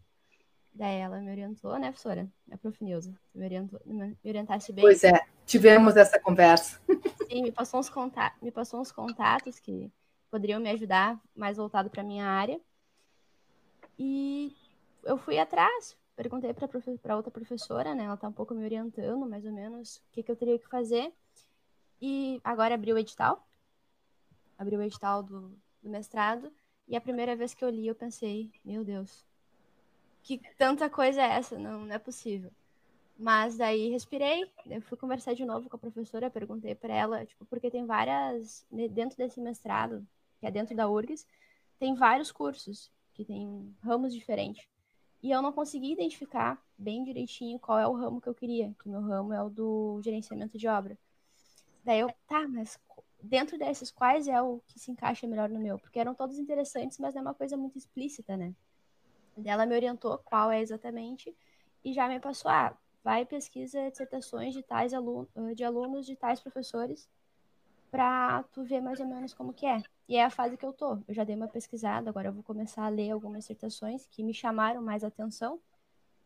Daí 0.74 0.96
ela 0.96 1.20
me 1.20 1.30
orientou, 1.30 1.78
né, 1.78 1.88
professora? 1.88 2.28
A 2.50 2.56
prof. 2.56 2.82
Neuza. 2.82 3.14
Me, 3.34 3.44
orientou, 3.44 3.80
me 3.86 4.16
orientasse 4.24 4.72
bem. 4.72 4.82
Pois 4.82 5.04
é, 5.04 5.20
tivemos 5.46 5.96
essa 5.96 6.18
conversa. 6.18 6.80
Sim, 7.30 7.42
me 7.42 7.52
passou 7.52 7.78
uns, 7.78 7.88
contatos, 7.88 8.40
me 8.42 8.50
passou 8.50 8.80
uns 8.80 8.90
contatos 8.90 9.60
que 9.60 9.92
poderiam 10.32 10.58
me 10.58 10.70
ajudar 10.70 11.20
mais 11.36 11.58
voltado 11.58 11.90
para 11.90 12.02
minha 12.02 12.24
área. 12.24 12.58
E 13.98 14.56
eu 15.04 15.18
fui 15.18 15.38
atrás, 15.38 15.94
perguntei 16.16 16.54
para 16.54 17.16
outra 17.16 17.30
professora, 17.30 17.94
né? 17.94 18.04
Ela 18.04 18.16
tá 18.16 18.28
um 18.28 18.32
pouco 18.32 18.54
me 18.54 18.64
orientando, 18.64 19.28
mais 19.28 19.44
ou 19.44 19.52
menos, 19.52 19.98
o 19.98 20.02
que, 20.10 20.22
que 20.22 20.32
eu 20.32 20.36
teria 20.36 20.58
que 20.58 20.66
fazer. 20.66 21.12
E 22.00 22.40
agora 22.42 22.74
abriu 22.74 22.96
o 22.96 22.98
edital. 22.98 23.46
Abriu 24.58 24.78
o 24.78 24.82
edital 24.82 25.22
do, 25.22 25.54
do 25.82 25.90
mestrado. 25.90 26.50
E 26.88 26.96
a 26.96 27.00
primeira 27.00 27.36
vez 27.36 27.52
que 27.52 27.62
eu 27.62 27.68
li, 27.68 27.86
eu 27.86 27.94
pensei, 27.94 28.50
meu 28.64 28.82
Deus, 28.82 29.26
que 30.22 30.38
tanta 30.56 30.88
coisa 30.88 31.20
é 31.20 31.26
essa? 31.26 31.58
Não, 31.58 31.84
não 31.84 31.94
é 31.94 31.98
possível. 31.98 32.50
Mas 33.18 33.58
daí 33.58 33.90
respirei, 33.90 34.50
eu 34.66 34.80
fui 34.80 34.96
conversar 34.96 35.34
de 35.34 35.44
novo 35.44 35.68
com 35.68 35.76
a 35.76 35.78
professora, 35.78 36.30
perguntei 36.30 36.74
para 36.74 36.94
ela, 36.94 37.26
tipo, 37.26 37.44
porque 37.44 37.70
tem 37.70 37.84
várias 37.84 38.66
né, 38.70 38.88
dentro 38.88 39.16
desse 39.18 39.40
mestrado, 39.40 40.04
que 40.42 40.46
é 40.46 40.50
dentro 40.50 40.74
da 40.74 40.88
URGS, 40.88 41.24
tem 41.78 41.94
vários 41.94 42.32
cursos 42.32 42.90
que 43.14 43.24
tem 43.24 43.72
ramos 43.80 44.12
diferentes. 44.12 44.66
E 45.22 45.30
eu 45.30 45.40
não 45.40 45.52
consegui 45.52 45.92
identificar 45.92 46.60
bem 46.76 47.04
direitinho 47.04 47.60
qual 47.60 47.78
é 47.78 47.86
o 47.86 47.92
ramo 47.92 48.20
que 48.20 48.28
eu 48.28 48.34
queria, 48.34 48.74
que 48.82 48.88
meu 48.88 49.00
ramo 49.00 49.32
é 49.32 49.40
o 49.40 49.48
do 49.48 50.00
gerenciamento 50.02 50.58
de 50.58 50.66
obra. 50.66 50.98
Daí 51.84 52.00
eu, 52.00 52.12
tá, 52.26 52.48
mas 52.48 52.76
dentro 53.22 53.56
desses, 53.56 53.92
quais 53.92 54.26
é 54.26 54.42
o 54.42 54.60
que 54.66 54.80
se 54.80 54.90
encaixa 54.90 55.28
melhor 55.28 55.48
no 55.48 55.60
meu? 55.60 55.78
Porque 55.78 56.00
eram 56.00 56.12
todos 56.12 56.40
interessantes, 56.40 56.98
mas 56.98 57.14
não 57.14 57.20
é 57.20 57.22
uma 57.22 57.34
coisa 57.34 57.56
muito 57.56 57.78
explícita, 57.78 58.36
né? 58.36 58.52
Ela 59.44 59.64
me 59.64 59.76
orientou 59.76 60.18
qual 60.24 60.50
é 60.50 60.60
exatamente 60.60 61.32
e 61.84 61.92
já 61.92 62.08
me 62.08 62.18
passou, 62.18 62.50
ah, 62.50 62.76
vai 63.04 63.24
pesquisa 63.24 63.88
dissertações 63.92 64.54
de 64.54 64.62
tais 64.64 64.92
alunos, 64.92 65.28
de 65.54 65.62
alunos 65.62 66.04
de 66.04 66.16
tais 66.16 66.40
professores 66.40 67.08
para 67.92 68.42
tu 68.44 68.64
ver 68.64 68.80
mais 68.80 68.98
ou 68.98 69.06
menos 69.06 69.34
como 69.34 69.52
que 69.52 69.66
é. 69.66 69.80
E 70.12 70.16
é 70.16 70.24
a 70.24 70.28
fase 70.28 70.58
que 70.58 70.66
eu 70.66 70.74
tô. 70.74 70.98
Eu 71.08 71.14
já 71.14 71.24
dei 71.24 71.34
uma 71.34 71.48
pesquisada, 71.48 72.10
agora 72.10 72.28
eu 72.28 72.34
vou 72.34 72.42
começar 72.42 72.84
a 72.84 72.90
ler 72.90 73.12
algumas 73.12 73.44
dissertações 73.44 74.04
que 74.10 74.22
me 74.22 74.34
chamaram 74.34 74.82
mais 74.82 75.02
atenção 75.02 75.58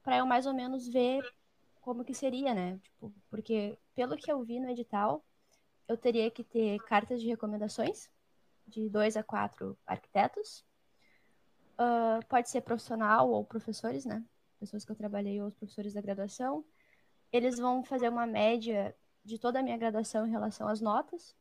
para 0.03 0.16
eu 0.16 0.26
mais 0.26 0.45
ou 0.45 0.53
menos 0.53 0.89
ver 0.89 1.22
como 1.80 2.05
que 2.05 2.12
seria, 2.12 2.53
né? 2.53 2.80
Tipo, 2.82 3.14
porque 3.30 3.78
pelo 3.95 4.16
que 4.16 4.28
eu 4.28 4.43
vi 4.43 4.59
no 4.59 4.68
edital, 4.68 5.24
eu 5.87 5.97
teria 5.97 6.28
que 6.32 6.43
ter 6.43 6.80
cartas 6.80 7.20
de 7.20 7.28
recomendações 7.28 8.11
de 8.66 8.91
dois 8.91 9.16
a 9.16 9.22
quatro 9.22 9.78
arquitetos 9.87 10.64
Uh, 11.78 12.24
pode 12.26 12.49
ser 12.49 12.62
profissional 12.62 13.30
ou 13.30 13.45
professores, 13.45 14.07
né? 14.07 14.24
Pessoas 14.59 14.82
que 14.82 14.91
eu 14.91 14.97
trabalhei 14.97 15.43
ou 15.43 15.49
os 15.49 15.55
professores 15.55 15.93
da 15.93 16.01
graduação. 16.01 16.64
Eles 17.30 17.59
vão 17.59 17.84
fazer 17.84 18.09
uma 18.09 18.26
média 18.26 18.97
de 19.22 19.39
toda 19.39 19.61
a 19.61 19.62
minha 19.62 19.76
graduação 19.76 20.26
em 20.26 20.30
relação 20.30 20.66
às 20.68 20.80
notas. 20.80 21.37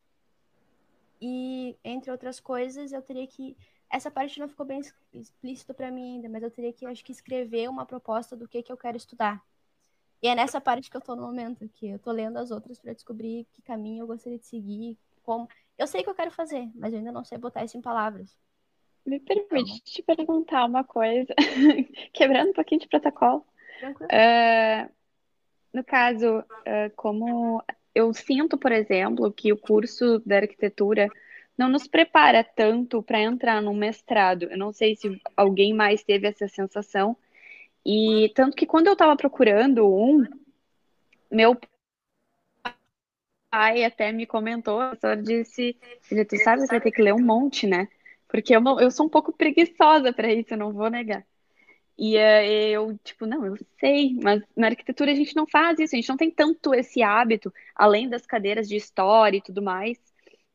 E, 1.21 1.77
entre 1.83 2.11
outras 2.11 2.39
coisas, 2.39 2.91
eu 2.91 3.01
teria 3.01 3.27
que. 3.27 3.57
Essa 3.89 4.09
parte 4.09 4.39
não 4.39 4.49
ficou 4.49 4.65
bem 4.65 4.81
explícito 5.13 5.73
para 5.73 5.91
mim 5.91 6.15
ainda, 6.15 6.27
mas 6.27 6.43
eu 6.43 6.51
teria 6.51 6.73
que, 6.73 6.85
acho 6.85 7.03
que, 7.03 7.11
escrever 7.11 7.69
uma 7.69 7.85
proposta 7.85 8.35
do 8.35 8.47
que, 8.47 8.63
que 8.63 8.71
eu 8.71 8.77
quero 8.77 8.97
estudar. 8.97 9.41
E 10.21 10.27
é 10.27 10.35
nessa 10.35 10.59
parte 10.59 10.89
que 10.89 10.97
eu 10.97 11.01
tô 11.01 11.15
no 11.15 11.21
momento, 11.21 11.69
que 11.69 11.89
eu 11.89 11.99
tô 11.99 12.11
lendo 12.11 12.37
as 12.37 12.49
outras 12.51 12.79
para 12.79 12.93
descobrir 12.93 13.45
que 13.53 13.61
caminho 13.61 14.03
eu 14.03 14.07
gostaria 14.07 14.39
de 14.39 14.45
seguir, 14.45 14.97
como. 15.23 15.47
Eu 15.77 15.87
sei 15.87 16.03
que 16.03 16.09
eu 16.09 16.15
quero 16.15 16.31
fazer, 16.31 16.69
mas 16.73 16.93
eu 16.93 16.99
ainda 16.99 17.11
não 17.11 17.23
sei 17.23 17.37
botar 17.37 17.63
isso 17.63 17.77
em 17.77 17.81
palavras. 17.81 18.37
Me 19.05 19.19
permite 19.19 19.81
te 19.81 20.01
perguntar 20.01 20.65
uma 20.65 20.83
coisa, 20.83 21.33
quebrando 22.11 22.49
um 22.49 22.53
pouquinho 22.53 22.81
de 22.81 22.87
protocolo. 22.87 23.45
Uh, 23.83 24.89
no 25.71 25.83
caso, 25.83 26.39
uh, 26.39 26.95
como 26.95 27.61
eu 27.95 28.13
sinto, 28.13 28.57
por 28.57 28.71
exemplo, 28.73 29.31
que 29.31 29.53
o 29.53 29.57
curso 29.57 30.19
da 30.25 30.37
arquitetura 30.37 31.09
não 31.57 31.69
nos 31.69 31.87
prepara 31.87 32.43
tanto 32.43 33.01
para 33.01 33.21
entrar 33.21 33.61
no 33.61 33.73
mestrado. 33.73 34.43
Eu 34.43 34.57
não 34.57 34.73
sei 34.73 34.95
se 34.95 35.19
alguém 35.37 35.73
mais 35.73 36.03
teve 36.03 36.27
essa 36.27 36.47
sensação. 36.47 37.15
E 37.85 38.31
tanto 38.35 38.57
que 38.57 38.65
quando 38.65 38.87
eu 38.87 38.93
estava 38.93 39.15
procurando 39.15 39.87
um, 39.87 40.25
meu 41.31 41.57
pai 43.49 43.85
até 43.85 44.11
me 44.11 44.25
comentou, 44.25 44.75
o 44.75 44.89
professor 44.89 45.15
disse, 45.21 45.77
filha, 46.01 46.25
tu 46.25 46.35
sabe, 46.37 46.61
você 46.61 46.67
vai 46.67 46.81
ter 46.81 46.91
que 46.91 47.01
ler 47.01 47.13
um 47.13 47.23
monte, 47.23 47.65
né? 47.65 47.87
Porque 48.27 48.53
eu, 48.53 48.59
não, 48.59 48.79
eu 48.79 48.91
sou 48.91 49.05
um 49.05 49.09
pouco 49.09 49.31
preguiçosa 49.31 50.11
para 50.11 50.33
isso, 50.33 50.57
não 50.57 50.73
vou 50.73 50.89
negar. 50.89 51.25
E 51.97 52.17
uh, 52.17 52.19
eu, 52.19 52.97
tipo, 53.03 53.25
não, 53.25 53.45
eu 53.45 53.55
sei, 53.79 54.15
mas 54.21 54.41
na 54.55 54.67
arquitetura 54.67 55.11
a 55.11 55.15
gente 55.15 55.35
não 55.35 55.47
faz 55.47 55.79
isso, 55.79 55.95
a 55.95 55.97
gente 55.97 56.09
não 56.09 56.17
tem 56.17 56.29
tanto 56.29 56.73
esse 56.73 57.01
hábito, 57.01 57.53
além 57.73 58.09
das 58.09 58.25
cadeiras 58.25 58.67
de 58.67 58.75
história 58.75 59.37
e 59.37 59.41
tudo 59.41 59.61
mais, 59.61 59.97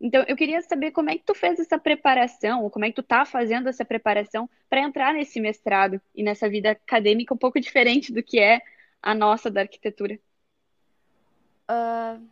Então, 0.01 0.25
eu 0.29 0.37
queria 0.37 0.63
saber 0.63 0.93
como 0.93 1.11
é 1.11 1.17
que 1.19 1.25
tu 1.25 1.35
fez 1.35 1.61
essa 1.61 1.79
preparação, 1.79 2.63
ou 2.65 2.71
como 2.71 2.85
é 2.87 2.89
que 2.91 2.97
tu 2.97 3.03
tá 3.03 3.25
fazendo 3.27 3.69
essa 3.69 3.85
preparação 3.85 4.49
para 4.69 4.81
entrar 4.81 5.15
nesse 5.15 5.41
mestrado 5.41 6.01
e 6.15 6.23
nessa 6.23 6.49
vida 6.49 6.71
acadêmica 6.73 7.35
um 7.35 7.39
pouco 7.39 7.61
diferente 7.61 8.13
do 8.13 8.23
que 8.23 8.39
é 8.41 8.61
a 9.03 9.15
nossa 9.15 9.51
da 9.51 9.63
arquitetura. 9.63 10.19
Uh, 11.71 12.27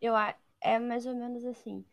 eu 0.00 0.14
é 0.60 0.78
mais 0.78 1.06
ou 1.06 1.14
menos 1.14 1.44
assim. 1.44 1.84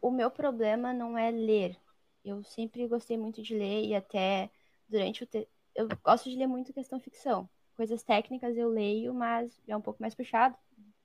O 0.00 0.10
meu 0.10 0.30
problema 0.30 0.92
não 0.92 1.16
é 1.16 1.30
ler. 1.30 1.76
Eu 2.24 2.42
sempre 2.44 2.86
gostei 2.86 3.16
muito 3.18 3.42
de 3.42 3.54
ler 3.54 3.84
e 3.84 3.94
até 3.94 4.50
durante 4.88 5.24
o 5.24 5.26
te... 5.26 5.48
eu 5.74 5.88
gosto 6.02 6.30
de 6.30 6.36
ler 6.36 6.46
muito 6.46 6.72
questão 6.72 7.00
ficção. 7.00 7.48
Coisas 7.76 8.02
técnicas 8.02 8.56
eu 8.56 8.68
leio, 8.68 9.12
mas 9.12 9.60
é 9.66 9.76
um 9.76 9.80
pouco 9.80 10.00
mais 10.00 10.14
puxado 10.14 10.56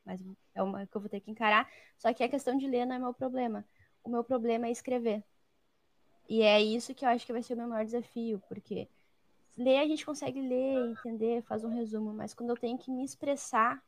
mas 0.09 0.23
é 0.55 0.63
uma 0.63 0.87
que 0.87 0.97
eu 0.97 1.01
vou 1.01 1.09
ter 1.09 1.19
que 1.19 1.29
encarar. 1.29 1.69
Só 1.95 2.11
que 2.11 2.23
a 2.23 2.29
questão 2.29 2.57
de 2.57 2.67
ler 2.67 2.85
não 2.85 2.95
é 2.95 2.99
meu 2.99 3.13
problema. 3.13 3.63
O 4.03 4.09
meu 4.09 4.23
problema 4.23 4.65
é 4.65 4.71
escrever. 4.71 5.23
E 6.27 6.41
é 6.41 6.59
isso 6.61 6.95
que 6.95 7.05
eu 7.05 7.09
acho 7.09 7.25
que 7.25 7.33
vai 7.33 7.43
ser 7.43 7.53
o 7.53 7.57
meu 7.57 7.67
maior 7.67 7.85
desafio, 7.85 8.41
porque 8.47 8.87
ler 9.55 9.77
a 9.77 9.87
gente 9.87 10.05
consegue 10.05 10.41
ler, 10.41 10.91
entender, 10.91 11.43
faz 11.43 11.63
um 11.63 11.69
resumo, 11.69 12.13
mas 12.13 12.33
quando 12.33 12.49
eu 12.49 12.57
tenho 12.57 12.77
que 12.77 12.91
me 12.91 13.03
expressar, 13.03 13.83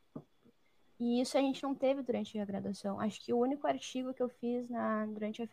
e 0.98 1.20
isso 1.20 1.36
a 1.36 1.40
gente 1.40 1.62
não 1.62 1.74
teve 1.74 2.02
durante 2.02 2.38
a 2.38 2.44
graduação. 2.44 3.00
Acho 3.00 3.20
que 3.20 3.32
o 3.32 3.38
único 3.38 3.66
artigo 3.66 4.14
que 4.14 4.22
eu 4.22 4.28
fiz 4.28 4.68
na, 4.68 5.06
durante, 5.06 5.48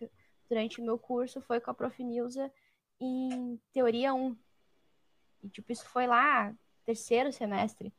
durante 0.48 0.82
o 0.82 0.84
meu 0.84 0.98
curso 1.00 1.42
foi 1.42 1.60
com 1.60 1.72
a 1.72 1.74
Prof. 1.74 2.04
Nilza 2.04 2.52
em 3.00 3.60
Teoria 3.72 4.14
1. 4.14 4.36
E, 5.44 5.50
tipo, 5.50 5.72
isso 5.72 5.86
foi 5.86 6.08
lá, 6.08 6.54
terceiro 6.86 7.32
semestre. 7.32 7.94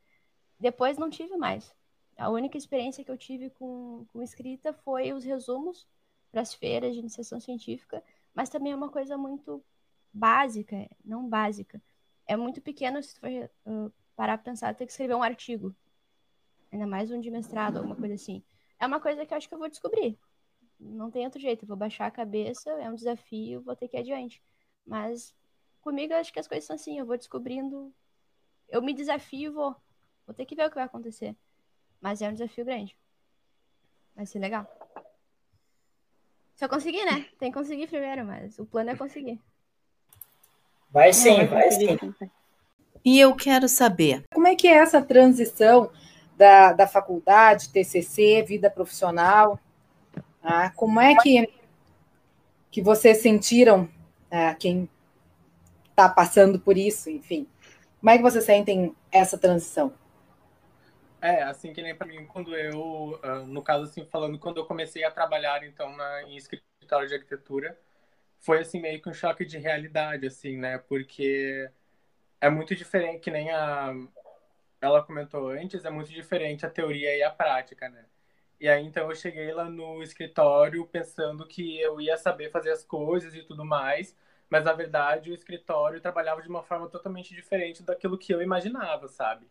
Depois 0.58 0.98
não 0.98 1.08
tive 1.08 1.36
mais. 1.36 1.74
A 2.16 2.28
única 2.28 2.58
experiência 2.58 3.02
que 3.02 3.10
eu 3.10 3.16
tive 3.16 3.50
com, 3.50 4.04
com 4.12 4.22
escrita 4.22 4.72
foi 4.72 5.12
os 5.12 5.24
resumos 5.24 5.88
para 6.30 6.42
as 6.42 6.54
feiras 6.54 6.92
de 6.92 7.00
iniciação 7.00 7.40
científica, 7.40 8.02
mas 8.34 8.50
também 8.50 8.72
é 8.72 8.76
uma 8.76 8.90
coisa 8.90 9.16
muito 9.16 9.64
básica, 10.12 10.88
não 11.04 11.28
básica. 11.28 11.82
É 12.26 12.36
muito 12.36 12.60
pequeno 12.60 13.02
se 13.02 13.14
tu 13.14 13.20
for 13.20 13.50
uh, 13.66 13.92
parar 14.14 14.36
para 14.38 14.50
pensar, 14.50 14.74
ter 14.74 14.84
que 14.84 14.92
escrever 14.92 15.14
um 15.14 15.22
artigo. 15.22 15.74
Ainda 16.70 16.86
mais 16.86 17.10
um 17.10 17.20
de 17.20 17.30
mestrado, 17.30 17.78
alguma 17.78 17.96
coisa 17.96 18.14
assim. 18.14 18.42
É 18.78 18.86
uma 18.86 19.00
coisa 19.00 19.24
que 19.26 19.32
eu 19.32 19.38
acho 19.38 19.48
que 19.48 19.54
eu 19.54 19.58
vou 19.58 19.68
descobrir. 19.68 20.18
Não 20.78 21.10
tem 21.10 21.24
outro 21.24 21.40
jeito. 21.40 21.64
Eu 21.64 21.68
vou 21.68 21.76
baixar 21.76 22.06
a 22.06 22.10
cabeça, 22.10 22.70
é 22.70 22.88
um 22.88 22.94
desafio, 22.94 23.62
vou 23.62 23.74
ter 23.74 23.88
que 23.88 23.96
ir 23.96 24.00
adiante. 24.00 24.42
Mas 24.86 25.34
comigo 25.80 26.12
eu 26.12 26.18
acho 26.18 26.32
que 26.32 26.40
as 26.40 26.48
coisas 26.48 26.64
são 26.64 26.76
assim, 26.76 26.98
eu 26.98 27.06
vou 27.06 27.16
descobrindo. 27.16 27.92
Eu 28.68 28.82
me 28.82 28.94
desafio 28.94 29.50
e 29.50 29.54
vou. 29.54 29.76
Vou 30.26 30.34
ter 30.34 30.44
que 30.44 30.54
ver 30.54 30.66
o 30.66 30.68
que 30.68 30.76
vai 30.76 30.84
acontecer. 30.84 31.34
Mas 32.00 32.22
é 32.22 32.28
um 32.28 32.32
desafio 32.32 32.64
grande. 32.64 32.96
Vai 34.14 34.26
ser 34.26 34.38
legal. 34.38 34.66
Se 36.54 36.64
eu 36.64 36.68
conseguir, 36.68 37.04
né? 37.04 37.26
Tem 37.38 37.50
que 37.50 37.58
conseguir 37.58 37.86
primeiro, 37.86 38.24
mas 38.24 38.58
o 38.58 38.66
plano 38.66 38.90
é 38.90 38.96
conseguir. 38.96 39.40
Vai 40.90 41.12
sim, 41.12 41.46
vai 41.46 41.70
sim. 41.70 41.96
E 43.04 43.18
eu 43.18 43.34
quero 43.34 43.68
saber. 43.68 44.24
Como 44.32 44.46
é 44.46 44.54
que 44.54 44.68
é 44.68 44.72
essa 44.72 45.00
transição 45.00 45.90
da, 46.36 46.72
da 46.72 46.86
faculdade, 46.86 47.70
TCC, 47.70 48.42
vida 48.42 48.68
profissional? 48.68 49.58
Ah, 50.42 50.70
como 50.70 51.00
é 51.00 51.14
que, 51.16 51.50
que 52.70 52.82
vocês 52.82 53.18
sentiram, 53.18 53.88
ah, 54.30 54.54
quem 54.54 54.88
está 55.90 56.08
passando 56.08 56.58
por 56.58 56.76
isso, 56.78 57.10
enfim? 57.10 57.48
Como 58.00 58.10
é 58.10 58.16
que 58.16 58.22
vocês 58.22 58.44
sentem 58.44 58.96
essa 59.12 59.36
transição? 59.38 59.92
É, 61.20 61.42
assim 61.42 61.72
que 61.72 61.82
nem 61.82 61.94
para 61.94 62.06
mim, 62.06 62.24
quando 62.26 62.56
eu, 62.56 63.20
uh, 63.22 63.46
no 63.46 63.62
caso 63.62 63.84
assim, 63.84 64.06
falando, 64.06 64.38
quando 64.38 64.56
eu 64.58 64.64
comecei 64.66 65.04
a 65.04 65.10
trabalhar, 65.10 65.62
então, 65.64 65.94
na, 65.94 66.22
em 66.22 66.36
escritório 66.36 67.06
de 67.08 67.14
arquitetura, 67.14 67.78
foi, 68.38 68.60
assim, 68.60 68.80
meio 68.80 69.02
que 69.02 69.08
um 69.10 69.14
choque 69.14 69.44
de 69.44 69.58
realidade, 69.58 70.26
assim, 70.26 70.56
né, 70.56 70.78
porque 70.78 71.70
é 72.40 72.48
muito 72.50 72.74
diferente, 72.74 73.20
que 73.20 73.30
nem 73.30 73.50
a, 73.50 73.94
ela 74.80 75.02
comentou 75.04 75.48
antes, 75.50 75.84
é 75.84 75.90
muito 75.90 76.10
diferente 76.10 76.66
a 76.66 76.70
teoria 76.70 77.16
e 77.16 77.22
a 77.22 77.30
prática, 77.30 77.88
né. 77.90 78.06
E 78.60 78.68
aí, 78.68 78.84
então, 78.84 79.08
eu 79.08 79.16
cheguei 79.16 79.50
lá 79.54 79.70
no 79.70 80.02
escritório 80.02 80.86
pensando 80.86 81.46
que 81.46 81.80
eu 81.80 81.98
ia 81.98 82.18
saber 82.18 82.50
fazer 82.50 82.70
as 82.70 82.84
coisas 82.84 83.34
e 83.34 83.42
tudo 83.42 83.64
mais, 83.64 84.14
mas, 84.50 84.62
na 84.64 84.74
verdade, 84.74 85.30
o 85.30 85.34
escritório 85.34 86.00
trabalhava 86.00 86.42
de 86.42 86.48
uma 86.48 86.62
forma 86.62 86.86
totalmente 86.86 87.34
diferente 87.34 87.82
daquilo 87.82 88.18
que 88.18 88.34
eu 88.34 88.42
imaginava, 88.42 89.08
sabe? 89.08 89.46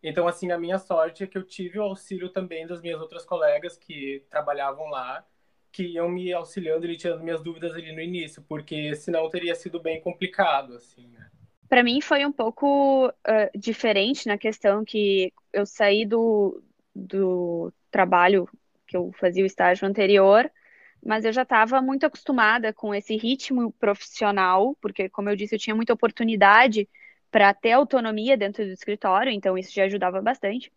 Então, 0.00 0.28
assim, 0.28 0.52
a 0.52 0.58
minha 0.58 0.78
sorte 0.78 1.24
é 1.24 1.26
que 1.26 1.36
eu 1.36 1.42
tive 1.42 1.80
o 1.80 1.82
auxílio 1.82 2.28
também 2.28 2.64
das 2.64 2.80
minhas 2.80 3.00
outras 3.00 3.24
colegas 3.24 3.76
que 3.76 4.24
trabalhavam 4.30 4.88
lá, 4.90 5.26
que 5.72 5.84
iam 5.84 6.08
me 6.08 6.32
auxiliando 6.32 6.86
e 6.86 6.96
tirando 6.96 7.24
minhas 7.24 7.42
dúvidas 7.42 7.72
ali 7.72 7.92
no 7.92 8.00
início, 8.00 8.44
porque 8.48 8.94
senão 8.94 9.28
teria 9.28 9.56
sido 9.56 9.80
bem 9.80 10.00
complicado, 10.00 10.74
assim, 10.74 11.08
né? 11.08 11.28
Para 11.68 11.82
mim 11.82 12.00
foi 12.00 12.24
um 12.26 12.32
pouco 12.32 13.08
uh, 13.08 13.58
diferente 13.58 14.28
na 14.28 14.36
questão 14.36 14.84
que 14.84 15.32
eu 15.52 15.64
saí 15.64 16.04
do, 16.04 16.62
do 16.94 17.72
trabalho 17.90 18.48
que 18.86 18.96
eu 18.96 19.12
fazia 19.12 19.42
o 19.42 19.46
estágio 19.46 19.86
anterior, 19.86 20.50
mas 21.04 21.24
eu 21.24 21.32
já 21.32 21.42
estava 21.42 21.82
muito 21.82 22.06
acostumada 22.06 22.72
com 22.72 22.94
esse 22.94 23.16
ritmo 23.16 23.72
profissional, 23.72 24.76
porque, 24.80 25.08
como 25.08 25.28
eu 25.28 25.36
disse, 25.36 25.54
eu 25.54 25.58
tinha 25.58 25.74
muita 25.74 25.92
oportunidade 25.92 26.88
para 27.30 27.52
ter 27.54 27.72
autonomia 27.72 28.36
dentro 28.36 28.64
do 28.64 28.70
escritório, 28.70 29.32
então 29.32 29.56
isso 29.56 29.72
já 29.72 29.84
ajudava 29.84 30.20
bastante. 30.20 30.70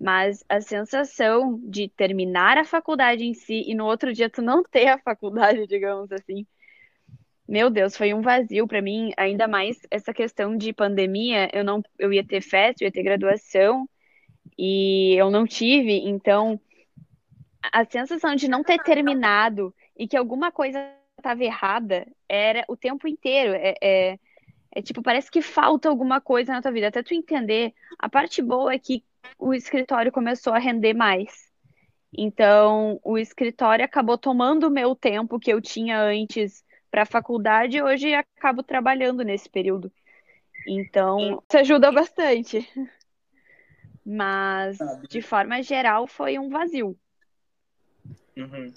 Mas 0.00 0.42
a 0.48 0.60
sensação 0.60 1.60
de 1.62 1.88
terminar 1.88 2.56
a 2.56 2.64
faculdade 2.64 3.24
em 3.24 3.34
si 3.34 3.64
e 3.66 3.74
no 3.74 3.84
outro 3.84 4.12
dia 4.12 4.30
tu 4.30 4.40
não 4.40 4.62
ter 4.62 4.88
a 4.88 4.98
faculdade, 4.98 5.66
digamos 5.68 6.10
assim, 6.12 6.46
meu 7.46 7.68
Deus, 7.68 7.96
foi 7.96 8.14
um 8.14 8.22
vazio 8.22 8.66
para 8.66 8.80
mim, 8.80 9.12
ainda 9.16 9.46
mais 9.46 9.78
essa 9.90 10.12
questão 10.14 10.56
de 10.56 10.72
pandemia, 10.72 11.50
eu 11.52 11.62
não 11.62 11.82
eu 11.98 12.12
ia 12.12 12.24
ter 12.26 12.40
festa, 12.40 12.82
eu 12.82 12.86
ia 12.86 12.92
ter 12.92 13.02
graduação 13.02 13.88
e 14.58 15.14
eu 15.14 15.30
não 15.30 15.46
tive, 15.46 15.98
então 16.08 16.60
a 17.72 17.84
sensação 17.84 18.34
de 18.34 18.48
não 18.48 18.62
ter 18.62 18.78
terminado 18.82 19.74
e 19.96 20.06
que 20.06 20.16
alguma 20.16 20.52
coisa 20.52 20.78
estava 21.18 21.42
errada 21.42 22.06
era 22.28 22.64
o 22.68 22.76
tempo 22.76 23.08
inteiro. 23.08 23.54
É, 23.54 23.74
é, 23.82 24.18
é 24.72 24.82
tipo, 24.82 25.02
parece 25.02 25.30
que 25.30 25.42
falta 25.42 25.88
alguma 25.88 26.20
coisa 26.20 26.52
na 26.52 26.62
tua 26.62 26.70
vida. 26.70 26.88
Até 26.88 27.02
tu 27.02 27.14
entender. 27.14 27.74
A 27.98 28.08
parte 28.08 28.42
boa 28.42 28.72
é 28.72 28.78
que 28.78 29.02
o 29.38 29.54
escritório 29.54 30.12
começou 30.12 30.52
a 30.52 30.58
render 30.58 30.94
mais. 30.94 31.50
Então, 32.16 33.00
o 33.02 33.18
escritório 33.18 33.84
acabou 33.84 34.16
tomando 34.16 34.68
o 34.68 34.70
meu 34.70 34.94
tempo 34.94 35.38
que 35.38 35.52
eu 35.52 35.60
tinha 35.60 36.00
antes 36.00 36.64
para 36.90 37.02
a 37.02 37.06
faculdade 37.06 37.76
e 37.76 37.82
hoje 37.82 38.14
acabo 38.14 38.62
trabalhando 38.62 39.22
nesse 39.22 39.50
período. 39.50 39.92
Então, 40.66 41.42
isso 41.48 41.58
ajuda 41.58 41.92
bastante. 41.92 42.66
Mas, 44.08 44.78
de 45.08 45.20
forma 45.20 45.60
geral, 45.62 46.06
foi 46.06 46.38
um 46.38 46.48
vazio. 46.48 46.96
Uhum. 48.36 48.72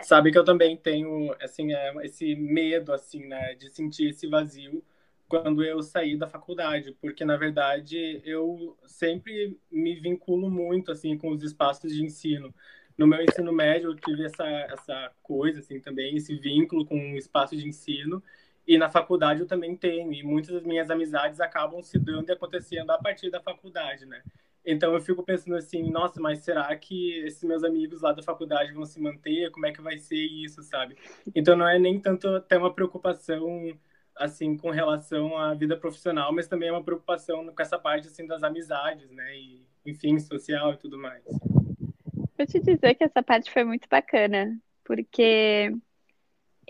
Sabe 0.00 0.32
que 0.32 0.38
eu 0.38 0.44
também 0.44 0.76
tenho, 0.76 1.32
assim, 1.40 1.72
é, 1.72 1.94
esse 2.04 2.34
medo, 2.34 2.92
assim, 2.92 3.26
né, 3.26 3.54
de 3.54 3.70
sentir 3.70 4.08
esse 4.08 4.26
vazio 4.26 4.82
quando 5.28 5.64
eu 5.64 5.80
saí 5.82 6.16
da 6.16 6.26
faculdade, 6.26 6.94
porque 7.00 7.24
na 7.24 7.38
verdade 7.38 8.20
eu 8.22 8.76
sempre 8.84 9.58
me 9.70 9.94
vinculo 9.94 10.50
muito 10.50 10.92
assim 10.92 11.16
com 11.16 11.30
os 11.30 11.42
espaços 11.42 11.90
de 11.94 12.04
ensino. 12.04 12.54
No 12.98 13.06
meu 13.06 13.22
ensino 13.22 13.50
médio 13.50 13.90
eu 13.90 13.96
tive 13.96 14.26
essa 14.26 14.44
essa 14.44 15.10
coisa 15.22 15.60
assim 15.60 15.80
também, 15.80 16.16
esse 16.16 16.34
vínculo 16.34 16.84
com 16.84 16.96
o 16.96 17.16
espaço 17.16 17.56
de 17.56 17.66
ensino, 17.66 18.22
e 18.66 18.76
na 18.76 18.90
faculdade 18.90 19.40
eu 19.40 19.46
também 19.46 19.74
tenho, 19.74 20.12
e 20.12 20.22
muitas 20.22 20.52
das 20.52 20.64
minhas 20.64 20.90
amizades 20.90 21.40
acabam 21.40 21.82
se 21.82 21.98
dando 21.98 22.28
e 22.28 22.32
acontecendo 22.32 22.90
a 22.90 22.98
partir 22.98 23.30
da 23.30 23.40
faculdade, 23.40 24.04
né? 24.04 24.22
Então 24.64 24.94
eu 24.94 25.00
fico 25.00 25.22
pensando 25.22 25.56
assim, 25.56 25.90
nossa, 25.90 26.20
mas 26.20 26.40
será 26.40 26.74
que 26.76 27.18
esses 27.24 27.42
meus 27.42 27.64
amigos 27.64 28.00
lá 28.00 28.12
da 28.12 28.22
faculdade 28.22 28.72
vão 28.72 28.84
se 28.84 29.00
manter? 29.00 29.50
Como 29.50 29.66
é 29.66 29.72
que 29.72 29.82
vai 29.82 29.98
ser 29.98 30.16
isso, 30.16 30.62
sabe? 30.62 30.96
Então 31.34 31.56
não 31.56 31.66
é 31.66 31.78
nem 31.78 31.98
tanto 31.98 32.28
até 32.28 32.56
uma 32.56 32.72
preocupação 32.72 33.76
assim 34.14 34.56
com 34.56 34.70
relação 34.70 35.36
à 35.36 35.54
vida 35.54 35.76
profissional, 35.76 36.32
mas 36.32 36.46
também 36.46 36.68
é 36.68 36.72
uma 36.72 36.84
preocupação 36.84 37.44
com 37.46 37.62
essa 37.62 37.78
parte 37.78 38.08
assim 38.08 38.26
das 38.26 38.42
amizades, 38.42 39.10
né? 39.10 39.36
E 39.36 39.62
enfim, 39.84 40.18
social 40.18 40.74
e 40.74 40.76
tudo 40.76 40.98
mais. 40.98 41.24
Vou 41.24 42.46
te 42.46 42.60
dizer 42.60 42.94
que 42.94 43.04
essa 43.04 43.22
parte 43.22 43.50
foi 43.50 43.64
muito 43.64 43.88
bacana, 43.88 44.56
porque 44.84 45.74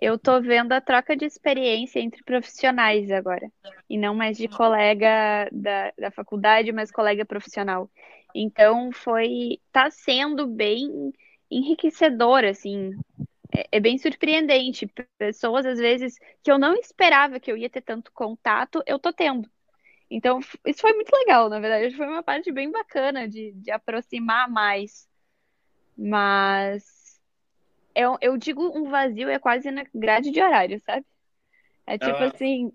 eu 0.02 0.18
tô 0.18 0.40
vendo 0.40 0.72
a 0.72 0.80
troca 0.80 1.16
de 1.16 1.24
experiência 1.24 2.00
entre 2.00 2.24
profissionais 2.24 3.08
agora, 3.12 3.48
e 3.88 3.96
não 3.96 4.16
mais 4.16 4.36
de 4.36 4.48
colega 4.48 5.48
da, 5.52 5.92
da 5.96 6.10
faculdade, 6.10 6.72
mas 6.72 6.90
colega 6.90 7.24
profissional. 7.24 7.88
Então 8.34 8.90
foi 8.90 9.60
tá 9.70 9.90
sendo 9.92 10.44
bem 10.48 11.12
enriquecedor 11.48 12.44
assim 12.44 12.90
é, 13.54 13.68
é 13.70 13.80
bem 13.80 13.96
surpreendente. 13.96 14.90
Pessoas, 15.18 15.64
às 15.64 15.78
vezes, 15.78 16.18
que 16.42 16.50
eu 16.50 16.58
não 16.58 16.74
esperava 16.74 17.38
que 17.38 17.52
eu 17.52 17.56
ia 17.56 17.70
ter 17.70 17.82
tanto 17.82 18.10
contato, 18.12 18.82
eu 18.86 18.98
tô 18.98 19.12
tendo. 19.12 19.48
Então, 20.10 20.40
isso 20.66 20.80
foi 20.80 20.94
muito 20.94 21.12
legal, 21.12 21.48
na 21.48 21.60
verdade. 21.60 21.94
Foi 21.94 22.06
uma 22.06 22.24
parte 22.24 22.50
bem 22.50 22.72
bacana 22.72 23.28
de, 23.28 23.52
de 23.52 23.70
aproximar 23.70 24.50
mais. 24.50 25.06
Mas 25.96 26.91
eu, 27.94 28.16
eu 28.20 28.36
digo 28.36 28.62
um 28.76 28.90
vazio 28.90 29.28
é 29.28 29.38
quase 29.38 29.70
na 29.70 29.84
grade 29.94 30.30
de 30.30 30.40
horário, 30.42 30.80
sabe? 30.80 31.04
É 31.86 31.98
tipo 31.98 32.22
Ah. 32.22 32.26
assim, 32.26 32.72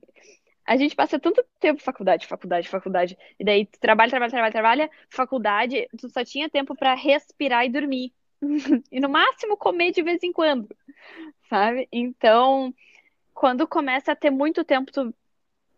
a 0.65 0.77
gente 0.77 0.95
passa 0.95 1.19
tanto 1.19 1.43
tempo 1.59 1.81
faculdade, 1.81 2.27
faculdade, 2.27 2.69
faculdade, 2.69 3.17
e 3.39 3.43
daí 3.45 3.65
tu 3.65 3.79
trabalha, 3.79 4.09
trabalha, 4.11 4.31
trabalha, 4.31 4.51
trabalha, 4.51 4.91
faculdade, 5.09 5.87
tu 5.97 6.09
só 6.09 6.23
tinha 6.25 6.49
tempo 6.49 6.75
pra 6.75 6.95
respirar 6.95 7.65
e 7.65 7.69
dormir. 7.69 8.13
E 8.91 8.99
no 8.99 9.09
máximo 9.09 9.57
comer 9.57 9.91
de 9.91 10.03
vez 10.03 10.21
em 10.23 10.31
quando, 10.31 10.69
sabe? 11.49 11.87
Então, 11.91 12.73
quando 13.33 13.67
começa 13.67 14.11
a 14.11 14.15
ter 14.15 14.31
muito 14.31 14.63
tempo, 14.65 14.91
tu. 14.91 15.13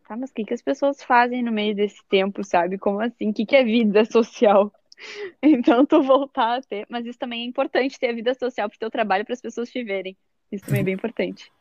Tá, 0.07 0.17
mas 0.17 0.31
o 0.31 0.33
que 0.33 0.43
que 0.43 0.53
as 0.53 0.61
pessoas 0.61 1.03
fazem 1.03 1.43
no 1.43 1.51
meio 1.51 1.75
desse 1.75 2.03
tempo, 2.09 2.43
sabe? 2.43 2.77
Como 2.77 2.99
assim? 2.99 3.29
O 3.29 3.33
que 3.33 3.45
que 3.45 3.55
é 3.55 3.63
vida 3.63 4.03
social? 4.05 4.71
Então, 5.41 5.85
tu 5.85 6.01
voltar 6.03 6.57
a 6.57 6.61
ter. 6.61 6.85
Mas 6.89 7.05
isso 7.05 7.17
também 7.17 7.43
é 7.43 7.45
importante 7.45 7.99
ter 7.99 8.09
a 8.09 8.13
vida 8.13 8.33
social 8.33 8.69
pro 8.69 8.79
teu 8.79 8.91
trabalho, 8.91 9.25
para 9.25 9.33
as 9.33 9.41
pessoas 9.41 9.69
te 9.69 9.83
verem. 9.83 10.17
Isso 10.51 10.65
também 10.65 10.81
é 10.81 10.83
bem 10.83 10.93
importante. 10.93 11.51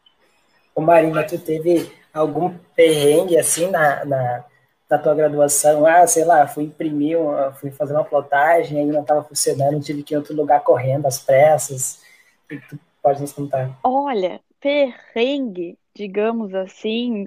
Ô 0.75 0.81
Marina, 0.81 1.25
tu 1.25 1.39
teve 1.39 1.91
algum 2.13 2.57
perrengue 2.75 3.39
assim 3.39 3.69
na, 3.71 4.05
na, 4.05 4.45
na 4.89 4.99
tua 4.99 5.15
graduação? 5.15 5.85
Ah, 5.85 6.07
sei 6.07 6.25
lá, 6.25 6.47
fui 6.47 6.65
imprimir, 6.65 7.19
uma, 7.19 7.53
fui 7.53 7.71
fazer 7.71 7.93
uma 7.95 8.05
plotagem, 8.05 8.79
aí 8.79 8.87
não 8.87 9.03
estava 9.03 9.25
funcionando, 9.25 9.83
tive 9.83 10.03
que 10.03 10.15
ir 10.15 10.17
em 10.17 10.19
outro 10.19 10.35
lugar 10.35 10.63
correndo, 10.63 11.07
às 11.07 11.19
pressas. 11.19 12.01
O 12.45 12.49
que 12.49 12.69
tu 12.69 12.79
pode 13.03 13.21
nos 13.21 13.33
contar? 13.33 13.77
Olha, 13.83 14.41
perrengue, 14.61 15.79
digamos 15.95 16.55
assim, 16.55 17.27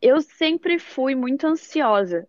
eu 0.00 0.20
sempre 0.22 0.78
fui 0.78 1.14
muito 1.14 1.46
ansiosa. 1.46 2.28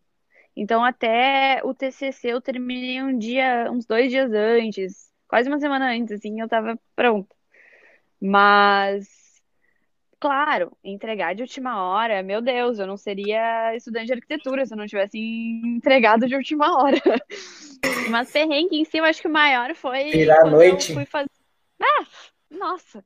Então, 0.59 0.83
até 0.83 1.61
o 1.63 1.73
TCC 1.73 2.33
eu 2.33 2.41
terminei 2.41 3.01
um 3.01 3.17
dia, 3.17 3.71
uns 3.71 3.85
dois 3.85 4.11
dias 4.11 4.29
antes, 4.33 5.09
quase 5.25 5.47
uma 5.47 5.57
semana 5.57 5.89
antes, 5.93 6.11
assim, 6.11 6.41
eu 6.41 6.49
tava 6.49 6.77
pronta. 6.97 7.33
Mas, 8.19 9.07
claro, 10.19 10.77
entregar 10.83 11.33
de 11.33 11.43
última 11.43 11.81
hora, 11.81 12.21
meu 12.21 12.41
Deus, 12.41 12.77
eu 12.77 12.85
não 12.85 12.97
seria 12.97 13.73
estudante 13.73 14.07
de 14.07 14.13
arquitetura 14.13 14.65
se 14.65 14.73
eu 14.73 14.77
não 14.77 14.85
tivesse 14.85 15.17
entregado 15.17 16.27
de 16.27 16.35
última 16.35 16.77
hora. 16.77 16.97
Mas 18.11 18.29
perrengue 18.29 18.81
em 18.81 18.83
si, 18.83 18.97
eu 18.97 19.05
acho 19.05 19.21
que 19.21 19.29
o 19.29 19.31
maior 19.31 19.73
foi 19.75 20.11
Virar 20.11 20.45
a 20.45 20.51
noite. 20.51 20.89
eu 20.89 20.95
fui 20.95 21.05
fazer. 21.05 21.29
Ah, 21.81 22.05
nossa, 22.51 23.01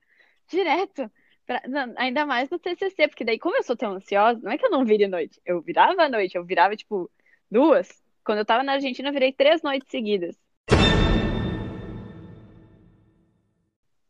direto. 0.47 1.07
Pra- 1.45 1.61
não, 1.67 1.93
ainda 1.97 2.25
mais 2.25 2.49
no 2.49 2.57
TCC, 2.57 3.07
porque 3.09 3.23
daí, 3.23 3.37
como 3.37 3.55
eu 3.55 3.61
sou 3.63 3.75
tão 3.77 3.91
ansiosa, 3.91 4.39
não 4.41 4.51
é 4.51 4.57
que 4.57 4.65
eu 4.65 4.71
não 4.71 4.83
vire 4.83 5.05
noite. 5.07 5.39
Eu 5.45 5.61
virava 5.61 6.01
a 6.01 6.09
noite, 6.09 6.35
eu 6.35 6.43
virava, 6.43 6.75
tipo, 6.75 7.11
duas. 7.53 7.87
Quando 8.25 8.39
eu 8.39 8.45
tava 8.45 8.63
na 8.63 8.73
Argentina, 8.73 9.09
eu 9.09 9.13
virei 9.13 9.31
três 9.31 9.61
noites 9.61 9.89
seguidas. 9.89 10.35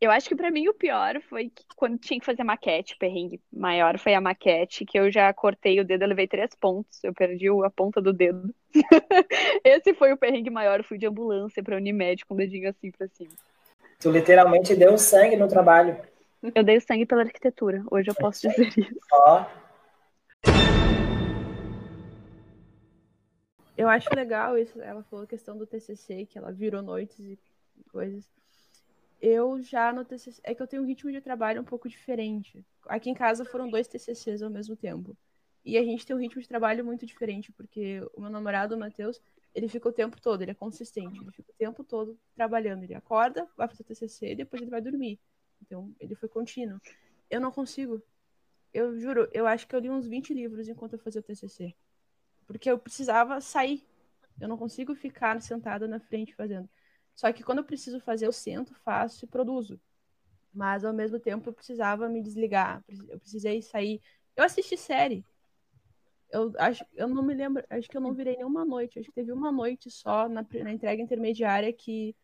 Eu 0.00 0.10
acho 0.10 0.28
que 0.28 0.36
pra 0.36 0.50
mim 0.50 0.68
o 0.68 0.74
pior 0.74 1.20
foi 1.28 1.48
que 1.48 1.64
quando 1.76 1.98
tinha 1.98 2.20
que 2.20 2.26
fazer 2.26 2.44
maquete, 2.44 2.94
o 2.94 2.98
perrengue 2.98 3.40
maior 3.50 3.98
foi 3.98 4.12
a 4.12 4.20
maquete, 4.20 4.84
que 4.84 4.98
eu 4.98 5.10
já 5.10 5.32
cortei 5.32 5.80
o 5.80 5.84
dedo, 5.84 6.02
eu 6.02 6.08
levei 6.08 6.26
três 6.26 6.54
pontos, 6.54 7.02
eu 7.02 7.14
perdi 7.14 7.48
a 7.48 7.70
ponta 7.70 8.02
do 8.02 8.12
dedo. 8.12 8.54
Esse 9.64 9.94
foi 9.94 10.12
o 10.12 10.16
perrengue 10.16 10.50
maior, 10.50 10.80
eu 10.80 10.84
fui 10.84 10.98
de 10.98 11.06
ambulância 11.06 11.62
pra 11.62 11.76
Unimed 11.76 12.24
com 12.26 12.34
o 12.34 12.36
dedinho 12.36 12.68
assim 12.68 12.90
pra 12.90 13.08
cima. 13.08 13.30
Tu 13.98 14.10
literalmente 14.10 14.76
deu 14.76 14.98
sangue 14.98 15.36
no 15.36 15.48
trabalho. 15.48 15.96
Eu 16.54 16.62
dei 16.62 16.76
o 16.76 16.80
sangue 16.82 17.06
pela 17.06 17.22
arquitetura, 17.22 17.82
hoje 17.90 18.10
eu 18.10 18.14
posso 18.14 18.46
dizer 18.46 18.68
isso. 18.68 18.98
Ó, 19.10 19.46
Eu 23.76 23.88
acho 23.88 24.08
legal 24.14 24.56
isso. 24.56 24.80
Ela 24.80 25.02
falou 25.02 25.24
a 25.24 25.28
questão 25.28 25.56
do 25.56 25.66
TCC, 25.66 26.26
que 26.26 26.38
ela 26.38 26.52
virou 26.52 26.82
noites 26.82 27.18
e 27.18 27.38
coisas. 27.90 28.30
Eu 29.20 29.60
já 29.62 29.92
no 29.92 30.04
TCC. 30.04 30.40
É 30.44 30.54
que 30.54 30.62
eu 30.62 30.66
tenho 30.66 30.82
um 30.82 30.86
ritmo 30.86 31.10
de 31.10 31.20
trabalho 31.20 31.60
um 31.60 31.64
pouco 31.64 31.88
diferente. 31.88 32.64
Aqui 32.86 33.10
em 33.10 33.14
casa 33.14 33.44
foram 33.44 33.68
dois 33.68 33.88
TCCs 33.88 34.42
ao 34.42 34.50
mesmo 34.50 34.76
tempo. 34.76 35.16
E 35.64 35.78
a 35.78 35.82
gente 35.82 36.04
tem 36.04 36.14
um 36.14 36.18
ritmo 36.18 36.42
de 36.42 36.48
trabalho 36.48 36.84
muito 36.84 37.06
diferente, 37.06 37.50
porque 37.50 38.06
o 38.14 38.20
meu 38.20 38.28
namorado, 38.28 38.74
o 38.74 38.78
Matheus, 38.78 39.20
ele 39.54 39.66
fica 39.66 39.88
o 39.88 39.92
tempo 39.92 40.20
todo, 40.20 40.42
ele 40.42 40.50
é 40.50 40.54
consistente, 40.54 41.18
ele 41.18 41.32
fica 41.32 41.50
o 41.50 41.54
tempo 41.54 41.82
todo 41.82 42.18
trabalhando. 42.34 42.82
Ele 42.82 42.94
acorda, 42.94 43.48
vai 43.56 43.66
fazer 43.66 43.82
o 43.82 43.86
TCC 43.86 44.32
e 44.32 44.36
depois 44.36 44.60
ele 44.60 44.70
vai 44.70 44.82
dormir. 44.82 45.18
Então, 45.62 45.94
ele 45.98 46.14
foi 46.14 46.28
contínuo. 46.28 46.78
Eu 47.30 47.40
não 47.40 47.50
consigo. 47.50 48.02
Eu 48.74 48.98
juro, 49.00 49.28
eu 49.32 49.46
acho 49.46 49.66
que 49.66 49.74
eu 49.74 49.80
li 49.80 49.88
uns 49.88 50.06
20 50.06 50.34
livros 50.34 50.68
enquanto 50.68 50.94
eu 50.94 50.98
fazia 50.98 51.20
o 51.20 51.24
TCC. 51.24 51.74
Porque 52.46 52.70
eu 52.70 52.78
precisava 52.78 53.40
sair. 53.40 53.86
Eu 54.40 54.48
não 54.48 54.56
consigo 54.56 54.94
ficar 54.94 55.40
sentada 55.40 55.86
na 55.86 56.00
frente 56.00 56.34
fazendo. 56.34 56.68
Só 57.14 57.32
que 57.32 57.42
quando 57.42 57.58
eu 57.58 57.64
preciso 57.64 58.00
fazer, 58.00 58.26
eu 58.26 58.32
sento, 58.32 58.74
faço 58.84 59.24
e 59.24 59.28
produzo. 59.28 59.80
Mas 60.52 60.84
ao 60.84 60.92
mesmo 60.92 61.18
tempo 61.18 61.48
eu 61.48 61.52
precisava 61.52 62.08
me 62.08 62.22
desligar. 62.22 62.84
Eu 63.08 63.18
precisei 63.18 63.62
sair. 63.62 64.00
Eu 64.36 64.44
assisti 64.44 64.76
série. 64.76 65.24
Eu 66.30 66.52
acho, 66.58 66.84
eu 66.94 67.06
não 67.08 67.22
me 67.22 67.32
lembro, 67.32 67.64
acho 67.70 67.88
que 67.88 67.96
eu 67.96 68.00
não 68.00 68.12
virei 68.12 68.36
nenhuma 68.36 68.64
noite. 68.64 68.98
Acho 68.98 69.08
que 69.08 69.14
teve 69.14 69.32
uma 69.32 69.52
noite 69.52 69.90
só 69.90 70.28
na, 70.28 70.42
na 70.42 70.72
entrega 70.72 71.02
intermediária 71.02 71.72
que 71.72 72.16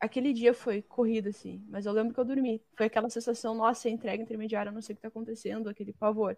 aquele 0.00 0.32
dia 0.32 0.54
foi 0.54 0.82
corrido 0.82 1.28
assim, 1.28 1.64
mas 1.68 1.86
eu 1.86 1.92
lembro 1.92 2.14
que 2.14 2.20
eu 2.20 2.24
dormi. 2.24 2.62
Foi 2.76 2.86
aquela 2.86 3.08
sensação, 3.10 3.54
nossa, 3.54 3.88
entrega 3.88 4.22
intermediária, 4.22 4.70
eu 4.70 4.74
não 4.74 4.82
sei 4.82 4.92
o 4.92 4.96
que 4.96 5.02
tá 5.02 5.08
acontecendo, 5.08 5.68
aquele 5.68 5.92
pavor. 5.92 6.36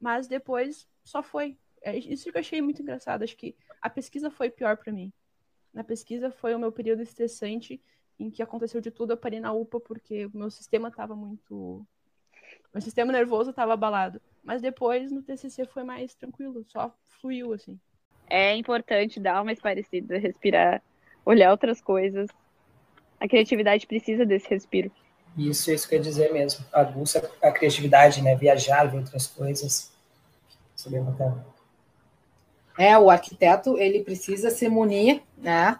Mas 0.00 0.26
depois 0.26 0.88
só 1.04 1.22
foi. 1.22 1.56
É 1.86 1.96
isso 1.96 2.32
que 2.32 2.36
eu 2.36 2.40
achei 2.40 2.60
muito 2.60 2.82
engraçado. 2.82 3.22
Acho 3.22 3.36
que 3.36 3.54
a 3.80 3.88
pesquisa 3.88 4.28
foi 4.28 4.50
pior 4.50 4.76
para 4.76 4.92
mim. 4.92 5.12
Na 5.72 5.84
pesquisa 5.84 6.32
foi 6.32 6.52
o 6.52 6.58
meu 6.58 6.72
período 6.72 7.00
estressante 7.00 7.80
em 8.18 8.28
que 8.28 8.42
aconteceu 8.42 8.80
de 8.80 8.90
tudo. 8.90 9.12
Eu 9.12 9.16
parei 9.16 9.38
na 9.38 9.52
UPA 9.52 9.78
porque 9.78 10.26
o 10.26 10.36
meu 10.36 10.50
sistema 10.50 10.88
estava 10.88 11.14
muito. 11.14 11.86
Meu 12.74 12.80
sistema 12.80 13.12
nervoso 13.12 13.50
estava 13.50 13.74
abalado. 13.74 14.20
Mas 14.42 14.60
depois 14.60 15.12
no 15.12 15.22
TCC 15.22 15.64
foi 15.66 15.84
mais 15.84 16.12
tranquilo, 16.12 16.64
só 16.66 16.92
fluiu 17.20 17.52
assim. 17.52 17.78
É 18.28 18.56
importante 18.56 19.20
dar 19.20 19.40
uma 19.40 19.52
esparecida, 19.52 20.18
respirar, 20.18 20.82
olhar 21.24 21.52
outras 21.52 21.80
coisas. 21.80 22.28
A 23.20 23.28
criatividade 23.28 23.86
precisa 23.86 24.26
desse 24.26 24.48
respiro. 24.50 24.90
isso, 25.38 25.70
isso 25.70 25.88
que 25.88 25.94
eu 25.94 25.98
ia 25.98 26.04
dizer 26.04 26.32
mesmo. 26.32 26.66
Aguça 26.72 27.30
a 27.40 27.52
criatividade, 27.52 28.20
né? 28.22 28.34
Viajar, 28.34 28.86
ver 28.86 28.98
outras 28.98 29.28
coisas. 29.28 29.92
Isso 30.74 30.88
é 30.88 30.90
bem 30.90 31.04
bacana. 31.04 31.55
É, 32.78 32.96
o 32.98 33.10
arquiteto 33.10 33.78
ele 33.78 34.04
precisa 34.04 34.50
se 34.50 34.68
munir, 34.68 35.22
né, 35.38 35.78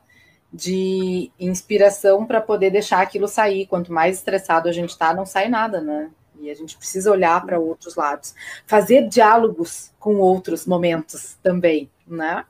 de 0.53 1.31
inspiração 1.39 2.25
para 2.25 2.41
poder 2.41 2.71
deixar 2.71 3.01
aquilo 3.01 3.29
sair. 3.29 3.67
Quanto 3.67 3.93
mais 3.93 4.17
estressado 4.17 4.69
a 4.69 4.73
gente 4.73 4.91
está, 4.91 5.13
não 5.13 5.27
sai 5.27 5.49
nada, 5.49 5.81
né? 5.81 6.11
E 6.41 6.51
a 6.51 6.55
gente 6.55 6.77
precisa 6.77 7.11
olhar 7.11 7.45
para 7.45 7.59
outros 7.59 7.97
lados, 7.97 8.35
fazer 8.67 9.09
diálogos 9.09 9.93
com 9.99 10.17
outros 10.17 10.67
momentos 10.67 11.37
também, 11.43 11.91
né? 12.07 12.45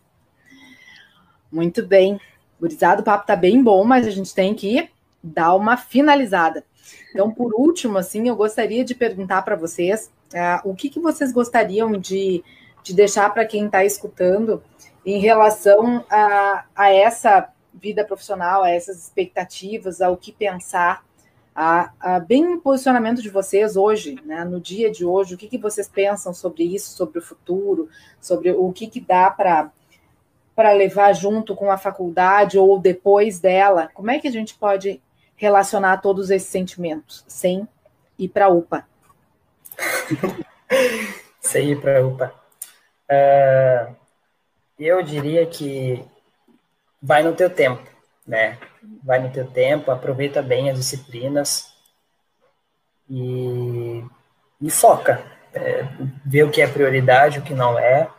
Muito 1.51 1.87
bem. 1.87 2.21
Gurizado, 2.61 3.03
o 3.03 3.05
papo 3.05 3.27
tá 3.27 3.37
bem 3.37 3.63
bom, 3.63 3.85
mas 3.85 4.07
a 4.07 4.11
gente 4.11 4.35
tem 4.35 4.55
que 4.55 4.89
dar 5.23 5.55
uma 5.55 5.77
finalizada. 5.77 6.65
Então, 7.11 7.31
por 7.31 7.55
último, 7.55 7.99
assim, 7.99 8.29
eu 8.29 8.37
gostaria 8.37 8.85
de 8.85 8.95
perguntar 8.95 9.43
para 9.43 9.57
vocês 9.57 10.11
uh, 10.33 10.69
o 10.69 10.75
que, 10.75 10.89
que 10.89 11.01
vocês 11.01 11.33
gostariam 11.33 11.93
de 11.93 12.45
de 12.87 12.95
deixar 12.95 13.35
para 13.35 13.45
quem 13.45 13.67
está 13.67 13.85
escutando 13.85 14.63
em 15.05 15.19
relação 15.19 16.05
a, 16.09 16.65
a, 16.75 16.95
essa 16.95 17.49
vida 17.75 18.05
profissional, 18.05 18.63
a 18.63 18.71
essas 18.71 18.97
expectativas, 19.03 20.01
ao 20.01 20.17
que 20.17 20.31
pensar, 20.31 21.05
a, 21.53 21.91
a 21.99 22.21
bem 22.21 22.55
o 22.55 22.61
posicionamento 22.61 23.21
de 23.21 23.29
vocês 23.29 23.77
hoje, 23.77 24.21
né, 24.25 24.45
no 24.45 24.61
dia 24.61 24.89
de 24.89 25.05
hoje, 25.05 25.35
o 25.35 25.37
que, 25.37 25.49
que 25.49 25.59
vocês 25.59 25.89
pensam 25.89 26.33
sobre 26.33 26.63
isso, 26.63 26.97
sobre 26.97 27.19
o 27.19 27.23
futuro, 27.23 27.89
sobre 28.21 28.53
o 28.53 28.73
que, 28.73 28.87
que 28.87 29.01
dá 29.01 29.31
para 29.31 29.73
para 30.55 30.73
levar 30.73 31.13
junto 31.13 31.55
com 31.55 31.71
a 31.71 31.77
faculdade 31.77 32.59
ou 32.59 32.79
depois 32.79 33.39
dela, 33.39 33.91
como 33.93 34.11
é 34.11 34.19
que 34.19 34.27
a 34.27 34.33
gente 34.33 34.55
pode 34.55 35.03
relacionar 35.35 35.99
todos 35.99 36.31
esses 36.31 36.49
sentimentos 36.49 37.25
sem 37.29 37.69
ir 38.19 38.29
para 38.29 38.47
a 38.47 38.49
UPA? 38.49 38.89
sem 41.43 41.73
ir 41.73 41.81
para 41.81 41.99
a 41.99 42.07
UPA. 42.07 42.46
Uh, 43.11 43.95
eu 44.79 45.03
diria 45.03 45.47
que 45.47 46.05
vai 47.01 47.23
no 47.23 47.35
teu 47.35 47.49
tempo, 47.49 47.83
né? 48.27 48.59
Vai 49.03 49.21
no 49.21 49.33
teu 49.33 49.51
tempo, 49.51 49.91
aproveita 49.91 50.43
bem 50.43 50.71
as 50.71 50.79
disciplinas 50.79 51.73
e, 53.09 54.05
e 54.61 54.71
foca. 54.71 55.25
É, 55.55 55.85
vê 56.25 56.43
o 56.43 56.51
que 56.51 56.61
é 56.61 56.67
prioridade, 56.67 57.39
o 57.39 57.43
que 57.43 57.55
não 57.55 57.79
é, 57.79 58.11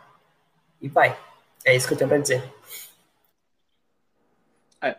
e 0.80 0.88
vai. 0.88 1.16
É 1.64 1.74
isso 1.74 1.86
que 1.86 1.94
eu 1.94 1.98
tenho 1.98 2.08
para 2.08 2.18
dizer. 2.18 2.42
É, 4.80 4.96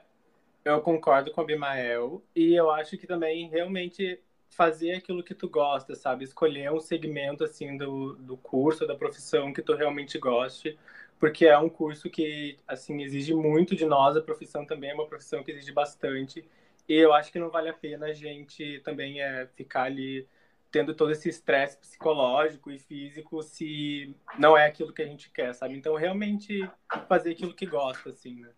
eu 0.64 0.82
concordo 0.82 1.32
com 1.32 1.42
o 1.42 1.44
Abimael 1.44 2.24
e 2.36 2.54
eu 2.54 2.72
acho 2.72 2.98
que 2.98 3.08
também 3.08 3.50
realmente 3.50 4.22
fazer 4.50 4.94
aquilo 4.94 5.24
que 5.24 5.36
tu 5.36 5.48
gosta, 5.48 5.96
sabe? 5.96 6.24
Escolher 6.24 6.72
um 6.72 6.80
segmento, 6.80 7.44
assim, 7.44 7.78
do, 7.78 8.16
do 8.16 8.36
curso, 8.36 8.86
da 8.86 8.96
profissão 8.96 9.54
que 9.54 9.62
tu 9.62 9.74
realmente 9.76 10.18
goste, 10.18 10.78
porque 11.20 11.46
é 11.46 11.58
um 11.58 11.70
curso 11.70 12.10
que, 12.10 12.58
assim, 12.68 13.02
exige 13.02 13.34
muito 13.34 13.76
de 13.76 13.86
nós, 13.86 14.18
a 14.18 14.22
profissão 14.22 14.66
também 14.66 14.92
é 14.92 14.94
uma 14.94 15.08
profissão 15.08 15.44
que 15.44 15.52
exige 15.52 15.72
bastante, 15.72 16.44
E 16.88 16.94
eu 16.96 17.14
acho 17.14 17.32
que 17.32 17.40
não 17.40 17.50
vale 17.50 17.70
a 17.70 17.74
pena 17.74 18.08
a 18.08 18.14
gente 18.14 18.80
também 18.84 19.22
é, 19.22 19.48
ficar 19.56 19.84
ali 19.84 20.28
tendo 20.72 20.94
todo 20.94 21.12
esse 21.12 21.30
estresse 21.30 21.78
psicológico 21.78 22.72
e 22.72 22.80
físico 22.80 23.42
se 23.42 24.16
não 24.38 24.58
é 24.58 24.66
aquilo 24.68 24.94
que 24.94 25.02
a 25.02 25.08
gente 25.08 25.30
quer, 25.32 25.54
sabe? 25.54 25.76
Então, 25.76 25.96
realmente 25.96 26.70
fazer 27.08 27.32
aquilo 27.32 27.54
que 27.54 27.66
gosta, 27.66 28.10
assim, 28.10 28.42
né? 28.42 28.50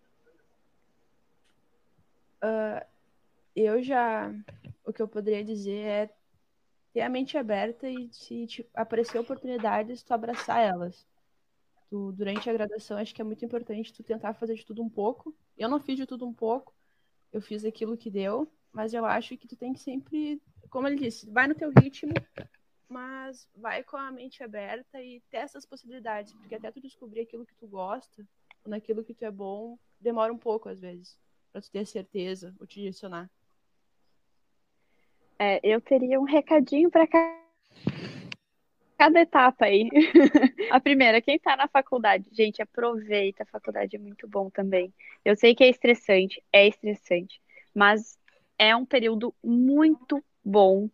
Uh, 2.42 2.91
eu 3.54 3.82
já. 3.82 4.32
O 4.84 4.92
que 4.92 5.00
eu 5.00 5.08
poderia 5.08 5.44
dizer 5.44 5.78
é 5.84 6.14
ter 6.92 7.00
a 7.00 7.08
mente 7.08 7.38
aberta 7.38 7.88
e 7.88 8.12
se 8.12 8.46
te 8.46 8.70
aparecer 8.74 9.18
oportunidades, 9.18 10.02
tu 10.02 10.12
abraçar 10.12 10.60
elas. 10.60 11.06
Tu, 11.88 12.12
durante 12.12 12.48
a 12.48 12.52
graduação, 12.52 12.98
acho 12.98 13.14
que 13.14 13.20
é 13.20 13.24
muito 13.24 13.44
importante 13.44 13.92
tu 13.92 14.02
tentar 14.02 14.34
fazer 14.34 14.54
de 14.54 14.64
tudo 14.64 14.82
um 14.82 14.88
pouco. 14.88 15.34
Eu 15.56 15.68
não 15.68 15.80
fiz 15.80 15.96
de 15.96 16.06
tudo 16.06 16.26
um 16.26 16.32
pouco, 16.32 16.74
eu 17.32 17.40
fiz 17.40 17.64
aquilo 17.64 17.96
que 17.96 18.10
deu, 18.10 18.50
mas 18.72 18.92
eu 18.94 19.04
acho 19.04 19.36
que 19.36 19.46
tu 19.46 19.56
tem 19.56 19.72
que 19.72 19.80
sempre 19.80 20.40
como 20.72 20.88
ele 20.88 20.96
disse, 20.96 21.28
vai 21.30 21.46
no 21.46 21.54
teu 21.54 21.70
ritmo, 21.70 22.14
mas 22.88 23.46
vai 23.54 23.84
com 23.84 23.98
a 23.98 24.10
mente 24.10 24.42
aberta 24.42 25.02
e 25.02 25.20
testa 25.30 25.58
as 25.58 25.66
possibilidades, 25.66 26.32
porque 26.32 26.54
até 26.54 26.72
tu 26.72 26.80
descobrir 26.80 27.20
aquilo 27.20 27.44
que 27.44 27.54
tu 27.56 27.68
gosta, 27.68 28.26
ou 28.64 28.70
naquilo 28.70 29.04
que 29.04 29.12
tu 29.12 29.22
é 29.22 29.30
bom, 29.30 29.78
demora 30.00 30.32
um 30.32 30.38
pouco 30.38 30.70
às 30.70 30.80
vezes, 30.80 31.18
para 31.52 31.60
tu 31.60 31.70
ter 31.70 31.84
certeza 31.84 32.56
ou 32.58 32.66
te 32.66 32.80
direcionar. 32.80 33.30
É, 35.44 35.58
eu 35.64 35.80
teria 35.80 36.20
um 36.20 36.22
recadinho 36.22 36.88
para 36.88 37.04
cada 38.96 39.20
etapa 39.20 39.64
aí. 39.64 39.88
a 40.70 40.78
primeira, 40.78 41.20
quem 41.20 41.34
está 41.34 41.56
na 41.56 41.66
faculdade, 41.66 42.24
gente, 42.30 42.62
aproveita, 42.62 43.42
a 43.42 43.46
faculdade 43.46 43.96
é 43.96 43.98
muito 43.98 44.28
bom 44.28 44.48
também. 44.48 44.94
Eu 45.24 45.34
sei 45.34 45.52
que 45.52 45.64
é 45.64 45.68
estressante, 45.68 46.40
é 46.52 46.68
estressante, 46.68 47.42
mas 47.74 48.16
é 48.56 48.76
um 48.76 48.86
período 48.86 49.34
muito 49.42 50.24
bom 50.44 50.88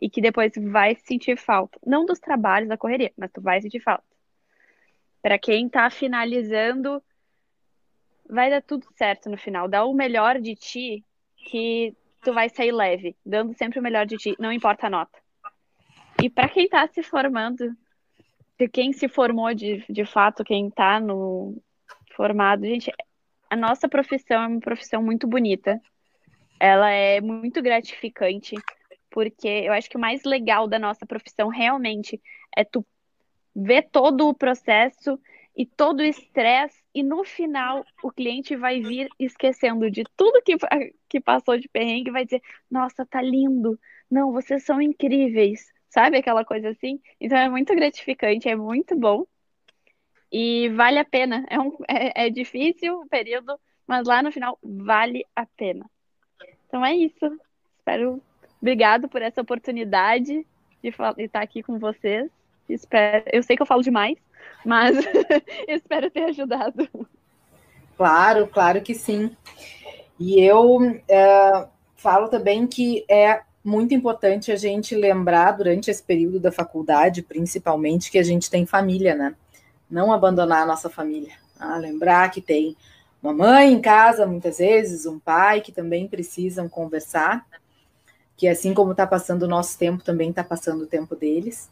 e 0.00 0.08
que 0.08 0.20
depois 0.20 0.52
vai 0.56 0.94
sentir 0.94 1.36
falta. 1.36 1.76
Não 1.84 2.06
dos 2.06 2.20
trabalhos, 2.20 2.68
da 2.68 2.78
correria, 2.78 3.12
mas 3.16 3.32
tu 3.32 3.40
vai 3.40 3.60
sentir 3.60 3.80
falta. 3.80 4.06
Para 5.20 5.40
quem 5.40 5.68
tá 5.68 5.90
finalizando, 5.90 7.02
vai 8.30 8.48
dar 8.48 8.62
tudo 8.62 8.86
certo 8.94 9.28
no 9.28 9.36
final. 9.36 9.66
Dá 9.66 9.84
o 9.84 9.92
melhor 9.92 10.40
de 10.40 10.54
ti 10.54 11.04
que 11.34 11.96
tu 12.28 12.34
vai 12.34 12.50
sair 12.50 12.72
leve, 12.72 13.16
dando 13.24 13.56
sempre 13.56 13.80
o 13.80 13.82
melhor 13.82 14.04
de 14.04 14.18
ti, 14.18 14.36
não 14.38 14.52
importa 14.52 14.86
a 14.86 14.90
nota. 14.90 15.18
E 16.22 16.28
para 16.28 16.46
quem 16.46 16.68
tá 16.68 16.86
se 16.86 17.02
formando, 17.02 17.74
quem 18.70 18.92
se 18.92 19.08
formou 19.08 19.54
de, 19.54 19.82
de 19.88 20.04
fato, 20.04 20.44
quem 20.44 20.68
tá 20.68 21.00
no 21.00 21.56
formado, 22.14 22.66
gente, 22.66 22.92
a 23.48 23.56
nossa 23.56 23.88
profissão 23.88 24.42
é 24.42 24.46
uma 24.46 24.60
profissão 24.60 25.02
muito 25.02 25.26
bonita. 25.26 25.80
Ela 26.60 26.90
é 26.90 27.18
muito 27.18 27.62
gratificante 27.62 28.56
porque 29.10 29.48
eu 29.48 29.72
acho 29.72 29.88
que 29.88 29.96
o 29.96 30.00
mais 30.00 30.22
legal 30.24 30.68
da 30.68 30.78
nossa 30.78 31.06
profissão 31.06 31.48
realmente 31.48 32.20
é 32.54 32.62
tu 32.62 32.84
ver 33.56 33.88
todo 33.90 34.28
o 34.28 34.34
processo 34.34 35.18
e 35.56 35.64
todo 35.64 36.00
o 36.00 36.04
estresse 36.04 36.82
e 36.98 37.02
no 37.02 37.24
final 37.24 37.84
o 38.02 38.10
cliente 38.10 38.56
vai 38.56 38.80
vir 38.80 39.08
esquecendo 39.18 39.90
de 39.90 40.04
tudo 40.16 40.42
que, 40.42 40.56
que 41.08 41.20
passou 41.20 41.58
de 41.58 41.68
perrengue 41.68 42.10
e 42.10 42.12
vai 42.12 42.24
dizer, 42.24 42.42
nossa, 42.70 43.06
tá 43.06 43.22
lindo, 43.22 43.78
não, 44.10 44.32
vocês 44.32 44.64
são 44.64 44.80
incríveis, 44.80 45.72
sabe 45.88 46.18
aquela 46.18 46.44
coisa 46.44 46.70
assim? 46.70 47.00
Então 47.20 47.38
é 47.38 47.48
muito 47.48 47.74
gratificante, 47.74 48.48
é 48.48 48.56
muito 48.56 48.96
bom 48.96 49.26
e 50.32 50.68
vale 50.70 50.98
a 50.98 51.04
pena. 51.04 51.46
É, 51.48 51.58
um, 51.58 51.76
é, 51.88 52.26
é 52.26 52.30
difícil 52.30 53.00
o 53.00 53.08
período, 53.08 53.58
mas 53.86 54.06
lá 54.06 54.22
no 54.22 54.32
final 54.32 54.58
vale 54.62 55.24
a 55.34 55.46
pena. 55.46 55.88
Então 56.66 56.84
é 56.84 56.94
isso. 56.94 57.40
Espero 57.78 58.22
Obrigado 58.60 59.08
por 59.08 59.22
essa 59.22 59.40
oportunidade 59.40 60.44
de, 60.82 60.88
estar 61.18 61.40
aqui 61.40 61.62
com 61.62 61.78
vocês. 61.78 62.28
Espero, 62.68 63.24
eu 63.32 63.42
sei 63.42 63.56
que 63.56 63.62
eu 63.62 63.66
falo 63.66 63.82
demais, 63.82 64.16
mas 64.64 64.96
espero 65.66 66.10
ter 66.10 66.24
ajudado. 66.24 66.88
Claro, 67.96 68.46
claro 68.46 68.80
que 68.82 68.94
sim. 68.94 69.34
E 70.18 70.40
eu 70.40 71.00
é, 71.08 71.66
falo 71.96 72.28
também 72.28 72.66
que 72.66 73.04
é 73.08 73.42
muito 73.64 73.94
importante 73.94 74.50
a 74.52 74.56
gente 74.56 74.94
lembrar 74.94 75.52
durante 75.52 75.90
esse 75.90 76.02
período 76.02 76.40
da 76.40 76.52
faculdade, 76.52 77.22
principalmente, 77.22 78.10
que 78.10 78.18
a 78.18 78.22
gente 78.22 78.50
tem 78.50 78.64
família, 78.64 79.14
né? 79.14 79.34
Não 79.90 80.12
abandonar 80.12 80.62
a 80.62 80.66
nossa 80.66 80.88
família. 80.88 81.34
Ah, 81.58 81.76
lembrar 81.76 82.30
que 82.30 82.40
tem 82.40 82.76
uma 83.22 83.32
mãe 83.32 83.72
em 83.72 83.80
casa, 83.80 84.26
muitas 84.26 84.58
vezes, 84.58 85.06
um 85.06 85.18
pai 85.18 85.60
que 85.60 85.72
também 85.72 86.06
precisam 86.06 86.68
conversar 86.68 87.44
que 88.38 88.46
assim 88.46 88.72
como 88.72 88.92
está 88.92 89.04
passando 89.04 89.42
o 89.42 89.48
nosso 89.48 89.76
tempo, 89.76 90.02
também 90.02 90.30
está 90.30 90.44
passando 90.44 90.84
o 90.84 90.86
tempo 90.86 91.16
deles. 91.16 91.68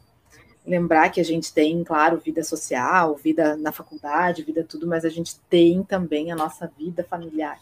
Lembrar 0.67 1.09
que 1.09 1.21
a 1.21 1.23
gente 1.23 1.53
tem, 1.53 1.81
claro, 1.81 2.19
vida 2.19 2.43
social, 2.43 3.15
vida 3.15 3.55
na 3.55 3.71
faculdade, 3.71 4.43
vida 4.43 4.65
tudo, 4.65 4.85
mas 4.85 5.05
a 5.05 5.09
gente 5.09 5.37
tem 5.49 5.81
também 5.81 6.29
a 6.29 6.35
nossa 6.35 6.69
vida 6.77 7.05
familiar. 7.09 7.57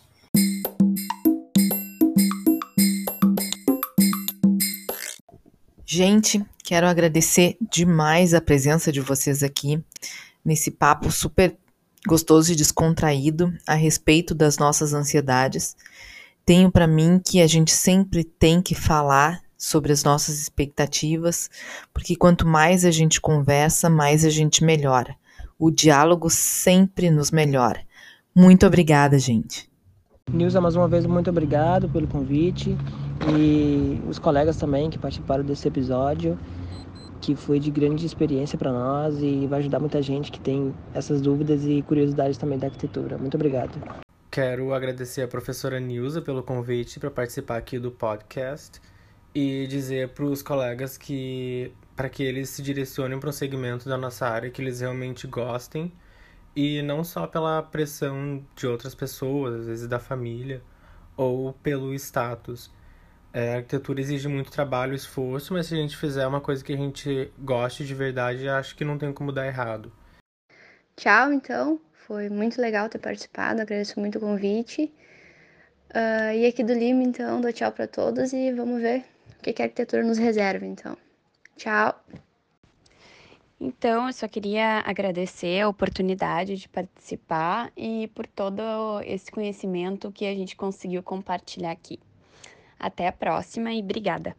Gente, 5.86 6.43
quero 6.64 6.88
agradecer 6.88 7.56
demais 7.62 8.34
a 8.34 8.41
presença 8.41 8.91
de 8.91 9.01
vocês 9.01 9.43
aqui 9.43 9.80
nesse 10.43 10.72
papo 10.72 11.12
super 11.12 11.56
gostoso 12.08 12.51
e 12.51 12.56
descontraído 12.56 13.53
a 13.68 13.76
respeito 13.76 14.34
das 14.34 14.58
nossas 14.58 14.95
ansiedades 14.95 15.78
tenho 16.45 16.72
para 16.72 16.86
mim 16.86 17.20
que 17.20 17.41
a 17.41 17.47
gente 17.47 17.72
sempre 17.72 18.24
tem 18.24 18.62
que 18.62 18.76
falar 18.76 19.41
sobre 19.58 19.91
as 19.91 20.03
nossas 20.03 20.39
expectativas, 20.39 21.49
porque 21.93 22.16
quanto 22.16 22.47
mais 22.47 22.86
a 22.86 22.91
gente 22.91 23.22
conversa, 23.22 23.89
mais 23.89 24.26
a 24.26 24.30
gente 24.30 24.64
melhora. 24.64 25.16
O 25.58 25.72
diálogo 25.72 26.30
sempre 26.30 27.10
nos 27.10 27.32
melhora. 27.32 27.82
Muito 28.36 28.66
obrigada, 28.66 29.18
gente. 29.18 29.70
Nilza, 30.32 30.60
mais 30.60 30.76
uma 30.76 30.88
vez, 30.88 31.06
muito 31.06 31.30
obrigado 31.30 31.88
pelo 31.88 32.08
convite 32.08 32.76
e 33.32 34.01
os 34.10 34.20
colegas 34.20 34.58
também 34.58 34.89
que 34.89 34.97
participaram 34.97 35.43
desse 35.43 35.68
episódio, 35.68 36.38
que 37.22 37.36
foi 37.36 37.60
de 37.60 37.72
grande 37.72 38.06
experiência 38.06 38.58
para 38.58 38.74
nós 38.74 39.22
e 39.22 39.47
vai 39.47 39.60
ajudar 39.60 39.80
muita 39.80 40.01
gente 40.01 40.32
que 40.32 40.39
tem 40.39 40.74
essas 40.93 41.22
dúvidas 41.22 41.64
e 41.64 41.82
curiosidades 41.84 42.38
também 42.38 42.58
da 42.58 42.68
arquitetura. 42.68 43.18
Muito 43.18 43.36
obrigado. 43.36 43.80
Quero 44.30 44.74
agradecer 44.74 45.22
a 45.22 45.28
professora 45.28 45.80
Nilza 45.80 46.22
pelo 46.22 46.43
convite 46.43 46.99
para 46.99 47.10
participar 47.10 47.58
aqui 47.58 47.80
do 47.80 47.91
podcast 47.91 48.82
e 49.36 49.67
dizer 49.67 50.09
para 50.09 50.23
os 50.23 50.41
colegas 50.41 50.97
que 50.97 51.73
para 51.93 52.09
que 52.09 52.23
eles 52.23 52.49
se 52.49 52.61
direcionem 52.61 53.19
para 53.19 53.29
um 53.29 53.33
segmento 53.33 53.88
da 53.89 53.97
nossa 53.97 54.27
área 54.27 54.49
que 54.49 54.61
eles 54.61 54.79
realmente 54.79 55.27
gostem 55.27 55.91
e 56.55 56.81
não 56.81 57.03
só 57.03 57.27
pela 57.27 57.61
pressão 57.61 58.45
de 58.55 58.65
outras 58.65 58.95
pessoas, 58.95 59.61
às 59.61 59.67
vezes 59.67 59.88
da 59.88 59.99
família 59.99 60.61
ou 61.17 61.53
pelo 61.53 61.93
status. 61.93 62.71
É, 63.33 63.53
a 63.53 63.57
arquitetura 63.57 63.99
exige 63.99 64.29
muito 64.29 64.49
trabalho 64.51 64.93
esforço, 64.95 65.53
mas 65.53 65.67
se 65.67 65.73
a 65.73 65.77
gente 65.77 65.97
fizer 65.97 66.25
uma 66.25 66.39
coisa 66.39 66.63
que 66.63 66.71
a 66.71 66.77
gente 66.77 67.31
goste 67.38 67.86
de 67.86 67.93
verdade, 67.93 68.47
acho 68.47 68.75
que 68.75 68.86
não 68.86 68.97
tem 68.97 69.11
como 69.11 69.33
dar 69.33 69.45
errado. 69.45 69.91
Tchau, 70.95 71.33
então. 71.33 71.81
Foi 72.07 72.29
muito 72.29 72.61
legal 72.61 72.88
ter 72.88 72.99
participado, 72.99 73.61
agradeço 73.61 73.99
muito 73.99 74.17
o 74.17 74.21
convite. 74.21 74.93
Uh, 75.89 76.33
e 76.36 76.45
aqui 76.45 76.63
do 76.63 76.73
Lima, 76.73 77.03
então, 77.03 77.41
dou 77.41 77.51
tchau 77.51 77.71
para 77.71 77.88
todos 77.88 78.31
e 78.31 78.53
vamos 78.53 78.81
ver 78.81 79.14
que, 79.45 79.53
que 79.53 79.61
a 79.61 79.65
arquitetura 79.65 80.03
nos 80.03 80.17
reserva, 80.17 80.65
então. 80.65 80.97
Tchau! 81.55 81.93
Então, 83.59 84.07
eu 84.07 84.13
só 84.13 84.27
queria 84.27 84.83
agradecer 84.85 85.61
a 85.61 85.69
oportunidade 85.69 86.57
de 86.57 86.67
participar 86.67 87.71
e 87.77 88.07
por 88.13 88.27
todo 88.27 88.61
esse 89.05 89.31
conhecimento 89.31 90.11
que 90.11 90.25
a 90.25 90.33
gente 90.33 90.55
conseguiu 90.55 91.01
compartilhar 91.01 91.71
aqui. 91.71 91.99
Até 92.77 93.07
a 93.07 93.11
próxima 93.11 93.71
e 93.71 93.79
obrigada. 93.79 94.35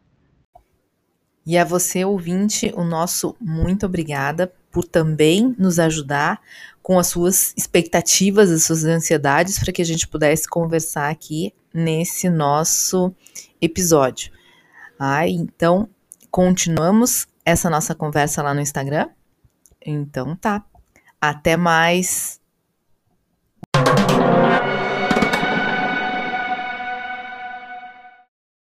E 1.45 1.57
a 1.57 1.63
você, 1.63 2.03
ouvinte, 2.03 2.71
o 2.75 2.83
nosso 2.83 3.35
muito 3.39 3.85
obrigada 3.85 4.53
por 4.69 4.83
também 4.83 5.55
nos 5.57 5.79
ajudar 5.79 6.39
com 6.83 6.99
as 6.99 7.07
suas 7.07 7.53
expectativas, 7.57 8.51
as 8.51 8.63
suas 8.63 8.83
ansiedades, 8.83 9.57
para 9.57 9.71
que 9.71 9.81
a 9.81 9.85
gente 9.85 10.07
pudesse 10.07 10.47
conversar 10.47 11.09
aqui 11.09 11.53
nesse 11.73 12.29
nosso 12.29 13.15
episódio. 13.59 14.36
Ai, 14.99 15.29
então, 15.29 15.89
continuamos 16.31 17.27
essa 17.45 17.69
nossa 17.69 17.93
conversa 17.93 18.41
lá 18.41 18.53
no 18.53 18.61
Instagram? 18.61 19.09
Então 19.85 20.35
tá. 20.35 20.63
Até 21.21 21.55
mais. 21.55 22.39